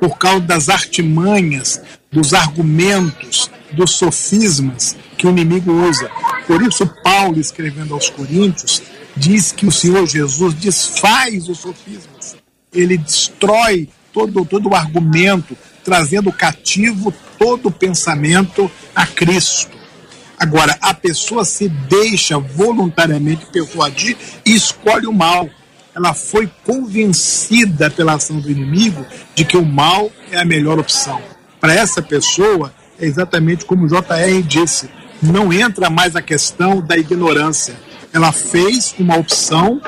por 0.00 0.18
causa 0.18 0.40
das 0.40 0.68
artimanhas, 0.68 1.80
dos 2.10 2.34
argumentos, 2.34 3.50
dos 3.72 3.92
sofismas 3.92 4.96
que 5.16 5.26
o 5.26 5.30
inimigo 5.30 5.72
usa. 5.72 6.10
Por 6.46 6.62
isso, 6.62 6.86
Paulo, 7.02 7.40
escrevendo 7.40 7.94
aos 7.94 8.08
Coríntios, 8.08 8.82
diz 9.16 9.52
que 9.52 9.66
o 9.66 9.72
Senhor 9.72 10.06
Jesus 10.06 10.54
desfaz 10.54 11.48
os 11.48 11.58
sofismas. 11.58 12.36
Ele 12.72 12.98
destrói 12.98 13.88
todo, 14.12 14.44
todo 14.44 14.68
o 14.68 14.74
argumento, 14.74 15.56
trazendo 15.84 16.32
cativo 16.32 17.12
todo 17.38 17.68
o 17.68 17.72
pensamento 17.72 18.70
a 18.94 19.06
Cristo. 19.06 19.76
Agora, 20.38 20.76
a 20.80 20.92
pessoa 20.92 21.44
se 21.44 21.68
deixa 21.68 22.38
voluntariamente 22.38 23.46
persuadir 23.46 24.16
e 24.44 24.54
escolhe 24.54 25.06
o 25.06 25.12
mal. 25.12 25.48
Ela 25.94 26.12
foi 26.12 26.50
convencida 26.64 27.90
pela 27.90 28.14
ação 28.14 28.38
do 28.38 28.50
inimigo 28.50 29.04
de 29.34 29.44
que 29.46 29.56
o 29.56 29.64
mal 29.64 30.10
é 30.30 30.38
a 30.38 30.44
melhor 30.44 30.78
opção. 30.78 31.22
Para 31.58 31.74
essa 31.74 32.02
pessoa, 32.02 32.72
é 32.98 33.06
exatamente 33.06 33.64
como 33.64 33.86
o 33.86 33.88
JR 33.88 34.42
disse: 34.46 34.90
não 35.22 35.52
entra 35.52 35.88
mais 35.88 36.14
a 36.14 36.22
questão 36.22 36.80
da 36.80 36.98
ignorância. 36.98 37.74
Ela 38.12 38.32
fez 38.32 38.94
uma 38.98 39.16
opção 39.16 39.80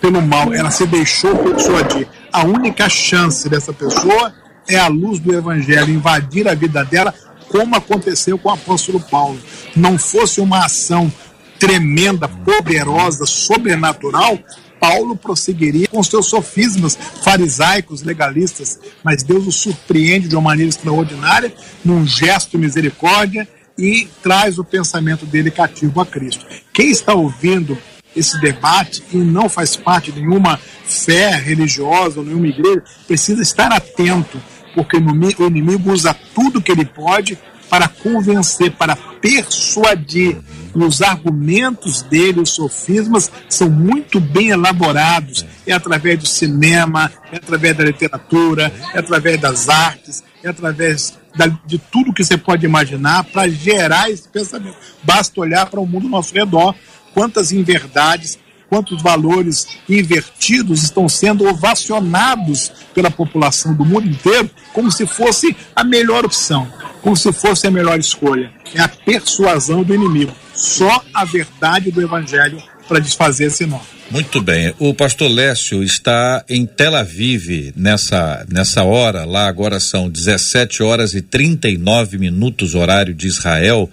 pelo 0.00 0.20
mal, 0.22 0.52
ela 0.52 0.70
se 0.70 0.86
deixou 0.86 1.36
persuadir. 1.36 2.08
A 2.32 2.44
única 2.44 2.88
chance 2.88 3.48
dessa 3.48 3.72
pessoa 3.72 4.32
é 4.68 4.76
a 4.76 4.88
luz 4.88 5.18
do 5.18 5.32
evangelho 5.32 5.92
invadir 5.92 6.48
a 6.48 6.54
vida 6.54 6.84
dela, 6.84 7.14
como 7.48 7.76
aconteceu 7.76 8.36
com 8.38 8.48
o 8.48 8.52
apóstolo 8.52 9.00
Paulo. 9.00 9.38
Não 9.74 9.98
fosse 9.98 10.40
uma 10.40 10.64
ação 10.64 11.12
tremenda, 11.58 12.28
poderosa, 12.28 13.24
sobrenatural, 13.24 14.38
Paulo 14.78 15.16
prosseguiria 15.16 15.88
com 15.88 16.02
seus 16.02 16.26
sofismas 16.26 16.96
farisaicos, 17.22 18.02
legalistas, 18.02 18.78
mas 19.02 19.22
Deus 19.22 19.46
o 19.46 19.52
surpreende 19.52 20.28
de 20.28 20.36
uma 20.36 20.42
maneira 20.42 20.68
extraordinária, 20.68 21.52
num 21.84 22.06
gesto 22.06 22.52
de 22.52 22.58
misericórdia 22.58 23.48
e 23.78 24.08
traz 24.22 24.58
o 24.58 24.64
pensamento 24.64 25.26
dele 25.26 25.50
cativo 25.50 26.00
a 26.00 26.06
Cristo. 26.06 26.46
Quem 26.72 26.90
está 26.90 27.14
ouvindo 27.14 27.76
esse 28.14 28.40
debate 28.40 29.02
e 29.12 29.18
não 29.18 29.48
faz 29.48 29.76
parte 29.76 30.10
de 30.10 30.20
nenhuma 30.20 30.58
fé 30.86 31.36
religiosa 31.36 32.22
nenhuma 32.22 32.46
igreja, 32.46 32.82
precisa 33.06 33.42
estar 33.42 33.70
atento, 33.72 34.40
porque 34.74 34.96
o 34.96 35.00
inimi- 35.00 35.36
o 35.38 35.46
inimigo 35.46 35.92
usa 35.92 36.16
tudo 36.34 36.62
que 36.62 36.72
ele 36.72 36.84
pode 36.84 37.38
para 37.68 37.88
convencer, 37.88 38.70
para 38.72 38.96
persuadir. 39.20 40.38
E 40.74 40.78
os 40.84 41.02
argumentos 41.02 42.02
dele, 42.02 42.40
os 42.40 42.50
sofismas, 42.50 43.30
são 43.48 43.68
muito 43.68 44.20
bem 44.20 44.50
elaborados. 44.50 45.44
É 45.66 45.72
através 45.72 46.18
do 46.18 46.26
cinema, 46.26 47.10
é 47.32 47.36
através 47.36 47.76
da 47.76 47.84
literatura, 47.84 48.72
é 48.94 48.98
através 48.98 49.40
das 49.40 49.68
artes, 49.68 50.22
é 50.44 50.48
através 50.48 51.18
de 51.66 51.78
tudo 51.78 52.12
que 52.12 52.24
você 52.24 52.36
pode 52.36 52.64
imaginar 52.64 53.24
para 53.24 53.48
gerar 53.48 54.10
esse 54.10 54.28
pensamento. 54.28 54.76
Basta 55.02 55.40
olhar 55.40 55.66
para 55.66 55.80
o 55.80 55.86
mundo 55.86 56.04
ao 56.04 56.10
nosso 56.10 56.34
redor, 56.34 56.74
quantas 57.12 57.52
inverdades, 57.52 58.38
quantos 58.68 59.02
valores 59.02 59.66
invertidos 59.88 60.82
estão 60.82 61.08
sendo 61.08 61.46
ovacionados 61.48 62.72
pela 62.94 63.10
população 63.10 63.74
do 63.74 63.84
mundo 63.84 64.08
inteiro 64.08 64.50
como 64.72 64.90
se 64.90 65.06
fosse 65.06 65.56
a 65.74 65.84
melhor 65.84 66.24
opção, 66.24 66.66
como 67.02 67.16
se 67.16 67.32
fosse 67.32 67.66
a 67.66 67.70
melhor 67.70 67.98
escolha. 67.98 68.52
É 68.74 68.80
a 68.80 68.88
persuasão 68.88 69.82
do 69.82 69.94
inimigo. 69.94 70.32
Só 70.54 71.02
a 71.14 71.24
verdade 71.24 71.90
do 71.90 72.02
evangelho 72.02 72.62
para 72.86 73.00
desfazer 73.00 73.46
esse 73.46 73.66
nó. 73.66 73.80
Muito 74.10 74.40
bem. 74.40 74.72
O 74.78 74.94
pastor 74.94 75.28
Lécio 75.28 75.82
está 75.82 76.44
em 76.48 76.64
Tel 76.64 76.94
Aviv 76.94 77.72
nessa, 77.76 78.46
nessa 78.48 78.84
hora. 78.84 79.24
Lá 79.24 79.48
agora 79.48 79.80
são 79.80 80.08
17 80.08 80.82
horas 80.82 81.14
e 81.14 81.20
39 81.20 82.18
minutos, 82.18 82.74
horário 82.74 83.12
de 83.12 83.26
Israel. 83.26 83.90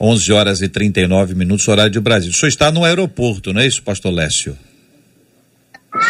11 0.00 0.32
horas 0.32 0.60
e 0.60 0.68
39 0.68 1.34
minutos, 1.34 1.68
horário 1.68 1.92
de 1.92 2.00
Brasil. 2.00 2.30
O 2.30 2.34
senhor 2.34 2.48
está 2.48 2.70
no 2.72 2.84
aeroporto, 2.84 3.52
não 3.52 3.60
é 3.60 3.66
isso, 3.66 3.82
pastor 3.82 4.12
Lécio? 4.12 4.58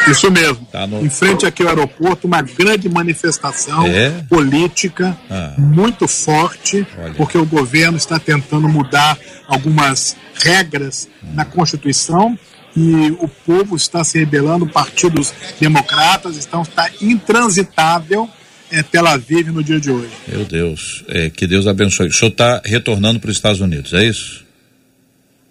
Isso 0.09 0.31
mesmo. 0.31 0.67
Tá 0.73 0.87
no- 0.87 1.05
Em 1.05 1.11
frente 1.11 1.45
aqui 1.47 1.63
ao 1.63 1.69
aeroporto, 1.69 2.27
uma 2.27 2.41
grande 2.43 2.89
manifestação 2.89 3.87
É? 3.87 4.11
política 4.29 5.17
Ah. 5.31 5.55
muito 5.59 6.09
forte, 6.09 6.87
Olha. 6.99 7.15
porque 7.15 7.37
o 7.39 7.45
governo 7.45 7.97
está 7.97 8.19
tentando 8.19 8.69
mudar 8.69 9.19
algumas 9.47 10.17
regras 10.43 11.09
na 11.35 11.45
Constituição 11.45 12.39
e 12.77 13.15
o 13.21 13.29
povo 13.29 13.77
está 13.77 14.03
se 14.03 14.19
rebelando, 14.19 14.67
partidos 14.67 15.33
democratas 15.61 16.37
estão 16.37 16.63
está 16.63 16.91
intransitável 17.01 18.29
é, 18.71 18.83
Tel 18.83 19.07
Aviv 19.07 19.49
no 19.53 19.63
dia 19.63 19.79
de 19.79 19.91
hoje. 19.91 20.09
Meu 20.27 20.45
Deus, 20.45 21.05
é, 21.09 21.31
que 21.31 21.47
Deus 21.47 21.67
abençoe. 21.67 22.09
O 22.09 22.13
senhor 22.13 22.31
está 22.33 22.61
retornando 22.65 23.21
para 23.21 23.31
os 23.31 23.37
Estados 23.37 23.61
Unidos, 23.61 23.93
é 23.93 24.05
isso? 24.05 24.44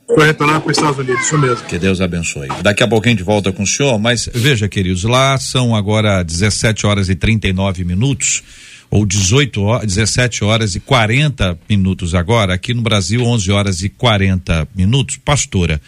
Foi 0.08 0.26
retornar 0.26 0.62
para 0.62 0.72
os 0.72 0.78
Estados 0.78 1.00
Unidos, 1.00 1.26
isso 1.26 1.38
mesmo. 1.38 1.66
Que 1.66 1.80
Deus 1.80 2.02
abençoe. 2.02 2.48
Daqui 2.62 2.84
a 2.84 2.88
pouco 2.88 3.08
a 3.08 3.10
gente 3.10 3.24
volta 3.24 3.52
com 3.52 3.64
o 3.64 3.68
senhor, 3.68 3.98
mas 3.98 4.30
veja, 4.34 4.68
queridos, 4.68 5.04
lá 5.04 5.38
são 5.40 5.76
agora 5.76 6.24
17 6.24 6.86
horas 6.86 7.10
e 7.10 7.16
39 7.16 7.84
minutos, 7.84 8.44
ou 8.92 9.06
18 9.06 9.62
horas, 9.62 9.88
17 9.88 10.44
horas 10.44 10.76
e 10.76 10.80
40 10.80 11.58
minutos 11.70 12.14
agora. 12.14 12.54
Aqui 12.54 12.74
no 12.74 12.82
Brasil, 12.82 13.24
11 13.24 13.52
horas 13.52 13.82
e 13.82 13.90
40 13.90 14.68
minutos. 14.76 15.18
Pastora, 15.18 15.82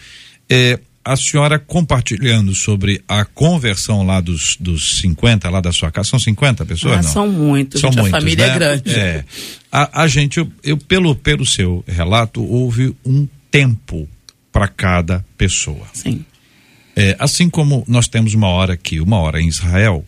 é, 0.48 0.80
a 1.04 1.16
senhora 1.16 1.56
compartilhando 1.56 2.52
sobre 2.52 3.00
a 3.06 3.24
conversão 3.24 4.04
lá 4.04 4.20
dos, 4.20 4.56
dos 4.58 4.98
50, 4.98 5.48
lá 5.48 5.60
da 5.60 5.72
sua 5.72 5.92
casa. 5.92 6.08
São 6.08 6.18
50 6.18 6.66
pessoas? 6.66 6.94
Ah, 6.94 7.02
não? 7.02 7.12
são 7.12 7.28
muitos, 7.28 7.80
São 7.80 7.92
gente, 7.92 7.98
a 8.00 8.02
muitos, 8.02 8.20
família 8.20 8.46
né? 8.46 8.52
é 8.52 8.58
grande. 8.58 8.94
É. 8.94 9.24
A, 9.70 10.02
a 10.02 10.08
gente, 10.08 10.38
eu, 10.38 10.50
eu, 10.64 10.76
pelo, 10.76 11.14
pelo 11.14 11.46
seu 11.46 11.84
relato, 11.86 12.42
houve 12.42 12.92
um 13.04 13.28
tempo 13.56 14.06
para 14.52 14.68
cada 14.68 15.24
pessoa. 15.38 15.86
Sim. 15.94 16.22
É, 16.94 17.16
assim 17.18 17.48
como 17.48 17.84
nós 17.88 18.06
temos 18.06 18.34
uma 18.34 18.48
hora 18.48 18.74
aqui, 18.74 19.00
uma 19.00 19.16
hora 19.16 19.40
em 19.40 19.48
Israel, 19.48 20.04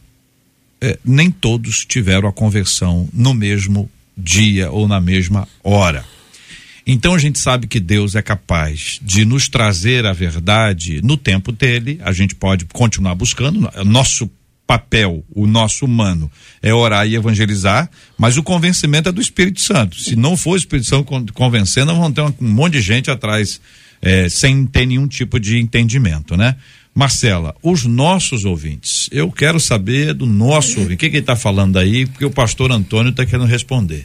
é, 0.82 0.98
nem 1.02 1.30
todos 1.30 1.86
tiveram 1.86 2.28
a 2.28 2.32
conversão 2.32 3.08
no 3.10 3.32
mesmo 3.32 3.90
dia 4.16 4.70
ou 4.70 4.86
na 4.86 5.00
mesma 5.00 5.48
hora. 5.64 6.04
Então 6.86 7.14
a 7.14 7.18
gente 7.18 7.38
sabe 7.38 7.66
que 7.66 7.80
Deus 7.80 8.14
é 8.14 8.20
capaz 8.20 8.98
de 9.02 9.24
nos 9.24 9.48
trazer 9.48 10.04
a 10.04 10.12
verdade 10.12 11.00
no 11.02 11.16
tempo 11.16 11.50
dele, 11.50 11.98
a 12.02 12.12
gente 12.12 12.34
pode 12.34 12.66
continuar 12.66 13.14
buscando, 13.14 13.70
nosso 13.84 14.30
papel, 14.68 15.24
o 15.34 15.46
nosso 15.46 15.86
humano, 15.86 16.30
é 16.62 16.74
orar 16.74 17.08
e 17.08 17.14
evangelizar, 17.14 17.88
mas 18.18 18.36
o 18.36 18.42
convencimento 18.42 19.08
é 19.08 19.12
do 19.12 19.20
Espírito 19.20 19.62
Santo. 19.62 19.98
Se 19.98 20.14
não 20.14 20.36
for 20.36 20.50
o 20.50 20.56
Espírito 20.56 20.86
Santo 20.86 21.04
con- 21.04 21.24
convencendo, 21.32 21.96
vão 21.96 22.12
ter 22.12 22.20
um, 22.20 22.34
monte 22.40 22.74
de 22.74 22.82
gente 22.82 23.10
atrás 23.10 23.62
eh, 24.02 24.28
sem 24.28 24.66
ter 24.66 24.84
nenhum 24.84 25.08
tipo 25.08 25.40
de 25.40 25.58
entendimento, 25.58 26.36
né? 26.36 26.54
Marcela, 26.94 27.54
os 27.62 27.84
nossos 27.84 28.44
ouvintes, 28.44 29.08
eu 29.10 29.30
quero 29.30 29.58
saber 29.60 30.12
do 30.12 30.26
nosso 30.26 30.80
ouvinte, 30.80 30.94
o 30.94 30.98
que, 30.98 31.08
que 31.10 31.16
ele 31.16 31.22
está 31.22 31.36
falando 31.36 31.78
aí, 31.78 32.04
porque 32.06 32.24
o 32.24 32.30
pastor 32.30 32.70
Antônio 32.72 33.10
está 33.10 33.24
querendo 33.24 33.46
responder. 33.46 34.04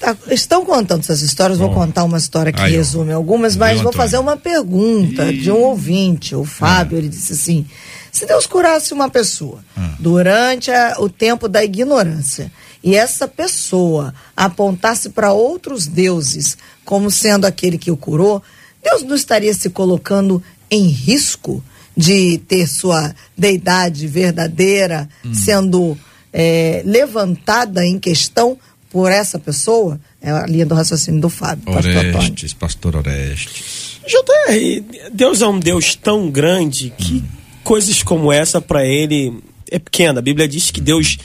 Tá, 0.00 0.16
estão 0.30 0.64
contando 0.64 1.00
essas 1.00 1.20
histórias, 1.20 1.58
vou 1.58 1.70
contar 1.70 2.04
uma 2.04 2.16
história 2.16 2.52
que 2.52 2.60
Aí, 2.60 2.72
resume 2.72 3.12
algumas, 3.12 3.56
mas 3.56 3.80
vou 3.80 3.88
Antônio? 3.88 3.96
fazer 3.98 4.18
uma 4.18 4.36
pergunta 4.36 5.32
de 5.32 5.50
um 5.50 5.56
ouvinte, 5.64 6.34
o 6.34 6.44
Fábio, 6.44 6.96
ele 6.96 7.08
disse 7.08 7.32
assim, 7.32 7.66
se 8.12 8.26
Deus 8.26 8.46
curasse 8.46 8.92
uma 8.94 9.08
pessoa 9.10 9.62
Ah. 9.76 9.94
durante 9.98 10.70
a- 10.70 10.96
o 10.98 11.08
tempo 11.08 11.48
da 11.48 11.64
ignorância 11.64 12.50
e 12.82 12.94
essa 12.94 13.26
pessoa 13.28 14.14
apontasse 14.36 15.10
para 15.10 15.32
outros 15.32 15.86
deuses 15.86 16.56
como 16.84 17.10
sendo 17.10 17.44
aquele 17.46 17.76
que 17.78 17.90
o 17.90 17.96
curou, 17.96 18.42
Deus 18.82 19.02
não 19.02 19.14
estaria 19.16 19.52
se 19.52 19.68
colocando 19.70 20.42
em 20.70 20.86
risco 20.88 21.62
de 21.96 22.38
ter 22.46 22.66
sua 22.68 23.14
deidade 23.36 24.06
verdadeira 24.06 25.08
Hum. 25.24 25.34
sendo 25.34 25.98
eh, 26.32 26.82
levantada 26.84 27.84
em 27.84 27.98
questão 27.98 28.56
por 28.90 29.10
essa 29.10 29.38
pessoa? 29.38 29.98
É 30.20 30.30
a 30.30 30.46
linha 30.46 30.66
do 30.66 30.74
raciocínio 30.74 31.20
do 31.20 31.28
Fábio, 31.30 31.64
pastor. 31.64 31.96
Orestes, 31.96 32.52
pastor 32.52 32.96
Orestes. 32.96 33.98
JR, 34.06 35.10
Deus 35.12 35.40
é 35.42 35.46
um 35.46 35.58
Deus 35.58 35.94
tão 35.94 36.30
grande 36.30 36.92
que 36.96 37.24
coisas 37.68 38.02
como 38.02 38.32
essa 38.32 38.62
para 38.62 38.86
ele 38.86 39.42
é 39.70 39.78
pequena. 39.78 40.20
A 40.20 40.22
Bíblia 40.22 40.48
diz 40.48 40.70
que 40.70 40.80
Deus 40.80 41.18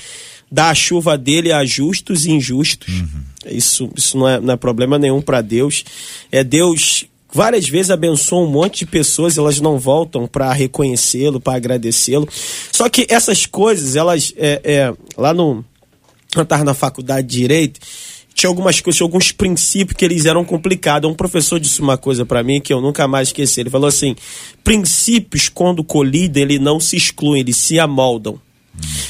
dá 0.52 0.70
a 0.70 0.76
chuva 0.76 1.18
dele 1.18 1.54
a 1.54 1.64
justos 1.64 2.26
e 2.26 2.32
injustos. 2.32 2.94
Isso, 3.46 3.90
isso 3.96 4.18
não, 4.18 4.28
é, 4.28 4.42
não 4.42 4.54
é 4.54 4.58
problema 4.58 5.00
nenhum 5.00 5.22
para 5.22 5.40
Deus. 5.40 5.86
É 6.30 6.44
Deus 6.44 7.06
várias 7.32 7.70
vezes 7.70 7.92
abençoa 7.92 8.44
um 8.44 8.52
monte 8.52 8.80
de 8.80 8.88
pessoas, 8.88 9.38
elas 9.38 9.62
não 9.62 9.80
voltam 9.80 10.28
para 10.28 10.52
reconhecê-lo, 10.52 11.40
para 11.40 11.56
agradecê-lo. 11.56 12.28
Só 12.74 12.90
que 12.90 13.08
essas 13.10 13.46
coisas, 13.46 13.96
elas 13.96 14.34
é, 14.36 14.60
é, 14.66 14.94
lá 15.18 15.34
no 15.34 15.64
eu 16.36 16.44
estava 16.44 16.66
na 16.66 16.74
faculdade 16.74 17.26
de 17.26 17.38
direito, 17.38 17.80
tinha 18.34 18.50
algumas 18.50 18.82
coisas, 18.82 18.98
tinha 18.98 19.06
alguns 19.06 19.32
princípios 19.32 19.96
que 19.98 20.04
eles 20.04 20.26
eram 20.26 20.44
complicados. 20.44 21.10
Um 21.10 21.14
professor 21.14 21.60
disse 21.60 21.82
uma 21.82 21.98
coisa 21.98 22.26
para 22.26 22.44
mim 22.44 22.60
que 22.60 22.74
eu 22.74 22.82
nunca 22.82 23.08
mais 23.08 23.30
esqueci. 23.30 23.60
Ele 23.60 23.70
falou 23.70 23.88
assim: 23.88 24.16
princípios, 24.64 25.50
quando 25.50 25.84
colidem, 25.84 26.44
ele 26.44 26.60
não 26.60 26.80
se 26.80 26.96
excluem, 26.96 27.42
eles 27.42 27.58
se 27.58 27.80
amoldam. 27.80 28.40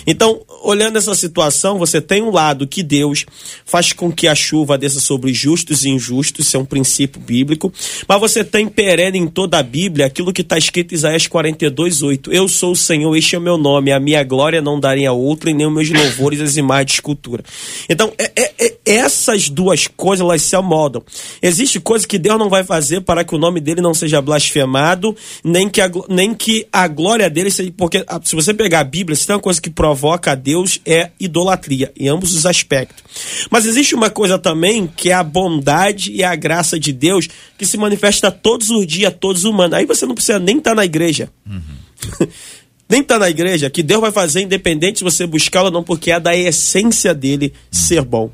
Então, 0.05 0.41
olhando 0.63 0.97
essa 0.97 1.15
situação, 1.15 1.77
você 1.77 2.01
tem 2.01 2.21
um 2.21 2.31
lado 2.31 2.67
que 2.67 2.83
Deus 2.83 3.25
faz 3.65 3.93
com 3.93 4.11
que 4.11 4.27
a 4.27 4.35
chuva 4.35 4.77
desça 4.77 4.99
sobre 4.99 5.33
justos 5.33 5.85
e 5.85 5.89
injustos, 5.89 6.47
isso 6.47 6.57
é 6.57 6.59
um 6.59 6.65
princípio 6.65 7.21
bíblico, 7.21 7.71
mas 8.07 8.19
você 8.19 8.43
tem 8.43 8.67
perene 8.67 9.17
em 9.17 9.27
toda 9.27 9.59
a 9.59 9.63
Bíblia 9.63 10.05
aquilo 10.05 10.33
que 10.33 10.41
está 10.41 10.57
escrito 10.57 10.93
em 10.93 10.95
Isaías 10.95 11.27
42, 11.27 12.01
8. 12.01 12.31
Eu 12.31 12.47
sou 12.47 12.73
o 12.73 12.75
Senhor, 12.75 13.15
este 13.15 13.35
é 13.35 13.39
o 13.39 13.41
meu 13.41 13.57
nome, 13.57 13.91
a 13.91 13.99
minha 13.99 14.23
glória 14.23 14.61
não 14.61 14.79
darei 14.79 15.05
a 15.05 15.13
outra, 15.13 15.49
e 15.49 15.53
nem 15.53 15.65
os 15.65 15.73
meus 15.73 15.89
louvores 15.89 16.41
as 16.41 16.57
imagens 16.57 16.87
de 16.87 16.93
escultura. 16.93 17.43
Então, 17.89 18.11
é- 18.17 18.31
é- 18.35 18.53
é- 18.59 18.73
essas 18.85 19.49
duas 19.49 19.87
coisas, 19.87 20.25
elas 20.25 20.41
se 20.41 20.55
amoldam. 20.55 21.03
Existe 21.41 21.79
coisa 21.79 22.07
que 22.07 22.19
Deus 22.19 22.37
não 22.37 22.49
vai 22.49 22.63
fazer 22.63 23.01
para 23.01 23.23
que 23.23 23.33
o 23.33 23.37
nome 23.37 23.59
dele 23.61 23.81
não 23.81 23.93
seja 23.93 24.21
blasfemado, 24.21 25.15
nem 25.43 25.69
que 25.69 25.79
a, 25.81 25.89
nem 26.09 26.33
que 26.33 26.67
a 26.71 26.87
glória 26.87 27.29
dele 27.29 27.49
seja. 27.49 27.71
Porque 27.75 28.03
ah, 28.07 28.19
se 28.23 28.35
você 28.35 28.53
pegar 28.53 28.81
a 28.81 28.83
Bíblia, 28.83 29.15
se 29.15 29.25
tem 29.25 29.35
uma 29.35 29.41
coisa 29.41 29.52
que 29.59 29.69
provoca 29.69 30.31
a 30.31 30.35
Deus 30.35 30.79
é 30.85 31.11
idolatria, 31.19 31.91
em 31.97 32.07
ambos 32.07 32.33
os 32.33 32.45
aspectos. 32.45 33.03
Mas 33.49 33.65
existe 33.65 33.95
uma 33.95 34.09
coisa 34.09 34.37
também 34.37 34.87
que 34.87 35.09
é 35.09 35.13
a 35.13 35.23
bondade 35.23 36.11
e 36.11 36.23
a 36.23 36.35
graça 36.35 36.79
de 36.79 36.91
Deus 36.91 37.27
que 37.57 37.65
se 37.65 37.77
manifesta 37.77 38.31
todos 38.31 38.69
os 38.69 38.85
dias, 38.85 39.13
todos 39.19 39.43
os 39.43 39.49
humanos. 39.49 39.73
Aí 39.73 39.85
você 39.85 40.05
não 40.05 40.15
precisa 40.15 40.39
nem 40.39 40.57
estar 40.57 40.75
na 40.75 40.85
igreja. 40.85 41.29
nem 42.89 43.01
estar 43.01 43.17
na 43.17 43.29
igreja, 43.29 43.69
que 43.69 43.81
Deus 43.81 44.01
vai 44.01 44.11
fazer 44.11 44.41
independente 44.41 44.99
se 44.99 45.03
você 45.03 45.25
buscá-lo 45.25 45.67
ou 45.67 45.71
não, 45.71 45.83
porque 45.83 46.11
é 46.11 46.19
da 46.19 46.35
essência 46.35 47.13
dele 47.13 47.53
ser 47.71 48.03
bom. 48.03 48.29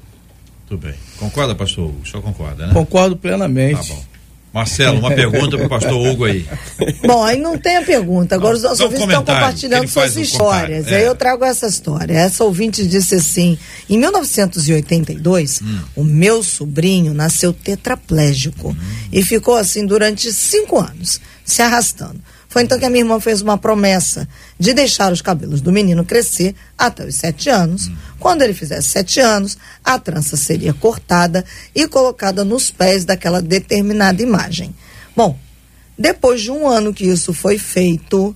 Tudo 0.67 0.85
bem. 0.85 0.95
Concorda, 1.17 1.55
pastor 1.55 1.85
Hugo? 1.85 2.07
Só 2.07 2.21
concorda, 2.21 2.67
né? 2.67 2.73
Concordo 2.73 3.15
plenamente. 3.15 3.87
Tá 3.87 3.93
bom. 3.93 4.05
Marcelo, 4.53 4.97
uma 4.99 5.11
pergunta 5.11 5.55
para 5.57 5.65
o 5.67 5.69
pastor 5.69 5.93
Hugo 6.07 6.25
aí. 6.25 6.45
Bom, 7.05 7.23
aí 7.23 7.39
não 7.39 7.57
tem 7.57 7.77
a 7.77 7.81
pergunta. 7.83 8.33
Agora 8.35 8.55
os 8.55 8.63
nossos 8.63 8.79
ouvintes 8.79 9.05
estão 9.05 9.23
compartilhando 9.23 9.87
suas 9.87 10.15
um 10.17 10.21
histórias. 10.21 10.87
é. 10.87 10.95
Aí 10.97 11.03
eu 11.03 11.13
trago 11.15 11.45
essa 11.45 11.67
história. 11.67 12.13
Essa 12.13 12.43
ouvinte 12.43 12.85
disse 12.87 13.15
assim: 13.15 13.57
em 13.89 13.97
1982, 13.97 15.61
Hum. 15.61 15.79
o 15.95 16.03
meu 16.03 16.43
sobrinho 16.43 17.13
nasceu 17.13 17.53
tetraplégico 17.53 18.69
Hum. 18.71 18.75
e 19.11 19.23
ficou 19.23 19.55
assim 19.55 19.85
durante 19.85 20.31
cinco 20.33 20.79
anos, 20.79 21.19
se 21.45 21.61
arrastando. 21.61 22.19
Foi 22.49 22.63
então 22.63 22.79
que 22.79 22.85
a 22.85 22.89
minha 22.89 23.03
irmã 23.03 23.19
fez 23.19 23.41
uma 23.41 23.59
promessa 23.59 24.27
de 24.57 24.73
deixar 24.73 25.13
os 25.13 25.21
cabelos 25.21 25.61
do 25.61 25.71
menino 25.71 26.03
crescer 26.03 26.55
até 26.75 27.05
os 27.05 27.15
sete 27.15 27.47
anos. 27.47 27.87
Hum. 27.87 27.95
Quando 28.19 28.41
ele 28.41 28.55
fizesse 28.55 28.89
sete 28.89 29.19
anos, 29.19 29.55
a 29.85 29.99
trança 29.99 30.35
seria 30.35 30.73
cortada 30.73 31.45
e 31.75 31.87
colocada 31.87 32.43
nos 32.43 32.71
pés 32.71 33.05
daquela 33.05 33.39
determinada 33.39 34.21
imagem. 34.23 34.75
Bom, 35.15 35.37
depois 35.95 36.41
de 36.41 36.49
um 36.49 36.67
ano 36.67 36.91
que 36.91 37.05
isso 37.05 37.33
foi 37.33 37.59
feito, 37.59 38.35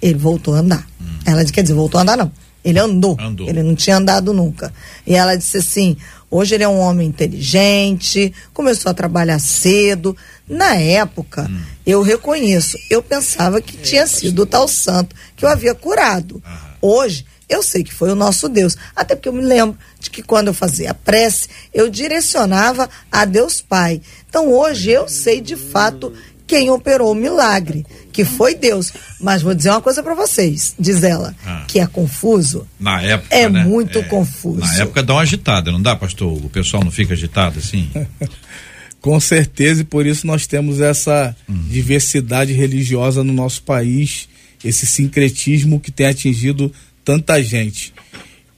ele 0.00 0.18
voltou 0.18 0.54
a 0.54 0.58
andar. 0.58 0.86
Ela 1.26 1.42
disse, 1.42 1.52
quer 1.52 1.62
dizer, 1.62 1.74
voltou 1.74 1.98
a 1.98 2.02
andar 2.02 2.16
não. 2.16 2.30
Ele 2.64 2.78
andou. 2.78 3.16
Andou. 3.18 3.48
Ele 3.48 3.62
não 3.62 3.74
tinha 3.74 3.96
andado 3.96 4.32
nunca. 4.32 4.72
E 5.06 5.14
ela 5.14 5.36
disse 5.36 5.58
assim: 5.58 5.96
hoje 6.30 6.54
ele 6.54 6.64
é 6.64 6.68
um 6.68 6.78
homem 6.78 7.08
inteligente, 7.08 8.32
começou 8.52 8.90
a 8.90 8.94
trabalhar 8.94 9.38
cedo. 9.38 10.16
Na 10.48 10.74
época, 10.74 11.50
eu 11.86 12.02
reconheço, 12.02 12.78
eu 12.90 13.02
pensava 13.02 13.60
que 13.60 13.76
tinha 13.76 14.06
sido 14.06 14.42
o 14.42 14.46
tal 14.46 14.66
santo 14.66 15.14
que 15.36 15.44
eu 15.44 15.48
havia 15.48 15.74
curado. 15.74 16.42
Hoje, 16.80 17.26
eu 17.48 17.62
sei 17.62 17.82
que 17.82 17.94
foi 17.94 18.10
o 18.10 18.14
nosso 18.14 18.48
Deus. 18.48 18.76
Até 18.94 19.14
porque 19.14 19.28
eu 19.28 19.32
me 19.32 19.42
lembro 19.42 19.78
de 19.98 20.10
que 20.10 20.22
quando 20.22 20.48
eu 20.48 20.54
fazia 20.54 20.90
a 20.90 20.94
prece, 20.94 21.48
eu 21.72 21.88
direcionava 21.88 22.90
a 23.10 23.24
Deus 23.24 23.62
Pai. 23.62 24.02
Então 24.28 24.52
hoje 24.52 24.90
eu 24.90 25.08
sei 25.08 25.40
de 25.40 25.56
fato 25.56 26.12
quem 26.48 26.70
operou 26.70 27.12
o 27.12 27.14
milagre, 27.14 27.86
que 28.10 28.24
foi 28.24 28.54
Deus. 28.54 28.92
Mas 29.20 29.42
vou 29.42 29.54
dizer 29.54 29.70
uma 29.70 29.82
coisa 29.82 30.02
para 30.02 30.14
vocês, 30.14 30.74
diz 30.80 31.04
ela, 31.04 31.36
Ah. 31.46 31.64
que 31.68 31.78
é 31.78 31.86
confuso. 31.86 32.66
Na 32.80 33.00
época. 33.02 33.36
É 33.36 33.48
né? 33.48 33.62
muito 33.62 34.02
confuso. 34.04 34.60
Na 34.60 34.74
época 34.78 35.02
dá 35.02 35.12
uma 35.14 35.20
agitada, 35.20 35.70
não 35.70 35.80
dá, 35.80 35.94
pastor? 35.94 36.32
O 36.32 36.48
pessoal 36.48 36.82
não 36.82 36.90
fica 36.90 37.12
agitado 37.12 37.58
assim? 37.58 37.88
Com 39.00 39.20
certeza, 39.20 39.82
e 39.82 39.84
por 39.84 40.04
isso 40.06 40.26
nós 40.26 40.46
temos 40.46 40.80
essa 40.80 41.36
diversidade 41.48 42.52
religiosa 42.52 43.22
no 43.22 43.32
nosso 43.32 43.62
país, 43.62 44.28
esse 44.64 44.86
sincretismo 44.86 45.78
que 45.78 45.92
tem 45.92 46.06
atingido 46.06 46.72
tanta 47.04 47.40
gente. 47.40 47.94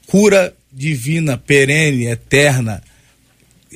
Cura 0.06 0.54
divina, 0.72 1.36
perene, 1.36 2.06
eterna, 2.06 2.82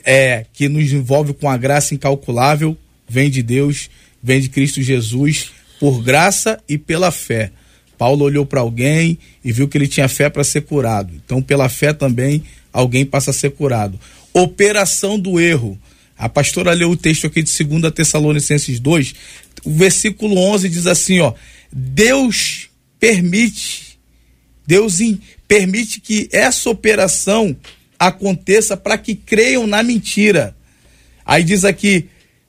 é 0.06 0.46
que 0.54 0.68
nos 0.68 0.90
envolve 0.90 1.34
com 1.34 1.50
a 1.50 1.56
graça 1.56 1.94
incalculável, 1.94 2.76
vem 3.06 3.28
de 3.28 3.42
Deus, 3.42 3.90
vem 4.24 4.40
de 4.40 4.48
Cristo 4.48 4.82
Jesus, 4.82 5.50
por 5.78 6.02
graça 6.02 6.58
e 6.66 6.78
pela 6.78 7.12
fé. 7.12 7.52
Paulo 7.98 8.24
olhou 8.24 8.46
para 8.46 8.60
alguém 8.60 9.18
e 9.44 9.52
viu 9.52 9.68
que 9.68 9.76
ele 9.78 9.86
tinha 9.86 10.08
fé 10.08 10.30
para 10.30 10.42
ser 10.42 10.62
curado. 10.62 11.12
Então, 11.24 11.42
pela 11.42 11.68
fé 11.68 11.92
também, 11.92 12.42
alguém 12.72 13.04
passa 13.04 13.30
a 13.30 13.34
ser 13.34 13.50
curado. 13.50 14.00
Operação 14.32 15.18
do 15.18 15.38
erro. 15.38 15.78
A 16.16 16.28
pastora 16.28 16.72
leu 16.72 16.90
o 16.90 16.96
texto 16.96 17.26
aqui 17.26 17.42
de 17.42 17.64
2 17.64 17.92
Tessalonicenses 17.92 18.80
2. 18.80 19.14
O 19.64 19.74
versículo 19.74 20.38
11 20.38 20.68
diz 20.68 20.86
assim, 20.86 21.20
ó: 21.20 21.34
Deus 21.70 22.68
permite 22.98 23.98
Deus 24.66 25.00
in- 25.00 25.20
permite 25.46 26.00
que 26.00 26.28
essa 26.32 26.70
operação 26.70 27.54
aconteça 27.98 28.76
para 28.76 28.96
que 28.96 29.14
creiam 29.14 29.66
na 29.66 29.82
mentira. 29.82 30.56
Aí 31.24 31.44
diz 31.44 31.64
aqui, 31.64 32.08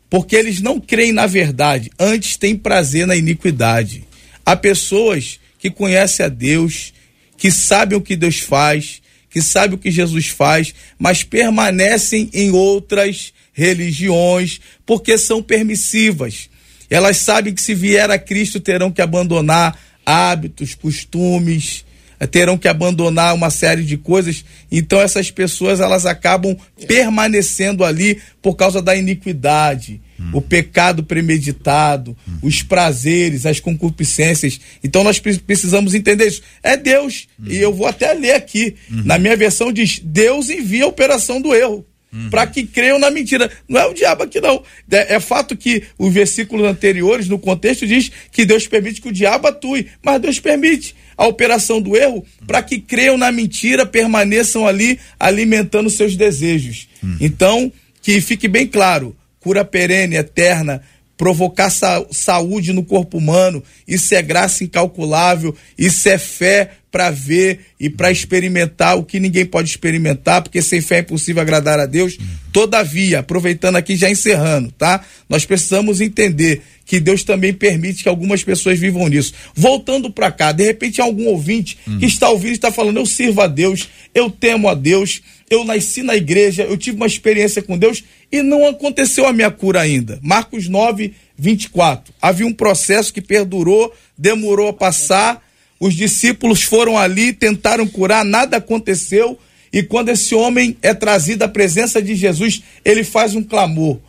porque 0.10 0.36
eles 0.36 0.62
não 0.62 0.80
creem 0.80 1.12
na 1.12 1.28
verdade, 1.28 1.92
antes 2.00 2.38
têm 2.38 2.56
prazer 2.56 3.08
na 3.08 3.16
iniquidade. 3.16 4.04
Há 4.46 4.56
pessoas 4.56 5.40
que 5.60 5.70
conhecem 5.70 6.26
a 6.26 6.30
Deus, 6.30 6.94
que 7.38 7.52
sabem 7.52 7.98
o 7.98 8.02
que 8.02 8.16
Deus 8.16 8.40
faz, 8.40 9.02
que 9.30 9.42
sabem 9.42 9.76
o 9.76 9.80
que 9.80 9.92
Jesus 9.92 10.28
faz, 10.28 10.74
mas 10.98 11.24
permanecem 11.24 12.30
em 12.34 12.52
outras 12.52 13.34
religiões 13.54 14.60
porque 14.86 15.18
são 15.18 15.42
permissivas. 15.42 16.50
Elas 16.90 17.18
sabem 17.18 17.54
que 17.54 17.62
se 17.62 17.74
vier 17.74 18.12
a 18.12 18.20
Cristo 18.20 18.60
terão 18.60 18.92
que 18.92 19.02
abandonar 19.02 19.80
hábitos, 20.06 20.76
costumes, 20.76 21.85
terão 22.32 22.58
que 22.58 22.68
abandonar 22.68 23.34
uma 23.36 23.50
série 23.50 23.84
de 23.84 23.98
coisas. 23.98 24.46
Então 24.72 25.02
essas 25.02 25.30
pessoas 25.32 25.80
elas 25.80 26.06
acabam 26.06 26.56
permanecendo 26.88 27.84
ali 27.84 28.20
por 28.42 28.56
causa 28.56 28.82
da 28.82 28.96
iniquidade, 28.96 30.02
o 30.32 30.42
pecado 30.42 31.04
premeditado, 31.04 32.16
os 32.42 32.62
prazeres, 32.64 33.46
as 33.46 33.60
concupiscências. 33.60 34.60
Então 34.84 35.04
nós 35.04 35.20
pre- 35.20 35.38
precisamos 35.40 35.94
entender 35.94 36.28
isso. 36.28 36.42
É 36.64 36.78
Deus. 36.78 37.28
E 37.46 37.58
eu 37.58 37.74
vou 37.74 37.88
até 37.88 38.14
ler 38.14 38.34
aqui. 38.34 38.76
Na 38.90 39.18
minha 39.18 39.36
versão 39.36 39.72
diz: 39.72 40.00
Deus 40.04 40.50
envia 40.50 40.86
a 40.86 40.88
operação 40.88 41.42
do 41.42 41.54
erro. 41.54 41.86
Para 42.32 42.48
que 42.48 42.66
creiam 42.66 42.98
na 42.98 43.12
mentira. 43.12 43.52
Não 43.68 43.78
é 43.78 43.86
o 43.88 43.94
diabo 43.94 44.24
aqui, 44.24 44.40
não. 44.40 44.64
É, 44.90 45.16
é 45.16 45.20
fato 45.20 45.54
que 45.58 45.84
os 46.00 46.14
versículos 46.14 46.66
anteriores, 46.66 47.28
no 47.28 47.38
contexto, 47.38 47.86
diz 47.86 48.10
que 48.32 48.46
Deus 48.46 48.66
permite 48.68 49.02
que 49.02 49.10
o 49.10 49.12
diabo 49.12 49.50
atue, 49.50 49.88
mas 50.02 50.22
Deus 50.22 50.40
permite 50.40 50.96
a 51.18 51.28
operação 51.28 51.82
do 51.82 51.96
erro 51.96 52.26
para 52.46 52.62
que 52.62 52.80
creiam 52.80 53.18
na 53.18 53.32
mentira, 53.32 53.86
permaneçam 53.86 54.68
ali 54.68 55.00
alimentando 55.20 55.90
seus 55.90 56.16
desejos. 56.16 56.88
Então, 57.20 57.72
que 58.02 58.20
fique 58.22 58.48
bem 58.48 58.68
claro: 58.68 59.16
cura 59.40 59.64
perene, 59.64 60.16
eterna, 60.16 60.82
provocar 61.18 61.70
sa- 61.70 62.06
saúde 62.12 62.74
no 62.74 62.84
corpo 62.84 63.18
humano, 63.18 63.64
isso 63.88 64.14
é 64.14 64.22
graça 64.22 64.64
incalculável, 64.64 65.56
isso 65.78 66.08
é 66.10 66.18
fé 66.18 66.72
para 66.92 67.12
ver 67.12 67.60
e 67.78 67.90
para 67.90 68.10
experimentar 68.10 68.98
o 68.98 69.04
que 69.04 69.20
ninguém 69.20 69.46
pode 69.46 69.70
experimentar, 69.70 70.42
porque 70.42 70.62
sem 70.62 70.80
fé 70.82 70.98
é 70.98 71.00
impossível 71.00 71.42
agradar 71.42 71.78
a 71.80 71.86
Deus. 71.86 72.18
Todavia, 72.54 73.20
aproveitando 73.20 73.76
aqui 73.76 73.98
já 73.98 74.10
encerrando, 74.10 74.72
tá? 74.72 75.04
Nós 75.28 75.46
precisamos 75.46 76.00
entender 76.00 76.62
que 76.86 77.00
Deus 77.02 77.24
também 77.24 77.52
permite 77.54 78.02
que 78.04 78.08
algumas 78.08 78.44
pessoas 78.46 78.80
vivam 78.80 79.10
nisso. 79.10 79.34
Voltando 79.54 80.10
para 80.10 80.32
cá, 80.32 80.54
de 80.54 80.64
repente 80.64 81.02
algum 81.02 81.26
ouvinte 81.28 81.78
que 82.00 82.06
está 82.06 82.30
ouvindo 82.30 82.52
e 82.52 82.56
está 82.56 82.72
falando: 82.72 82.98
"Eu 82.98 83.06
sirvo 83.06 83.42
a 83.42 83.48
Deus, 83.48 83.90
eu 84.14 84.30
temo 84.30 84.70
a 84.70 84.74
Deus, 84.74 85.22
eu 85.50 85.64
nasci 85.64 86.02
na 86.02 86.16
igreja, 86.16 86.64
eu 86.64 86.78
tive 86.78 86.98
uma 86.98 87.06
experiência 87.06 87.62
com 87.62 87.78
Deus 87.78 88.04
e 88.32 88.42
não 88.42 88.68
aconteceu 88.68 89.28
a 89.28 89.34
minha 89.34 89.52
cura 89.52 89.82
ainda. 89.82 90.20
Marcos 90.22 90.68
9, 90.68 91.14
24. 91.38 92.14
Havia 92.22 92.48
um 92.48 92.54
processo 92.54 93.14
que 93.14 93.22
perdurou, 93.22 93.94
demorou 94.18 94.70
a 94.70 94.74
passar. 94.74 95.44
Os 95.80 95.94
discípulos 95.94 96.64
foram 96.64 96.98
ali, 96.98 97.32
tentaram 97.32 97.88
curar, 97.88 98.26
nada 98.26 98.58
aconteceu. 98.58 99.38
E 99.72 99.84
quando 99.84 100.10
esse 100.10 100.34
homem 100.34 100.78
é 100.82 100.94
trazido 100.94 101.44
à 101.44 101.48
presença 101.48 102.02
de 102.02 102.16
Jesus, 102.16 102.64
ele 102.84 103.04
faz 103.04 103.36
um 103.36 103.44
clamor: 103.44 104.00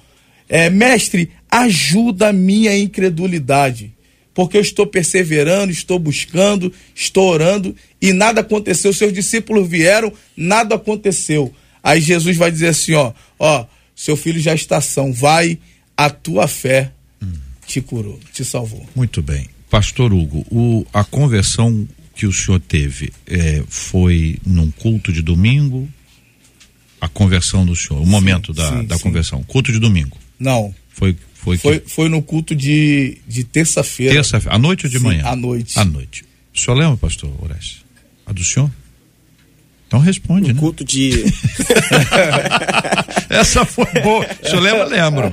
é, 0.48 0.70
Mestre, 0.70 1.30
ajuda 1.50 2.28
a 2.28 2.32
minha 2.32 2.76
incredulidade. 2.78 3.95
Porque 4.36 4.58
eu 4.58 4.60
estou 4.60 4.86
perseverando, 4.86 5.72
estou 5.72 5.98
buscando, 5.98 6.70
estou 6.94 7.26
orando 7.32 7.74
e 8.02 8.12
nada 8.12 8.42
aconteceu. 8.42 8.92
Seus 8.92 9.10
discípulos 9.10 9.66
vieram, 9.66 10.12
nada 10.36 10.74
aconteceu. 10.74 11.50
Aí 11.82 12.02
Jesus 12.02 12.36
vai 12.36 12.50
dizer 12.52 12.68
assim: 12.68 12.92
ó, 12.92 13.14
ó, 13.38 13.64
seu 13.94 14.14
filho 14.14 14.38
já 14.38 14.54
está 14.54 14.78
são, 14.78 15.10
vai, 15.10 15.58
a 15.96 16.10
tua 16.10 16.46
fé 16.46 16.92
te 17.66 17.80
curou, 17.80 18.20
te 18.34 18.44
salvou. 18.44 18.86
Muito 18.94 19.22
bem. 19.22 19.48
Pastor 19.70 20.12
Hugo, 20.12 20.46
o- 20.50 20.84
a 20.92 21.02
conversão 21.02 21.88
que 22.14 22.26
o 22.26 22.32
senhor 22.32 22.60
teve 22.60 23.10
eh, 23.26 23.62
foi 23.68 24.38
num 24.46 24.70
culto 24.70 25.10
de 25.12 25.22
domingo? 25.22 25.88
A 27.00 27.08
conversão 27.08 27.64
do 27.64 27.74
senhor, 27.74 28.02
o 28.02 28.06
momento 28.06 28.52
da, 28.52 28.68
sim, 28.70 28.84
da 28.84 28.96
sim. 28.96 29.02
conversão. 29.02 29.42
Culto 29.44 29.72
de 29.72 29.78
domingo. 29.78 30.16
Não, 30.38 30.74
Foi, 30.90 31.16
foi, 31.46 31.58
foi, 31.58 31.80
que- 31.80 31.90
foi 31.90 32.08
no 32.08 32.22
culto 32.22 32.54
de, 32.54 33.18
de 33.26 33.44
terça-feira. 33.44 34.14
terça-feira. 34.14 34.54
À 34.54 34.58
noite 34.58 34.86
ou 34.86 34.90
de 34.90 34.98
Sim, 34.98 35.04
manhã? 35.04 35.24
à 35.26 35.36
noite. 35.36 35.78
À 35.78 35.84
noite. 35.84 36.24
O 36.54 36.58
senhor 36.60 36.76
lembra, 36.76 36.96
pastor 36.96 37.30
Horácio? 37.42 37.78
A 38.26 38.32
do 38.32 38.44
senhor? 38.44 38.70
Então 39.86 40.00
responde, 40.00 40.52
né? 40.52 40.58
Culto 40.58 40.84
de. 40.84 41.12
Essa 43.30 43.64
foi 43.64 43.84
boa. 44.02 44.26
O 44.42 44.48
senhor 44.48 44.60
lembra? 44.60 44.84
Lembro. 44.86 45.32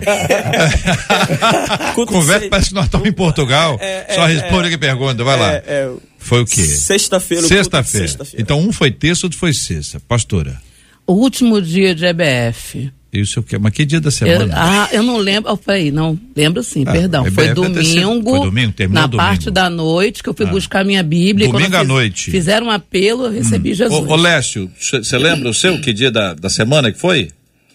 Conversa, 2.05 2.47
parece 2.49 2.69
que 2.69 2.75
nós 2.75 2.85
estamos 2.85 3.07
em 3.07 3.11
Portugal. 3.13 3.77
É, 3.81 4.05
é, 4.09 4.13
Só 4.13 4.27
é, 4.27 4.33
responde 4.33 4.69
que 4.69 4.77
pergunta, 4.77 5.23
vai 5.23 5.39
lá. 5.39 5.53
É, 5.53 5.63
é, 5.65 5.91
Foi 6.19 6.41
o 6.41 6.45
quê? 6.45 6.61
Sexta-feira. 6.63 7.47
Sexta-feira. 7.47 8.07
sexta-feira. 8.07 8.41
então 8.41 8.59
um 8.59 8.71
foi 8.71 8.91
terça, 8.91 9.25
outro 9.25 9.39
foi 9.39 9.53
sexta. 9.53 9.99
Pastora, 10.01 10.61
O 11.07 11.13
último 11.13 11.59
dia 11.61 11.95
de 11.95 12.05
EBF. 12.05 12.91
E 13.17 13.21
o 13.21 13.25
seu 13.27 13.41
quê? 13.43 13.57
Mas 13.57 13.73
que 13.73 13.85
dia 13.85 13.99
da 14.01 14.07
Eu, 14.07 14.11
semana? 14.11 14.53
ah, 14.55 14.89
eu 14.91 15.03
não 15.03 15.17
lembro. 15.17 15.51
Oh, 15.51 15.57
peraí, 15.57 15.91
não. 15.91 16.19
Lembro 16.35 16.63
sim, 16.63 16.83
Ah, 16.87 16.91
perdão. 16.91 17.21
EBF 17.27 17.35
Foi 17.35 17.53
domingo. 17.53 18.31
foi 18.37 18.39
domingo, 18.45 18.71
terminou 18.73 19.01
Na 19.01 19.07
domingo. 19.07 19.27
parte 19.29 19.51
da 19.51 19.69
noite 19.69 20.23
que 20.23 20.29
eu 20.29 20.33
fui 20.33 20.45
Ah. 20.45 20.49
buscar 20.49 20.83
minha 20.85 21.03
Bíblia. 21.03 21.47
Domingo 21.47 21.73
eu 21.73 21.77
à 21.77 21.79
fiz- 21.81 21.87
noite. 21.87 22.31
Fizeram 22.31 22.67
um 22.67 22.71
apelo, 22.71 23.25
eu 23.25 23.31
recebi 23.31 23.73
Jesus. 23.73 23.99
Ô, 24.07 24.11
ô 24.11 24.15
Lécio, 24.15 24.71
você 24.79 25.17
lembra 25.17 25.49
o 25.49 25.53
seu? 25.53 25.79
Que 25.79 25.93
dia 25.93 26.11
da, 26.11 26.33
da 26.33 26.49
semana 26.49 26.91
que 26.91 26.99
foi? 26.99 27.29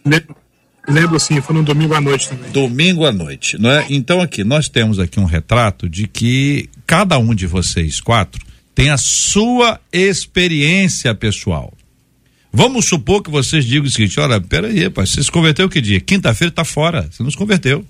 Lembro, 0.04 0.36
lembro 0.88 1.20
sim, 1.20 1.40
foi 1.40 1.54
no 1.54 1.62
domingo 1.62 1.94
à 1.94 2.00
noite 2.00 2.28
também. 2.28 2.50
Domingo 2.50 3.04
à 3.04 3.12
noite, 3.12 3.56
não 3.60 3.70
é? 3.70 3.86
Então 3.90 4.20
aqui, 4.20 4.42
nós 4.44 4.68
temos 4.68 4.98
aqui 4.98 5.20
um 5.20 5.24
retrato 5.24 5.88
de 5.88 6.06
que 6.08 6.68
cada 6.86 7.18
um 7.18 7.34
de 7.34 7.46
vocês 7.46 8.00
quatro 8.00 8.40
tem 8.74 8.90
a 8.90 8.96
sua 8.96 9.78
experiência 9.92 11.14
pessoal. 11.14 11.72
Vamos 12.52 12.86
supor 12.86 13.22
que 13.22 13.30
vocês 13.30 13.64
digam 13.64 13.86
o 13.86 13.90
seguinte: 13.90 14.18
olha, 14.18 14.40
peraí, 14.40 14.88
pai, 14.90 15.06
você 15.06 15.22
se 15.22 15.30
converteu 15.30 15.68
que 15.68 15.80
dia? 15.80 16.00
Quinta-feira 16.00 16.50
tá 16.50 16.64
fora, 16.64 17.08
você 17.10 17.22
não 17.22 17.30
se 17.30 17.36
converteu. 17.36 17.84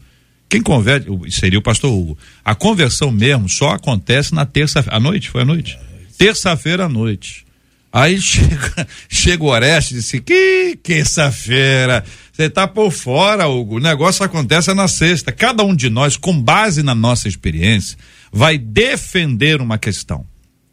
Quem 0.49 0.63
converte, 0.63 1.09
seria 1.31 1.59
o 1.59 1.63
pastor 1.63 1.93
Hugo. 1.93 2.17
A 2.43 2.55
conversão 2.55 3.11
mesmo 3.11 3.49
só 3.49 3.71
acontece 3.71 4.35
na 4.35 4.47
terça-feira. 4.47 4.97
À 4.97 5.01
noite? 5.01 5.29
Foi 5.29 5.43
à 5.43 5.45
noite? 5.45 5.79
Terça-feira 6.17 6.87
à 6.87 6.89
noite. 6.89 7.45
Aí 7.93 8.19
chega, 8.21 8.89
chega 9.09 9.45
o 9.45 9.49
Oreste 9.49 9.95
e 9.95 9.97
disse: 9.99 10.21
Que 10.21 10.79
terça-feira? 10.83 12.03
Você 12.33 12.49
tá 12.49 12.67
por 12.67 12.91
fora, 12.91 13.47
Hugo. 13.47 13.77
O 13.77 13.81
negócio 13.81 14.25
acontece 14.25 14.73
na 14.73 14.89
sexta. 14.89 15.33
Cada 15.33 15.63
um 15.65 15.75
de 15.75 15.91
nós, 15.91 16.17
com 16.17 16.41
base 16.41 16.83
na 16.83 16.95
nossa 16.95 17.29
experiência, 17.29 17.99
vai 18.33 18.57
defender 18.57 19.61
uma 19.61 19.77
questão. 19.77 20.25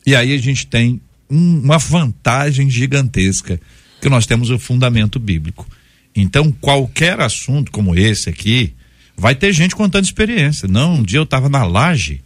E 0.06 0.16
aí 0.16 0.34
a 0.34 0.38
gente 0.38 0.68
tem 0.68 1.02
um- 1.30 1.60
uma 1.60 1.78
vantagem 1.78 2.70
gigantesca, 2.70 3.60
que 4.02 4.10
nós 4.10 4.26
temos 4.26 4.50
o 4.50 4.60
fundamento 4.60 5.20
bíblico. 5.20 5.68
Então, 6.16 6.52
qualquer 6.52 7.20
assunto 7.20 7.72
como 7.72 7.96
esse 7.96 8.30
aqui, 8.30 8.74
vai 9.18 9.36
ter 9.36 9.52
gente 9.54 9.76
contando 9.76 10.06
experiência. 10.06 10.68
Não, 10.68 10.96
um 10.96 11.04
dia 11.04 11.20
eu 11.20 11.24
estava 11.24 11.50
na 11.50 11.64
laje 11.64 12.22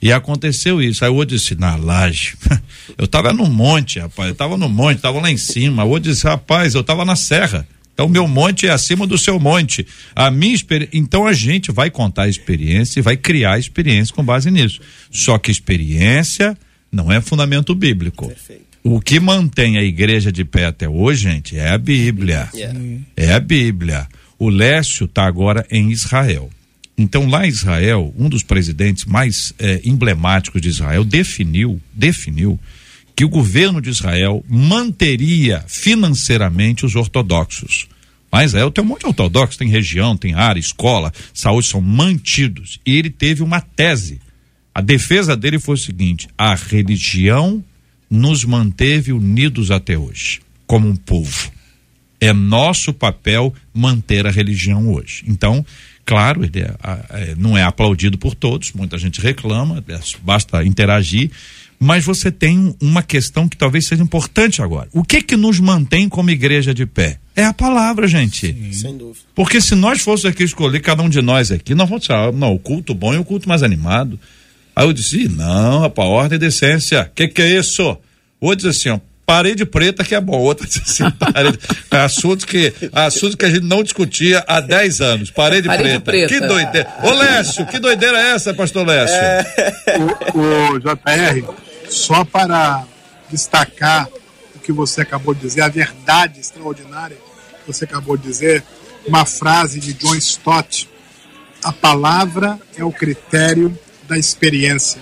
e 0.00 0.12
aconteceu 0.12 0.82
isso. 0.82 1.04
Aí 1.04 1.10
o 1.10 1.14
outro 1.14 1.36
disse, 1.36 1.54
na 1.54 1.76
laje. 1.76 2.36
Eu 2.98 3.06
estava 3.06 3.32
no 3.32 3.46
monte, 3.46 3.98
rapaz. 3.98 4.28
Eu 4.28 4.32
estava 4.34 4.58
no 4.58 4.68
monte, 4.68 4.96
estava 4.98 5.18
lá 5.18 5.30
em 5.30 5.38
cima. 5.38 5.84
O 5.84 5.88
outro 5.88 6.10
disse, 6.12 6.24
rapaz, 6.24 6.74
eu 6.74 6.82
estava 6.82 7.02
na 7.04 7.16
serra. 7.16 7.66
Então, 7.94 8.08
meu 8.08 8.28
monte 8.28 8.66
é 8.66 8.70
acima 8.70 9.06
do 9.06 9.16
seu 9.16 9.40
monte. 9.40 9.86
A 10.14 10.30
minha 10.30 10.54
experiência. 10.54 10.90
Então, 10.98 11.26
a 11.26 11.32
gente 11.32 11.72
vai 11.72 11.90
contar 11.90 12.24
a 12.24 12.28
experiência 12.28 13.00
e 13.00 13.02
vai 13.02 13.16
criar 13.16 13.54
a 13.54 13.58
experiência 13.58 14.14
com 14.14 14.22
base 14.22 14.50
nisso. 14.50 14.80
Só 15.10 15.38
que 15.38 15.50
experiência 15.50 16.56
não 16.94 17.12
é 17.12 17.20
fundamento 17.20 17.74
bíblico. 17.74 18.32
O 18.82 19.00
que 19.00 19.18
mantém 19.18 19.76
a 19.76 19.82
igreja 19.82 20.30
de 20.30 20.44
pé 20.44 20.66
até 20.66 20.88
hoje, 20.88 21.22
gente, 21.22 21.56
é 21.56 21.70
a 21.70 21.78
Bíblia. 21.78 22.48
Yeah. 22.54 22.78
É 23.16 23.32
a 23.32 23.40
Bíblia. 23.40 24.06
O 24.38 24.48
Lécio 24.48 25.06
está 25.06 25.26
agora 25.26 25.66
em 25.70 25.90
Israel. 25.90 26.50
Então, 26.96 27.28
lá 27.28 27.44
em 27.44 27.48
Israel, 27.48 28.14
um 28.16 28.28
dos 28.28 28.42
presidentes 28.42 29.04
mais 29.04 29.52
eh, 29.58 29.80
emblemáticos 29.84 30.60
de 30.60 30.68
Israel 30.68 31.02
definiu, 31.02 31.80
definiu 31.92 32.60
que 33.16 33.24
o 33.24 33.28
governo 33.28 33.80
de 33.80 33.90
Israel 33.90 34.44
manteria 34.48 35.64
financeiramente 35.66 36.86
os 36.86 36.94
ortodoxos. 36.94 37.88
Em 38.32 38.44
Israel 38.44 38.70
tem 38.70 38.84
um 38.84 38.88
monte 38.88 39.00
de 39.00 39.06
ortodoxos, 39.06 39.56
tem 39.56 39.68
região, 39.68 40.16
tem 40.16 40.34
área, 40.34 40.58
escola, 40.58 41.12
saúde, 41.32 41.68
são 41.68 41.80
mantidos. 41.80 42.80
E 42.84 42.96
ele 42.96 43.10
teve 43.10 43.42
uma 43.42 43.60
tese. 43.60 44.20
A 44.74 44.80
defesa 44.80 45.36
dele 45.36 45.58
foi 45.58 45.74
o 45.74 45.78
seguinte: 45.78 46.28
a 46.36 46.54
religião 46.54 47.62
nos 48.10 48.44
manteve 48.44 49.12
unidos 49.12 49.70
até 49.70 49.96
hoje, 49.96 50.40
como 50.66 50.88
um 50.88 50.96
povo 50.96 51.52
é 52.20 52.32
nosso 52.32 52.92
papel 52.94 53.52
manter 53.72 54.26
a 54.26 54.30
religião 54.30 54.90
hoje. 54.94 55.24
Então, 55.28 55.64
claro, 56.06 56.42
ele 56.42 56.60
é, 56.60 56.74
é, 57.10 57.34
não 57.36 57.58
é 57.58 57.62
aplaudido 57.62 58.16
por 58.16 58.34
todos, 58.34 58.72
muita 58.72 58.96
gente 58.96 59.20
reclama, 59.20 59.84
é, 59.86 60.00
basta 60.22 60.64
interagir, 60.64 61.30
mas 61.78 62.02
você 62.02 62.30
tem 62.32 62.58
um- 62.58 62.74
uma 62.80 63.02
questão 63.02 63.46
que 63.46 63.58
talvez 63.58 63.84
seja 63.84 64.02
importante 64.02 64.62
agora. 64.62 64.88
O 64.92 65.02
que 65.04 65.20
que 65.20 65.36
nos 65.36 65.60
mantém 65.60 66.08
como 66.08 66.30
igreja 66.30 66.72
de 66.72 66.86
pé? 66.86 67.18
É 67.36 67.44
a 67.44 67.52
palavra, 67.52 68.06
gente. 68.08 68.56
Sem 68.72 68.96
dúvida. 68.96 69.26
Porque 69.34 69.60
se 69.60 69.74
nós 69.74 70.00
fôssemos 70.00 70.32
aqui 70.34 70.44
escolher 70.44 70.80
cada 70.80 71.02
um 71.02 71.10
de 71.10 71.20
nós 71.20 71.50
aqui, 71.50 71.74
nós 71.74 71.88
vamos 71.90 72.06
falar, 72.06 72.32
não, 72.32 72.54
o 72.54 72.58
culto 72.58 72.94
bom 72.94 73.12
é 73.12 73.18
o 73.18 73.24
culto 73.24 73.46
mais 73.48 73.62
animado. 73.62 74.18
Aí 74.74 74.86
eu 74.86 74.92
disse, 74.92 75.24
"Ih, 75.24 75.28
não, 75.28 75.80
rapaz, 75.80 76.08
ordem 76.08 76.36
e 76.36 76.38
decência, 76.38 77.10
que 77.14 77.28
que 77.28 77.42
é 77.42 77.58
isso? 77.58 77.96
O 78.40 78.48
outro 78.48 78.68
diz 78.68 78.76
assim, 78.76 78.90
ó, 78.90 78.98
parede 79.26 79.64
preta 79.64 80.04
que 80.04 80.14
é 80.14 80.20
bom. 80.20 80.38
Outra 80.38 80.66
diz 80.68 80.82
assim, 80.82 81.10
parede, 81.12 81.58
assuntos 81.90 82.44
que, 82.44 82.72
assuntos 82.92 83.34
que 83.36 83.44
a 83.44 83.50
gente 83.50 83.64
não 83.64 83.82
discutia 83.82 84.44
há 84.46 84.60
10 84.60 85.00
anos. 85.00 85.30
Parede, 85.30 85.68
Parede 85.68 86.00
preta. 86.00 86.28
preta. 86.28 86.28
Que 86.28 86.40
doideira. 86.46 86.88
Ô 87.02 87.10
Lécio, 87.10 87.66
que 87.66 87.78
doideira 87.78 88.18
é 88.18 88.30
essa, 88.32 88.52
pastor 88.52 88.86
Lécio? 88.86 89.16
o, 90.34 90.74
o 90.74 90.78
JR, 90.78 91.48
só 91.88 92.24
para 92.24 92.84
destacar 93.30 94.08
o 94.54 94.58
que 94.58 94.72
você 94.72 95.00
acabou 95.00 95.34
de 95.34 95.40
dizer, 95.40 95.62
a 95.62 95.68
verdade 95.68 96.40
extraordinária 96.40 97.16
que 97.16 97.72
você 97.72 97.84
acabou 97.84 98.16
de 98.16 98.24
dizer, 98.24 98.62
uma 99.06 99.24
frase 99.24 99.80
de 99.80 99.94
John 99.94 100.14
Stott: 100.16 100.88
a 101.62 101.72
palavra 101.72 102.58
é 102.76 102.84
o 102.84 102.92
critério 102.92 103.76
da 104.08 104.18
experiência 104.18 105.00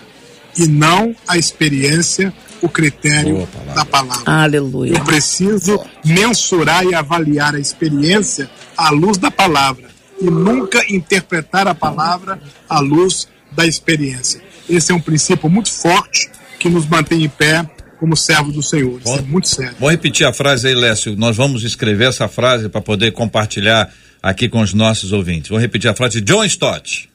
e 0.57 0.66
não 0.66 1.14
a 1.26 1.36
experiência 1.36 2.32
o 2.62 2.68
critério 2.68 3.48
da 3.74 3.84
palavra. 3.84 4.22
Aleluia. 4.24 4.96
Eu 4.96 5.05
preciso 5.05 5.84
mensurar 6.05 6.84
e 6.84 6.94
avaliar 6.94 7.55
a 7.57 7.59
experiência 7.59 8.48
à 8.76 8.90
luz 8.90 9.18
da 9.18 9.30
palavra 9.30 9.90
e 10.20 10.26
nunca 10.26 10.80
interpretar 10.88 11.66
a 11.66 11.74
palavra 11.74 12.40
à 12.68 12.78
luz 12.78 13.28
da 13.50 13.66
experiência. 13.66 14.40
Esse 14.70 14.92
é 14.92 14.94
um 14.94 15.00
princípio 15.00 15.50
muito 15.50 15.70
forte 15.70 16.30
que 16.59 16.68
nos 16.68 16.86
mantém 16.86 17.24
em 17.24 17.28
pé 17.28 17.68
como 17.98 18.16
servos 18.16 18.55
do 18.55 18.62
Senhor. 18.62 19.00
Isso 19.05 19.18
é 19.18 19.22
muito 19.22 19.48
sério. 19.48 19.74
Vou 19.78 19.90
repetir 19.90 20.26
a 20.26 20.32
frase 20.32 20.68
aí, 20.68 20.74
Lécio. 20.74 21.16
Nós 21.16 21.36
vamos 21.36 21.64
escrever 21.64 22.09
essa 22.09 22.28
frase 22.28 22.68
para 22.68 22.80
poder 22.80 23.12
compartilhar 23.12 23.92
aqui 24.22 24.48
com 24.48 24.61
os 24.61 24.72
nossos 24.72 25.12
ouvintes. 25.12 25.50
Vou 25.50 25.59
repetir 25.59 25.90
a 25.90 25.94
frase 25.94 26.20
de 26.20 26.32
John 26.32 26.44
Stott. 26.44 27.11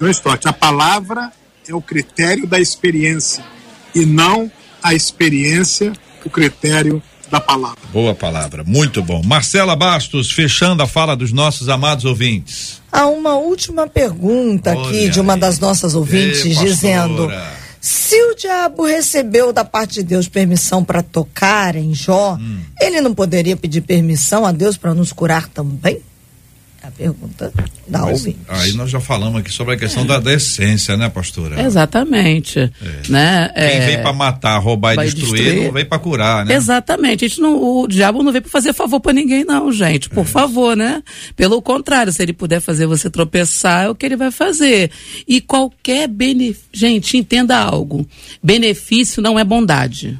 John 0.00 0.08
Stott, 0.10 0.48
a 0.48 0.52
palavra 0.52 1.30
é 1.68 1.74
o 1.74 1.80
critério 1.82 2.46
da 2.46 2.58
experiência 2.58 3.44
e 3.94 4.06
não 4.06 4.50
a 4.82 4.94
experiência 4.94 5.92
o 6.24 6.30
critério 6.30 7.02
da 7.30 7.38
palavra. 7.40 7.78
Boa 7.92 8.14
palavra, 8.14 8.64
muito 8.64 9.02
bom. 9.02 9.22
Marcela 9.22 9.76
Bastos, 9.76 10.30
fechando 10.30 10.82
a 10.82 10.86
fala 10.86 11.14
dos 11.14 11.32
nossos 11.32 11.68
amados 11.68 12.04
ouvintes. 12.04 12.80
Há 12.90 13.06
uma 13.06 13.34
última 13.36 13.86
pergunta 13.86 14.72
aqui 14.72 14.80
Olha 14.80 15.10
de 15.10 15.20
uma 15.20 15.34
aí. 15.34 15.40
das 15.40 15.58
nossas 15.58 15.94
ouvintes, 15.94 16.44
Ei, 16.46 16.54
dizendo: 16.54 17.30
se 17.80 18.16
o 18.22 18.34
diabo 18.34 18.84
recebeu 18.86 19.52
da 19.52 19.64
parte 19.64 19.94
de 19.94 20.02
Deus 20.02 20.28
permissão 20.28 20.82
para 20.82 21.02
tocar 21.02 21.76
em 21.76 21.94
Jó, 21.94 22.36
Hum. 22.40 22.60
ele 22.80 23.00
não 23.00 23.14
poderia 23.14 23.56
pedir 23.56 23.82
permissão 23.82 24.44
a 24.44 24.52
Deus 24.52 24.76
para 24.76 24.94
nos 24.94 25.12
curar 25.12 25.46
também? 25.48 26.00
É 27.00 27.04
pergunta 27.04 27.50
da 27.88 28.00
Mas 28.00 28.10
ouvinte. 28.10 28.38
aí 28.46 28.72
nós 28.74 28.90
já 28.90 29.00
falamos 29.00 29.40
aqui 29.40 29.50
sobre 29.50 29.74
a 29.74 29.76
questão 29.78 30.04
da 30.04 30.20
decência, 30.20 30.98
né, 30.98 31.08
pastora? 31.08 31.62
Exatamente. 31.62 32.58
Né? 33.08 33.48
Quem 33.54 33.64
É, 33.64 33.86
vem 33.86 34.02
para 34.02 34.12
matar, 34.12 34.58
roubar 34.58 34.94
e 34.94 35.04
destruir, 35.04 35.42
destruir. 35.44 35.64
não 35.64 35.72
vem 35.72 35.84
para 35.86 35.98
curar, 35.98 36.44
né? 36.44 36.54
Exatamente. 36.54 37.24
A 37.24 37.28
gente 37.28 37.40
não, 37.40 37.56
o 37.56 37.88
diabo 37.88 38.22
não 38.22 38.30
veio 38.30 38.42
para 38.42 38.50
fazer 38.50 38.74
favor 38.74 39.00
para 39.00 39.14
ninguém, 39.14 39.44
não, 39.44 39.72
gente. 39.72 40.08
É. 40.10 40.14
Por 40.14 40.26
favor, 40.26 40.76
né? 40.76 41.02
Pelo 41.34 41.62
contrário, 41.62 42.12
se 42.12 42.22
ele 42.22 42.34
puder 42.34 42.60
fazer 42.60 42.86
você 42.86 43.08
tropeçar, 43.08 43.86
é 43.86 43.88
o 43.88 43.94
que 43.94 44.04
ele 44.04 44.16
vai 44.16 44.30
fazer. 44.30 44.90
E 45.26 45.40
qualquer 45.40 46.06
benefício. 46.06 46.68
Gente, 46.72 47.16
entenda 47.16 47.56
algo: 47.56 48.06
benefício 48.42 49.22
não 49.22 49.38
é 49.38 49.44
bondade. 49.44 50.18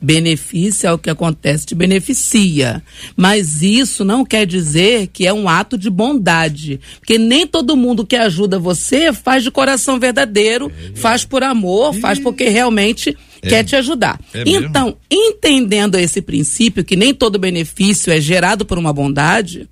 Benefício 0.00 0.86
é 0.86 0.92
o 0.92 0.98
que 0.98 1.10
acontece, 1.10 1.66
te 1.66 1.74
beneficia. 1.74 2.82
Mas 3.16 3.62
isso 3.62 4.04
não 4.04 4.24
quer 4.24 4.46
dizer 4.46 5.08
que 5.08 5.26
é 5.26 5.32
um 5.32 5.48
ato 5.48 5.76
de 5.76 5.90
bondade. 5.90 6.80
Porque 7.00 7.18
nem 7.18 7.46
todo 7.46 7.76
mundo 7.76 8.06
que 8.06 8.14
ajuda 8.14 8.58
você 8.58 9.12
faz 9.12 9.42
de 9.42 9.50
coração 9.50 9.98
verdadeiro, 9.98 10.70
faz 10.94 11.24
por 11.24 11.42
amor, 11.42 11.94
faz 11.94 12.20
porque 12.20 12.48
realmente 12.48 13.16
quer 13.42 13.64
te 13.64 13.74
ajudar. 13.74 14.20
É 14.32 14.44
então, 14.46 14.96
entendendo 15.10 15.96
esse 15.96 16.22
princípio, 16.22 16.84
que 16.84 16.96
nem 16.96 17.12
todo 17.12 17.38
benefício 17.38 18.12
é 18.12 18.20
gerado 18.20 18.64
por 18.64 18.78
uma 18.78 18.92
bondade, 18.92 19.68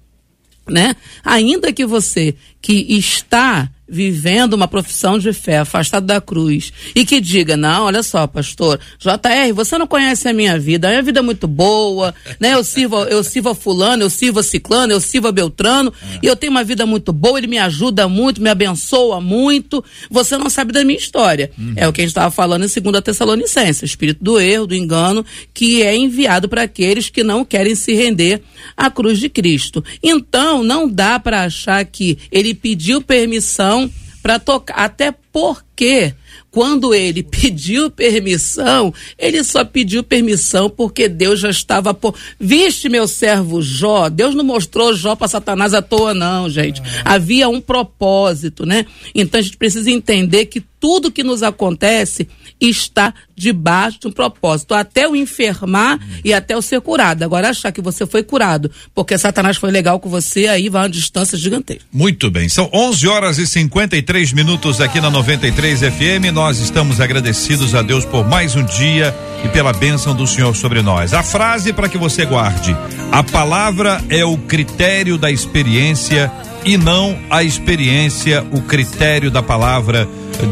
né? 0.69 0.97
Ainda 1.25 1.73
que 1.73 1.87
você 1.87 2.35
que 2.61 2.87
está 2.89 3.71
vivendo 3.89 4.55
uma 4.55 4.67
profissão 4.67 5.19
de 5.19 5.33
fé, 5.33 5.59
afastado 5.59 6.07
da 6.07 6.21
cruz, 6.21 6.73
e 6.95 7.05
que 7.05 7.21
diga, 7.21 7.57
não, 7.57 7.85
olha 7.85 8.03
só, 8.03 8.27
pastor, 8.27 8.81
JR, 8.99 9.53
você 9.55 9.79
não 9.79 9.87
conhece 9.87 10.29
a 10.29 10.33
minha 10.33 10.59
vida, 10.59 10.89
a 10.89 10.91
minha 10.91 11.03
vida 11.03 11.21
é 11.21 11.23
muito 11.23 11.47
boa, 11.47 12.15
né? 12.41 12.55
Eu 12.55 12.65
sirvo, 12.65 13.03
eu 13.05 13.23
sirvo 13.23 13.51
a 13.51 13.55
fulano, 13.55 14.03
eu 14.03 14.11
sirvo 14.11 14.41
a 14.41 14.43
ciclano, 14.43 14.93
eu 14.93 15.01
sirvo 15.01 15.29
a 15.29 15.33
beltrano, 15.33 15.93
e 16.23 16.27
eu 16.27 16.35
tenho 16.35 16.51
uma 16.51 16.65
vida 16.65 16.85
muito 16.87 17.13
boa, 17.13 17.39
ele 17.39 17.47
me 17.47 17.59
ajuda 17.59 18.09
muito, 18.09 18.43
me 18.43 18.51
abençoa 18.51 19.21
muito, 19.21 19.85
você 20.11 20.37
não 20.37 20.51
sabe 20.51 20.73
da 20.73 20.85
minha 20.85 20.99
história. 20.99 21.51
É 21.77 21.87
o 21.87 21.93
que 21.93 22.01
a 22.01 22.05
gente 22.05 22.11
estava 22.11 22.31
falando 22.31 22.65
em 22.65 22.81
2 22.81 23.03
Tessalonicenses, 23.03 23.83
o 23.83 23.85
espírito 23.85 24.23
do 24.23 24.41
erro, 24.41 24.67
do 24.67 24.75
engano, 24.75 25.25
que 25.55 25.83
é 25.83 25.97
enviado 25.97 26.49
para 26.49 26.63
aqueles 26.63 27.09
que 27.09 27.23
não 27.23 27.45
querem 27.45 27.75
se 27.75 27.95
render 27.95 28.43
à 28.77 28.91
cruz 28.91 29.19
de 29.19 29.29
Cristo. 29.29 29.85
Então, 30.03 30.63
não 30.63 30.89
dá 30.89 31.19
para 31.19 31.43
achar 31.43 31.85
que 31.85 32.19
ele 32.31 32.55
pediu 32.55 33.01
permissão 33.01 33.76
para 34.23 34.39
tocar, 34.39 34.75
até 34.79 35.13
porque 35.33 36.15
quando 36.57 36.95
ele 36.95 37.21
pediu 37.31 37.91
permissão, 37.91 38.95
ele 39.19 39.45
só 39.45 39.63
pediu 39.63 40.03
permissão 40.03 40.71
porque 40.71 41.07
Deus 41.07 41.39
já 41.39 41.51
estava 41.51 41.93
por. 41.93 42.15
Viste 42.41 42.89
meu 42.89 43.07
servo 43.07 43.61
Jó? 43.61 44.09
Deus 44.09 44.35
não 44.35 44.43
mostrou 44.43 44.95
Jó 44.95 45.15
para 45.15 45.29
Satanás 45.29 45.75
à 45.75 45.83
toa, 45.83 46.15
não, 46.15 46.49
gente. 46.49 46.81
Havia 47.05 47.47
um 47.47 47.61
propósito, 47.61 48.65
né? 48.65 48.87
Então 49.15 49.39
a 49.39 49.43
gente 49.43 49.59
precisa 49.59 49.91
entender 49.91 50.47
que 50.47 50.65
tudo 50.87 51.11
que 51.11 51.25
nos 51.25 51.43
acontece 51.43 52.29
está 52.61 53.13
debaixo 53.35 54.01
de 54.01 54.07
um 54.07 54.13
propósito, 54.13 54.73
até 54.73 55.07
o 55.09 55.17
enfermar 55.17 55.99
e 56.25 56.33
até 56.33 56.57
o 56.57 56.63
ser 56.63 56.81
curado. 56.81 57.23
Agora 57.23 57.51
achar 57.51 57.73
que 57.73 57.83
você 57.83 58.07
foi 58.07 58.23
curado 58.23 58.71
porque 58.95 59.19
Satanás 59.19 59.57
foi 59.57 59.73
legal 59.73 59.99
com 59.99 60.09
você, 60.09 60.47
aí 60.47 60.69
vai 60.69 60.83
uma 60.83 60.89
distância 60.89 61.37
gigantesca. 61.37 61.85
Muito 61.93 62.31
bem, 62.31 62.49
são 62.49 62.71
11 62.73 63.09
horas 63.09 63.39
e 63.39 63.47
53 63.47 64.33
minutos 64.33 64.81
aqui 64.81 65.01
na 65.01 65.11
93 65.11 65.81
FM. 65.81 66.33
Nós 66.33 66.46
estamos 66.55 67.01
agradecidos 67.01 67.75
a 67.75 67.83
Deus 67.83 68.05
por 68.05 68.25
mais 68.25 68.55
um 68.55 68.63
dia 68.63 69.13
e 69.45 69.49
pela 69.49 69.73
bênção 69.73 70.15
do 70.15 70.27
Senhor 70.27 70.55
sobre 70.55 70.81
nós. 70.81 71.13
A 71.13 71.23
frase 71.23 71.73
para 71.73 71.89
que 71.89 71.99
você 71.99 72.25
guarde: 72.25 72.77
a 73.11 73.23
palavra 73.23 74.01
é 74.09 74.25
o 74.25 74.37
critério 74.39 75.19
da 75.19 75.29
experiência 75.29 76.31
e 76.65 76.77
não 76.77 77.19
a 77.29 77.43
experiência 77.43 78.47
o 78.53 78.63
critério 78.63 79.29
da 79.29 79.43
palavra. 79.43 80.09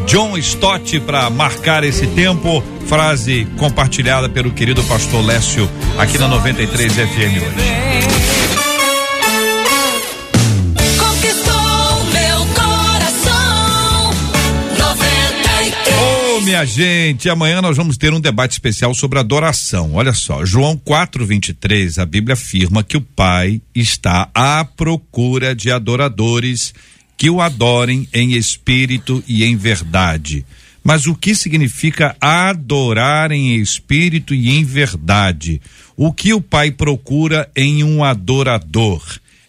John 0.06 0.36
Stott 0.38 0.98
para 1.00 1.30
marcar 1.30 1.84
esse 1.84 2.06
tempo. 2.08 2.62
Frase 2.88 3.46
compartilhada 3.56 4.28
pelo 4.28 4.50
querido 4.50 4.82
pastor 4.84 5.24
Lécio 5.24 5.70
aqui 5.96 6.18
na 6.18 6.28
93 6.28 6.92
FM 6.92 7.42
hoje. 7.42 8.33
Minha 16.44 16.64
gente, 16.66 17.30
amanhã 17.30 17.62
nós 17.62 17.74
vamos 17.74 17.96
ter 17.96 18.12
um 18.12 18.20
debate 18.20 18.52
especial 18.52 18.94
sobre 18.94 19.18
adoração. 19.18 19.94
Olha 19.94 20.12
só, 20.12 20.44
João 20.44 20.76
4:23, 20.76 21.98
a 21.98 22.04
Bíblia 22.04 22.34
afirma 22.34 22.84
que 22.84 22.98
o 22.98 23.00
Pai 23.00 23.62
está 23.74 24.28
à 24.34 24.62
procura 24.62 25.54
de 25.54 25.70
adoradores 25.70 26.74
que 27.16 27.30
o 27.30 27.40
adorem 27.40 28.06
em 28.12 28.34
espírito 28.34 29.24
e 29.26 29.42
em 29.42 29.56
verdade. 29.56 30.44
Mas 30.82 31.06
o 31.06 31.14
que 31.14 31.34
significa 31.34 32.14
adorar 32.20 33.32
em 33.32 33.56
espírito 33.56 34.34
e 34.34 34.50
em 34.50 34.64
verdade? 34.64 35.62
O 35.96 36.12
que 36.12 36.34
o 36.34 36.42
Pai 36.42 36.70
procura 36.70 37.48
em 37.56 37.82
um 37.82 38.04
adorador? 38.04 39.02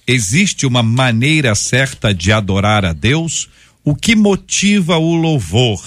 Existe 0.07 0.65
uma 0.65 0.81
maneira 0.81 1.55
certa 1.55 2.13
de 2.13 2.31
adorar 2.31 2.85
a 2.85 2.93
Deus? 2.93 3.49
O 3.83 3.93
que 3.93 4.15
motiva 4.15 4.97
o 4.97 5.13
louvor? 5.13 5.81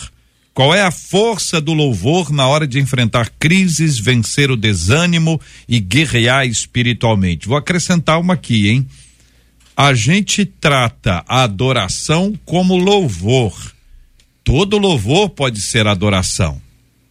Qual 0.58 0.74
é 0.74 0.82
a 0.82 0.90
força 0.90 1.60
do 1.60 1.72
louvor 1.72 2.32
na 2.32 2.48
hora 2.48 2.66
de 2.66 2.80
enfrentar 2.80 3.30
crises, 3.38 3.96
vencer 3.96 4.50
o 4.50 4.56
desânimo 4.56 5.40
e 5.68 5.78
guerrear 5.78 6.48
espiritualmente? 6.48 7.46
Vou 7.46 7.56
acrescentar 7.56 8.18
uma 8.18 8.34
aqui, 8.34 8.68
hein? 8.68 8.84
A 9.76 9.94
gente 9.94 10.44
trata 10.44 11.24
a 11.28 11.44
adoração 11.44 12.34
como 12.44 12.76
louvor. 12.76 13.54
Todo 14.42 14.78
louvor 14.78 15.28
pode 15.28 15.60
ser 15.60 15.86
adoração, 15.86 16.60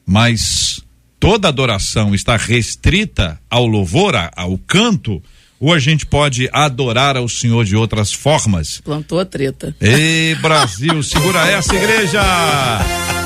mas 0.05 0.83
toda 1.17 1.47
adoração 1.47 2.13
está 2.13 2.35
restrita 2.35 3.39
ao 3.49 3.65
louvor, 3.65 4.13
ao 4.35 4.57
canto, 4.57 5.23
ou 5.57 5.73
a 5.73 5.79
gente 5.79 6.05
pode 6.05 6.49
adorar 6.51 7.15
ao 7.15 7.29
Senhor 7.29 7.63
de 7.63 7.77
outras 7.77 8.11
formas? 8.11 8.81
Plantou 8.81 9.21
a 9.21 9.25
treta. 9.25 9.73
Ei, 9.79 10.35
Brasil, 10.35 11.01
segura 11.01 11.47
essa 11.47 11.73
igreja! 11.73 13.16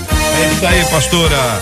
É 0.41 0.53
isso 0.53 0.65
aí, 0.65 0.85
pastora. 0.85 1.61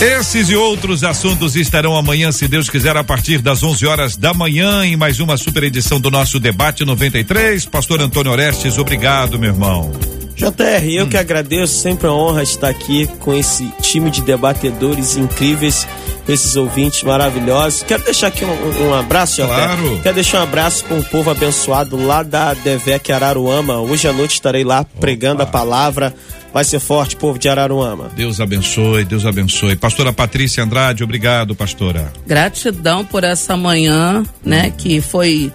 Esses 0.00 0.50
e 0.50 0.54
outros 0.54 1.02
assuntos 1.02 1.56
estarão 1.56 1.96
amanhã, 1.96 2.30
se 2.30 2.46
Deus 2.46 2.70
quiser, 2.70 2.96
a 2.96 3.02
partir 3.02 3.38
das 3.38 3.60
11 3.60 3.84
horas 3.86 4.16
da 4.16 4.32
manhã, 4.32 4.86
em 4.86 4.96
mais 4.96 5.18
uma 5.18 5.36
super 5.36 5.64
edição 5.64 6.00
do 6.00 6.08
nosso 6.08 6.38
Debate 6.38 6.84
93. 6.84 7.66
Pastor 7.66 8.00
Antônio 8.00 8.30
Orestes, 8.30 8.78
obrigado, 8.78 9.36
meu 9.36 9.50
irmão. 9.50 9.90
JR, 10.36 10.88
eu 10.92 11.08
que 11.08 11.16
agradeço, 11.16 11.80
sempre 11.80 12.06
uma 12.06 12.16
honra 12.16 12.44
estar 12.44 12.68
aqui 12.68 13.08
com 13.18 13.34
esse 13.34 13.66
time 13.80 14.12
de 14.12 14.22
debatedores 14.22 15.16
incríveis 15.16 15.86
com 16.24 16.32
esses 16.32 16.54
ouvintes 16.54 17.02
maravilhosos. 17.02 17.82
Quero 17.82 18.04
deixar 18.04 18.28
aqui 18.28 18.44
um, 18.44 18.88
um 18.88 18.94
abraço. 18.94 19.44
Claro. 19.44 20.00
Quero 20.02 20.14
deixar 20.14 20.38
um 20.38 20.42
abraço 20.44 20.84
para 20.84 20.96
um 20.96 21.02
povo 21.02 21.30
abençoado 21.30 21.96
lá 21.96 22.22
da 22.22 22.54
Devec 22.54 23.10
Araruama. 23.12 23.80
Hoje 23.80 24.06
à 24.06 24.12
noite 24.12 24.34
estarei 24.34 24.62
lá 24.62 24.84
pregando 25.00 25.42
a 25.42 25.46
palavra. 25.46 26.14
Vai 26.52 26.64
ser 26.64 26.80
forte, 26.80 27.16
povo 27.16 27.38
de 27.38 27.48
Araruama. 27.48 28.10
Deus 28.14 28.40
abençoe, 28.40 29.04
Deus 29.04 29.24
abençoe. 29.24 29.74
Pastora 29.74 30.12
Patrícia 30.12 30.62
Andrade, 30.62 31.02
obrigado, 31.02 31.54
pastora. 31.54 32.12
Gratidão 32.26 33.04
por 33.04 33.24
essa 33.24 33.56
manhã, 33.56 34.22
né, 34.44 34.70
que 34.70 35.00
foi 35.00 35.50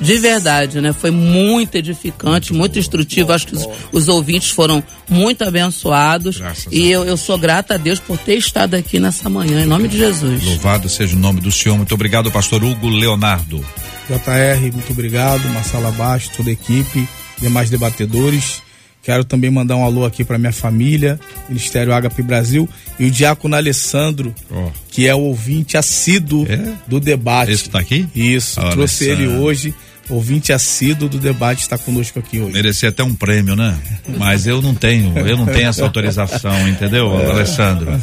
de 0.00 0.18
verdade, 0.18 0.80
né? 0.80 0.92
Foi 0.92 1.10
muito 1.10 1.76
edificante, 1.76 2.52
muito 2.52 2.78
instrutivo. 2.78 3.32
Acho 3.32 3.46
que 3.46 3.54
os, 3.54 3.68
os 3.92 4.08
ouvintes 4.08 4.50
foram 4.50 4.82
muito 5.08 5.44
abençoados. 5.44 6.38
Graças 6.38 6.66
a 6.66 6.74
e 6.74 6.90
eu, 6.90 7.04
eu 7.04 7.16
sou 7.16 7.38
grata 7.38 7.74
a 7.74 7.76
Deus 7.76 8.00
por 8.00 8.18
ter 8.18 8.36
estado 8.36 8.74
aqui 8.74 8.98
nessa 8.98 9.28
manhã, 9.28 9.62
em 9.62 9.66
nome 9.66 9.88
de 9.88 9.98
Jesus. 9.98 10.42
Louvado 10.44 10.88
seja 10.88 11.14
o 11.14 11.18
nome 11.18 11.40
do 11.40 11.52
Senhor. 11.52 11.76
Muito 11.76 11.94
obrigado, 11.94 12.30
pastor 12.30 12.64
Hugo 12.64 12.88
Leonardo. 12.88 13.64
JR, 14.08 14.72
muito 14.72 14.92
obrigado, 14.92 15.48
Marcela 15.50 15.90
Baixo, 15.92 16.30
toda 16.36 16.50
a 16.50 16.52
equipe, 16.52 17.08
demais 17.40 17.70
debatedores. 17.70 18.61
Quero 19.02 19.24
também 19.24 19.50
mandar 19.50 19.74
um 19.76 19.84
alô 19.84 20.04
aqui 20.04 20.22
para 20.24 20.38
minha 20.38 20.52
família, 20.52 21.18
Ministério 21.48 21.92
Agape 21.92 22.22
Brasil 22.22 22.68
e 23.00 23.06
o 23.06 23.10
diácono 23.10 23.56
Alessandro, 23.56 24.32
Ó. 24.48 24.68
que 24.90 25.08
é 25.08 25.14
o 25.14 25.18
ouvinte 25.22 25.76
assíduo 25.76 26.46
É? 26.48 26.72
do 26.86 27.00
debate. 27.00 27.50
Esse 27.50 27.68
tá 27.68 27.80
aqui? 27.80 28.08
Isso, 28.14 28.60
Ó, 28.60 28.70
trouxe 28.70 29.04
ele 29.04 29.24
Alessandro. 29.24 29.42
hoje, 29.42 29.74
ouvinte 30.08 30.52
assíduo 30.52 31.08
do 31.08 31.18
debate, 31.18 31.62
está 31.62 31.76
conosco 31.76 32.20
aqui 32.20 32.38
hoje. 32.38 32.52
Merecia 32.52 32.90
até 32.90 33.02
um 33.02 33.12
prêmio, 33.14 33.56
né? 33.56 33.76
Mas 34.18 34.46
eu 34.46 34.62
não 34.62 34.72
tenho, 34.74 35.18
eu 35.18 35.36
não 35.36 35.46
tenho 35.46 35.68
essa 35.68 35.82
autorização, 35.82 36.68
entendeu, 36.68 37.12
Alessandro? 37.28 38.00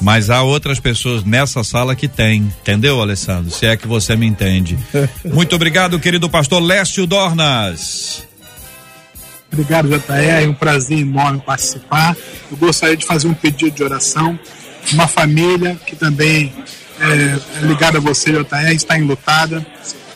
Mas 0.00 0.30
há 0.30 0.42
outras 0.42 0.80
pessoas 0.80 1.24
nessa 1.24 1.62
sala 1.62 1.94
que 1.94 2.08
têm, 2.08 2.50
entendeu, 2.62 3.02
Alessandro? 3.02 3.50
Se 3.50 3.66
é 3.66 3.76
que 3.76 3.86
você 3.86 4.16
me 4.16 4.26
entende. 4.26 4.78
Muito 5.24 5.54
obrigado, 5.56 5.98
querido 5.98 6.30
pastor 6.30 6.62
Lécio 6.62 7.06
Dornas. 7.06 8.22
Obrigado, 9.52 9.88
JR. 9.88 10.42
É 10.42 10.48
um 10.48 10.54
prazer 10.54 10.98
enorme 10.98 11.40
participar. 11.40 12.16
Eu 12.50 12.56
gostaria 12.56 12.96
de 12.96 13.04
fazer 13.04 13.28
um 13.28 13.34
pedido 13.34 13.70
de 13.70 13.82
oração. 13.82 14.38
Uma 14.92 15.06
família 15.06 15.78
que 15.86 15.96
também 15.96 16.52
é, 17.00 17.60
é 17.62 17.66
ligada 17.66 17.98
a 17.98 18.00
você, 18.00 18.32
JR, 18.32 18.74
está 18.74 18.98
enlutada, 18.98 19.66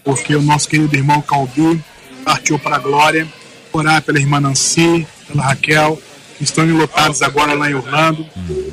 porque 0.04 0.34
o 0.34 0.42
nosso 0.42 0.68
querido 0.68 0.94
irmão 0.96 1.20
Calbi 1.22 1.82
partiu 2.24 2.58
para 2.58 2.76
a 2.76 2.78
glória. 2.78 3.26
Orar 3.72 4.02
pela 4.02 4.18
irmã 4.18 4.38
Nancy, 4.38 5.06
pela 5.26 5.44
Raquel, 5.44 6.00
que 6.36 6.44
estão 6.44 6.64
enlutados 6.64 7.22
agora 7.22 7.54
lá 7.54 7.70
em 7.70 7.74
Orlando. 7.74 8.26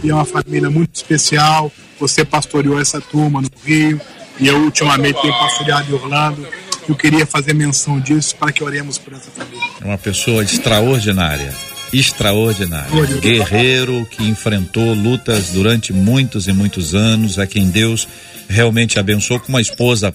E 0.03 0.09
é 0.09 0.13
uma 0.13 0.25
família 0.25 0.69
muito 0.69 0.93
especial. 0.93 1.71
Você 1.99 2.25
pastoreou 2.25 2.79
essa 2.79 2.99
turma 2.99 3.41
no 3.41 3.49
Rio 3.63 3.99
e 4.39 4.47
eu 4.47 4.57
ultimamente 4.57 5.21
tenho 5.21 5.33
pastoreado 5.33 5.89
em 5.89 5.93
Orlando. 5.93 6.45
Eu 6.89 6.95
queria 6.95 7.23
fazer 7.23 7.53
menção 7.53 7.99
disso 7.99 8.35
para 8.35 8.51
que 8.51 8.63
oremos 8.63 8.97
por 8.97 9.13
essa 9.13 9.29
família. 9.29 9.63
É 9.79 9.85
uma 9.85 9.97
pessoa 9.97 10.41
extraordinária. 10.41 11.53
Extraordinária. 11.93 12.89
Guerreiro 13.21 14.07
que 14.09 14.23
enfrentou 14.23 14.95
lutas 14.95 15.49
durante 15.49 15.93
muitos 15.93 16.47
e 16.47 16.51
muitos 16.51 16.95
anos, 16.95 17.37
a 17.37 17.45
quem 17.45 17.69
Deus 17.69 18.07
realmente 18.47 18.97
abençoou 18.97 19.39
com 19.39 19.49
uma 19.49 19.61
esposa 19.61 20.11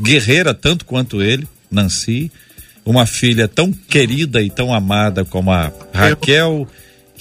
guerreira 0.00 0.54
tanto 0.54 0.84
quanto 0.84 1.20
ele, 1.20 1.48
Nancy, 1.68 2.30
uma 2.84 3.04
filha 3.04 3.48
tão 3.48 3.72
querida 3.72 4.40
e 4.40 4.48
tão 4.48 4.72
amada 4.72 5.24
como 5.24 5.50
a 5.50 5.72
Raquel, 5.92 6.68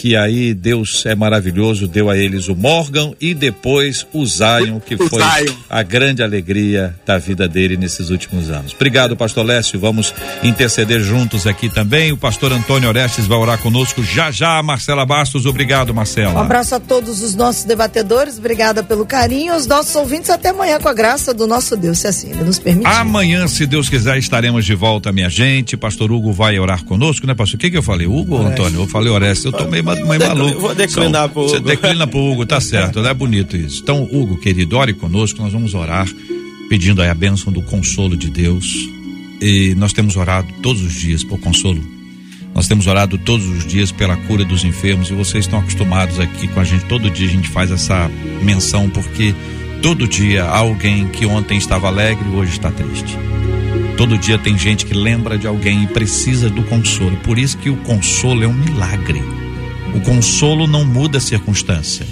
que 0.02 0.16
aí 0.16 0.56
Deus 0.56 1.06
é 1.06 1.14
maravilhoso, 1.14 1.88
deu 1.88 2.10
a 2.10 2.18
eles 2.18 2.47
o 2.47 2.56
Morgan 2.56 3.12
e 3.22 3.36
depois 3.36 4.04
o 4.12 4.26
Zion, 4.26 4.80
que 4.80 4.95
O 4.95 5.08
foi 5.08 5.22
Zion. 5.22 5.54
a 5.70 5.84
grande 5.84 6.24
alegria 6.24 6.95
da 7.06 7.20
vida 7.20 7.47
dele 7.47 7.78
nesses 7.78 8.10
últimos 8.10 8.49
anos. 8.49 8.74
Obrigado, 8.74 9.16
pastor 9.16 9.45
Lécio. 9.45 9.80
Vamos 9.80 10.12
interceder 10.41 11.02
juntos 11.02 11.45
aqui. 11.45 11.70
Também 11.70 12.12
o 12.12 12.18
pastor 12.18 12.52
Antônio 12.52 12.89
Orestes 12.89 13.28
vai 13.28 13.38
orar 13.38 13.60
conosco 13.60 14.02
já 14.04 14.32
já, 14.32 14.64
Marcela 14.64 15.06
Bastos. 15.06 15.45
Obrigado, 15.45 15.91
Um 15.91 15.93
Marcela. 15.93 16.41
abraço 16.41 16.74
a 16.74 16.80
todos 16.80 17.22
os 17.22 17.36
nossos 17.36 17.64
debatedores, 17.66 18.39
obrigada 18.39 18.82
pelo 18.82 19.06
carinho. 19.06 19.56
Os 19.56 19.68
nossos 19.68 19.93
ouvintes, 19.95 20.32
até 20.32 20.49
amanhã 20.49 20.80
com 20.80 20.89
a 20.89 20.93
graça 20.95 21.32
do 21.32 21.45
nosso 21.45 21.78
Deus, 21.78 21.99
se 21.99 22.08
assim 22.08 22.32
ele 22.32 22.43
nos 22.43 22.58
permitir. 22.58 22.88
Amanhã, 22.89 23.47
se 23.47 23.68
Deus 23.68 23.88
quiser, 23.88 24.18
estaremos 24.18 24.66
de 24.66 24.74
volta, 24.74 25.12
minha 25.12 25.30
gente. 25.30 25.78
Pastor 25.78 26.12
Hugo 26.12 26.32
vai 26.34 26.58
orar 26.58 26.84
conosco, 26.86 27.28
né, 27.28 27.36
pastor? 27.36 27.58
O 27.58 27.60
que, 27.60 27.70
que 27.70 27.78
eu 27.78 27.84
falei? 27.84 28.08
Hugo 28.08 28.38
ou 28.38 28.47
Antônio? 28.47 28.82
Eu 28.82 28.88
falei 28.88 29.12
Orestes. 29.12 29.45
Eu 29.45 29.52
tô 29.52 29.66
maluco. 29.96 30.60
vou 30.60 30.76
declinar 30.76 31.30
pro 31.30 31.44
Você 31.44 31.58
Hugo. 31.58 31.68
declina 31.68 32.08
pro 32.08 32.20
Hugo, 32.20 32.46
tá 32.46 32.60
certo. 32.60 33.00
É 33.00 33.14
bonito 33.14 33.56
isso. 33.58 33.82
Então, 33.82 34.04
Hugo, 34.04 34.38
querido, 34.38 34.78
ore 34.78 34.94
conosco. 34.94 35.42
Nós 35.42 35.54
vamos 35.54 35.74
orar 35.74 36.08
pedindo 36.70 37.02
aí 37.02 37.10
a 37.10 37.14
bênção 37.14 37.52
do 37.52 37.62
consolo 37.62 38.16
de 38.16 38.30
Deus. 38.30 38.66
E 39.42 39.74
nós 39.76 39.92
temos 39.92 40.16
orado 40.16 40.54
todos 40.62 40.82
os 40.82 40.94
dias 40.94 41.24
por 41.24 41.39
consolo. 41.39 41.84
Nós 42.54 42.68
temos 42.68 42.86
orado 42.86 43.18
todos 43.18 43.48
os 43.48 43.66
dias 43.66 43.92
pela 43.92 44.16
cura 44.16 44.44
dos 44.44 44.64
enfermos 44.64 45.10
e 45.10 45.14
vocês 45.14 45.46
estão 45.46 45.60
acostumados 45.60 46.20
aqui 46.20 46.48
com 46.48 46.60
a 46.60 46.64
gente. 46.64 46.86
Todo 46.86 47.10
dia 47.10 47.28
a 47.28 47.32
gente 47.32 47.50
faz 47.50 47.72
essa 47.72 48.10
menção 48.42 48.89
porque 48.89 49.34
todo 49.82 50.08
dia 50.08 50.44
há 50.44 50.58
alguém 50.58 51.08
que 51.08 51.26
ontem 51.26 51.58
estava 51.58 51.88
alegre 51.88 52.26
e 52.30 52.36
hoje 52.36 52.52
está 52.52 52.70
triste. 52.70 53.18
Todo 53.98 54.18
dia 54.18 54.38
tem 54.38 54.58
gente 54.58 54.86
que 54.86 54.94
lembra 54.94 55.38
de 55.38 55.48
alguém 55.48 55.84
e 55.84 55.88
precisa 55.88 56.50
do 56.50 56.64
consolo. 56.64 57.16
Por 57.18 57.38
isso 57.38 57.58
que 57.58 57.70
o 57.70 57.78
consolo 57.78 58.44
é 58.44 58.48
um 58.48 58.54
milagre. 58.54 59.22
O 59.96 60.02
consolo 60.02 60.68
não 60.68 60.86
muda 60.86 61.18
a 61.18 61.22
circunstância. 61.22 62.06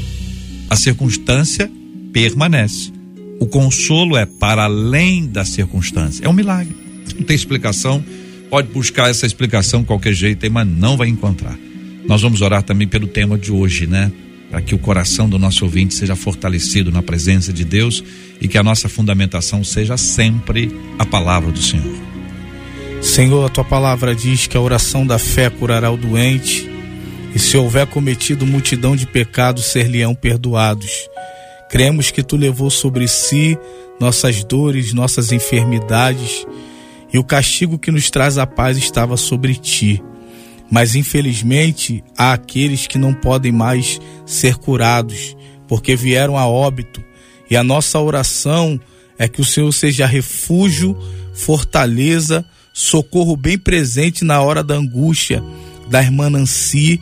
A 0.69 0.75
circunstância 0.75 1.71
permanece. 2.11 2.91
O 3.39 3.47
consolo 3.47 4.17
é 4.17 4.25
para 4.25 4.65
além 4.65 5.25
da 5.25 5.45
circunstância. 5.45 6.25
É 6.25 6.29
um 6.29 6.33
milagre. 6.33 6.75
Não 7.15 7.23
tem 7.23 7.35
explicação. 7.35 8.03
Pode 8.49 8.67
buscar 8.69 9.09
essa 9.09 9.25
explicação 9.25 9.81
de 9.81 9.87
qualquer 9.87 10.13
jeito, 10.13 10.49
mas 10.51 10.67
não 10.67 10.97
vai 10.97 11.07
encontrar. 11.07 11.57
Nós 12.05 12.21
vamos 12.21 12.41
orar 12.41 12.63
também 12.63 12.87
pelo 12.87 13.07
tema 13.07 13.37
de 13.37 13.51
hoje, 13.51 13.87
né? 13.87 14.11
Para 14.49 14.61
que 14.61 14.73
o 14.73 14.79
coração 14.79 15.29
do 15.29 15.37
nosso 15.37 15.63
ouvinte 15.63 15.93
seja 15.93 16.15
fortalecido 16.15 16.91
na 16.91 17.01
presença 17.01 17.53
de 17.53 17.63
Deus 17.63 18.03
e 18.41 18.47
que 18.47 18.57
a 18.57 18.63
nossa 18.63 18.89
fundamentação 18.89 19.63
seja 19.63 19.95
sempre 19.95 20.71
a 20.97 21.05
palavra 21.05 21.51
do 21.51 21.61
Senhor. 21.61 21.95
Senhor, 23.01 23.45
a 23.45 23.49
tua 23.49 23.63
palavra 23.63 24.13
diz 24.13 24.47
que 24.47 24.57
a 24.57 24.61
oração 24.61 25.05
da 25.05 25.17
fé 25.17 25.49
curará 25.49 25.89
o 25.89 25.95
doente, 25.95 26.67
e 27.33 27.39
se 27.39 27.57
houver 27.57 27.85
cometido 27.87 28.45
multidão 28.45 28.95
de 28.95 29.05
pecados, 29.05 29.65
ser-lhe-ão 29.65 30.15
perdoados. 30.15 31.07
Cremos 31.69 32.09
que 32.11 32.23
tu 32.23 32.35
levou 32.35 32.69
sobre 32.69 33.07
si 33.07 33.57
nossas 33.99 34.43
dores, 34.43 34.93
nossas 34.93 35.31
enfermidades, 35.31 36.45
e 37.13 37.19
o 37.19 37.23
castigo 37.23 37.77
que 37.77 37.91
nos 37.91 38.09
traz 38.09 38.37
a 38.37 38.47
paz 38.47 38.77
estava 38.77 39.17
sobre 39.17 39.55
ti. 39.55 40.01
Mas 40.71 40.95
infelizmente 40.95 42.03
há 42.17 42.33
aqueles 42.33 42.87
que 42.87 42.97
não 42.97 43.13
podem 43.13 43.51
mais 43.51 43.99
ser 44.25 44.55
curados, 44.55 45.35
porque 45.67 45.95
vieram 45.95 46.37
a 46.37 46.47
óbito, 46.47 47.03
e 47.49 47.57
a 47.57 47.63
nossa 47.63 47.99
oração 47.99 48.79
é 49.17 49.27
que 49.27 49.41
o 49.41 49.45
Senhor 49.45 49.71
seja 49.71 50.05
refúgio, 50.05 50.97
fortaleza, 51.33 52.45
socorro 52.73 53.35
bem 53.35 53.57
presente 53.57 54.23
na 54.23 54.41
hora 54.41 54.63
da 54.63 54.75
angústia 54.75 55.43
da 55.89 56.01
irmã 56.01 56.29
Nancy. 56.29 57.01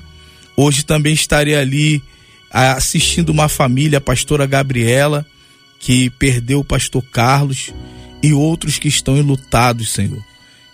Hoje 0.60 0.84
também 0.84 1.14
estarei 1.14 1.56
ali 1.56 2.02
ah, 2.52 2.74
assistindo 2.74 3.30
uma 3.30 3.48
família, 3.48 4.00
a 4.00 4.02
pastora 4.02 4.48
Gabriela, 4.48 5.24
que 5.80 6.10
perdeu 6.10 6.62
o 6.62 6.66
pastor 6.66 7.04
Carlos, 7.04 7.72
e 8.24 8.34
outros 8.34 8.80
que 8.80 8.88
estão 8.88 9.16
enlutados, 9.16 9.92
Senhor. 9.92 10.26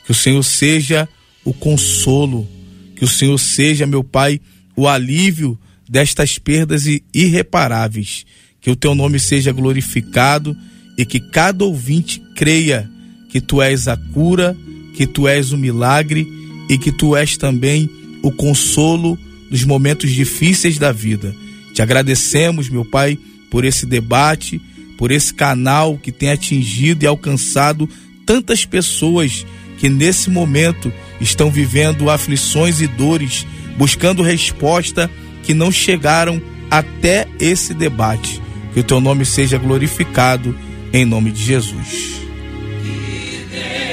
Que 0.05 0.11
o 0.11 0.15
Senhor 0.15 0.41
seja 0.41 1.07
o 1.43 1.53
consolo, 1.53 2.47
que 2.95 3.03
o 3.03 3.07
Senhor 3.07 3.37
seja, 3.37 3.85
meu 3.85 4.05
Pai, 4.05 4.39
o 4.73 4.87
alívio 4.87 5.59
destas 5.89 6.39
perdas 6.39 6.85
irreparáveis. 7.13 8.25
Que 8.61 8.71
o 8.71 8.77
teu 8.77 8.95
nome 8.95 9.19
seja 9.19 9.51
glorificado 9.51 10.55
e 10.97 11.05
que 11.05 11.19
cada 11.19 11.65
ouvinte 11.65 12.21
creia 12.33 12.89
que 13.29 13.41
tu 13.41 13.61
és 13.61 13.89
a 13.89 13.97
cura, 13.97 14.55
que 14.95 15.05
tu 15.05 15.27
és 15.27 15.51
o 15.51 15.57
milagre 15.57 16.25
e 16.69 16.77
que 16.77 16.91
tu 16.91 17.15
és 17.15 17.35
também 17.35 17.89
o 18.21 18.31
consolo 18.31 19.19
nos 19.53 19.63
momentos 19.63 20.09
difíceis 20.09 20.79
da 20.79 20.91
vida. 20.91 21.35
Te 21.75 21.83
agradecemos, 21.83 22.69
meu 22.69 22.83
Pai, 22.83 23.19
por 23.51 23.63
esse 23.63 23.85
debate, 23.85 24.59
por 24.97 25.11
esse 25.11 25.31
canal 25.31 25.95
que 25.95 26.11
tem 26.11 26.31
atingido 26.31 27.03
e 27.03 27.07
alcançado 27.07 27.87
tantas 28.25 28.65
pessoas 28.65 29.45
que 29.77 29.89
nesse 29.89 30.31
momento 30.31 30.91
estão 31.21 31.51
vivendo 31.51 32.09
aflições 32.09 32.81
e 32.81 32.87
dores, 32.87 33.45
buscando 33.77 34.23
resposta 34.23 35.07
que 35.43 35.53
não 35.53 35.71
chegaram 35.71 36.41
até 36.71 37.27
esse 37.39 37.75
debate. 37.75 38.41
Que 38.73 38.79
o 38.79 38.83
teu 38.83 38.99
nome 38.99 39.23
seja 39.23 39.59
glorificado 39.59 40.57
em 40.91 41.05
nome 41.05 41.31
de 41.31 41.43
Jesus. 41.43 42.22